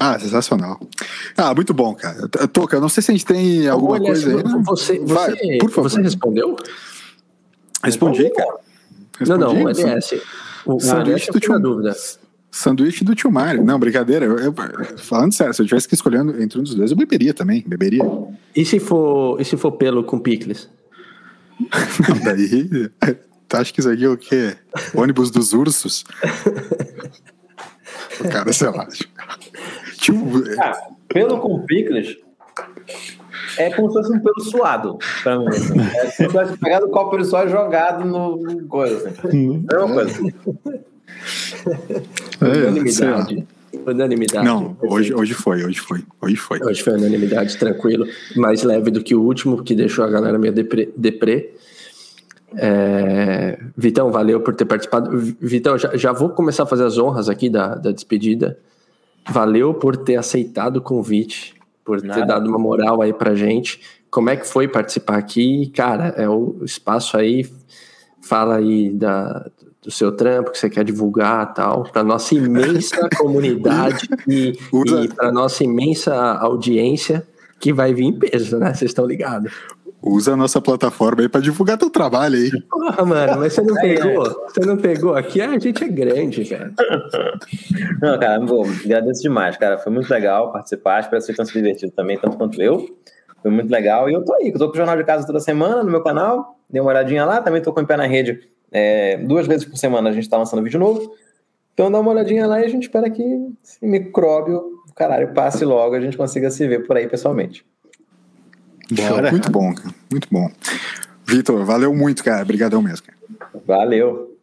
[0.00, 0.80] Ah, sensacional.
[1.36, 2.26] Ah, muito bom, cara.
[2.52, 4.42] Toca, não sei se a gente tem alguma Olha, coisa aí.
[4.64, 5.90] Você, Vai, você, por favor.
[5.90, 6.56] você respondeu?
[7.84, 8.56] Respondi, cara.
[9.18, 10.22] Respondi, não, não, LS.
[10.66, 11.94] O, o LS eu fiquei dúvida.
[12.50, 13.64] Sanduíche do tio Mário.
[13.64, 14.24] Não, brincadeira.
[14.24, 14.54] Eu, eu,
[14.98, 17.64] falando sério, se eu tivesse que escolhendo entre um dos dois, eu beberia também.
[17.66, 18.02] Beberia.
[18.54, 20.68] E se for, e se for pelo com picles?
[22.24, 22.90] Daí.
[23.46, 24.56] Tu acha que isso aqui é o quê?
[24.94, 26.04] Ônibus dos ursos?
[28.18, 28.88] o cara, sei lá.
[29.98, 32.16] Tipo, ah, pelo com picles
[33.58, 35.48] é como se fosse um pelo suado pra mim.
[35.48, 35.80] Assim.
[35.80, 39.08] É se tivesse pegado o copo de suado jogado no, no coisa.
[39.08, 39.64] Assim.
[39.72, 40.34] É uma coisa.
[42.40, 43.46] É, unanimidade.
[43.86, 44.46] Unanimidade.
[44.46, 46.62] Não, hoje, hoje foi, hoje foi, hoje foi.
[46.62, 48.06] Hoje foi unanimidade, tranquilo.
[48.36, 50.90] Mais leve do que o último, que deixou a galera meio deprê.
[50.96, 51.54] deprê.
[52.56, 53.58] É...
[53.76, 55.10] Vitão, valeu por ter participado.
[55.40, 58.58] Vitão, já, já vou começar a fazer as honras aqui da, da despedida.
[59.28, 61.54] Valeu por ter aceitado o convite,
[61.84, 62.20] por Nada.
[62.20, 63.80] ter dado uma moral aí pra gente.
[64.10, 65.70] Como é que foi participar aqui?
[65.74, 67.46] Cara, é o espaço aí.
[68.20, 69.50] Fala aí da,
[69.82, 75.30] do seu trampo que você quer divulgar tal, para nossa imensa comunidade e, e para
[75.30, 77.26] nossa imensa audiência
[77.60, 78.72] que vai vir em peso, né?
[78.72, 79.52] Vocês estão ligados.
[80.06, 82.50] Usa a nossa plataforma aí pra divulgar teu trabalho aí.
[82.68, 84.24] Porra, mano, mas você não é, pegou?
[84.24, 85.14] Você não pegou?
[85.14, 86.72] Aqui a gente é grande, cara.
[88.02, 89.78] Não, cara, bom, agradeço demais, cara.
[89.78, 91.00] Foi muito legal participar.
[91.00, 92.86] Espero que vocês tenham se divertido também, tanto quanto eu.
[93.40, 94.10] Foi muito legal.
[94.10, 96.02] E eu tô aí, eu tô com o Jornal de Casa toda semana no meu
[96.02, 96.58] canal.
[96.68, 97.40] Dê uma olhadinha lá.
[97.40, 98.40] Também tô com o Pé na Rede.
[98.70, 101.14] É, duas vezes por semana a gente tá lançando vídeo novo.
[101.72, 103.22] Então dá uma olhadinha lá e a gente espera que
[103.62, 107.64] esse micróbio, caralho, passe logo e a gente consiga se ver por aí pessoalmente.
[108.90, 109.30] Bora.
[109.30, 109.94] Muito bom, cara.
[110.10, 110.50] Muito bom.
[111.26, 112.42] Vitor, valeu muito, cara.
[112.42, 113.06] Obrigadão mesmo.
[113.06, 113.50] Cara.
[113.66, 114.36] Valeu.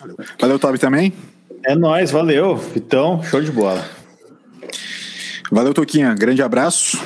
[0.00, 1.12] Valeu, valeu Toby, também?
[1.64, 2.62] É nóis, valeu.
[2.74, 3.84] Então, show de bola.
[5.50, 6.14] Valeu, Toquinha.
[6.14, 6.98] Grande abraço.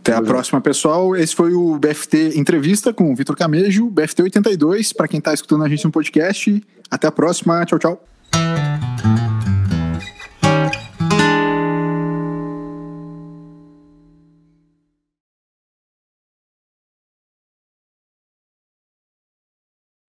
[0.00, 1.14] Até a próxima, pessoal.
[1.14, 5.62] Esse foi o BFT Entrevista com o Vitor Camejo, BFT 82, para quem está escutando
[5.62, 6.60] a gente no podcast.
[6.90, 7.64] Até a próxima.
[7.64, 8.71] Tchau, tchau.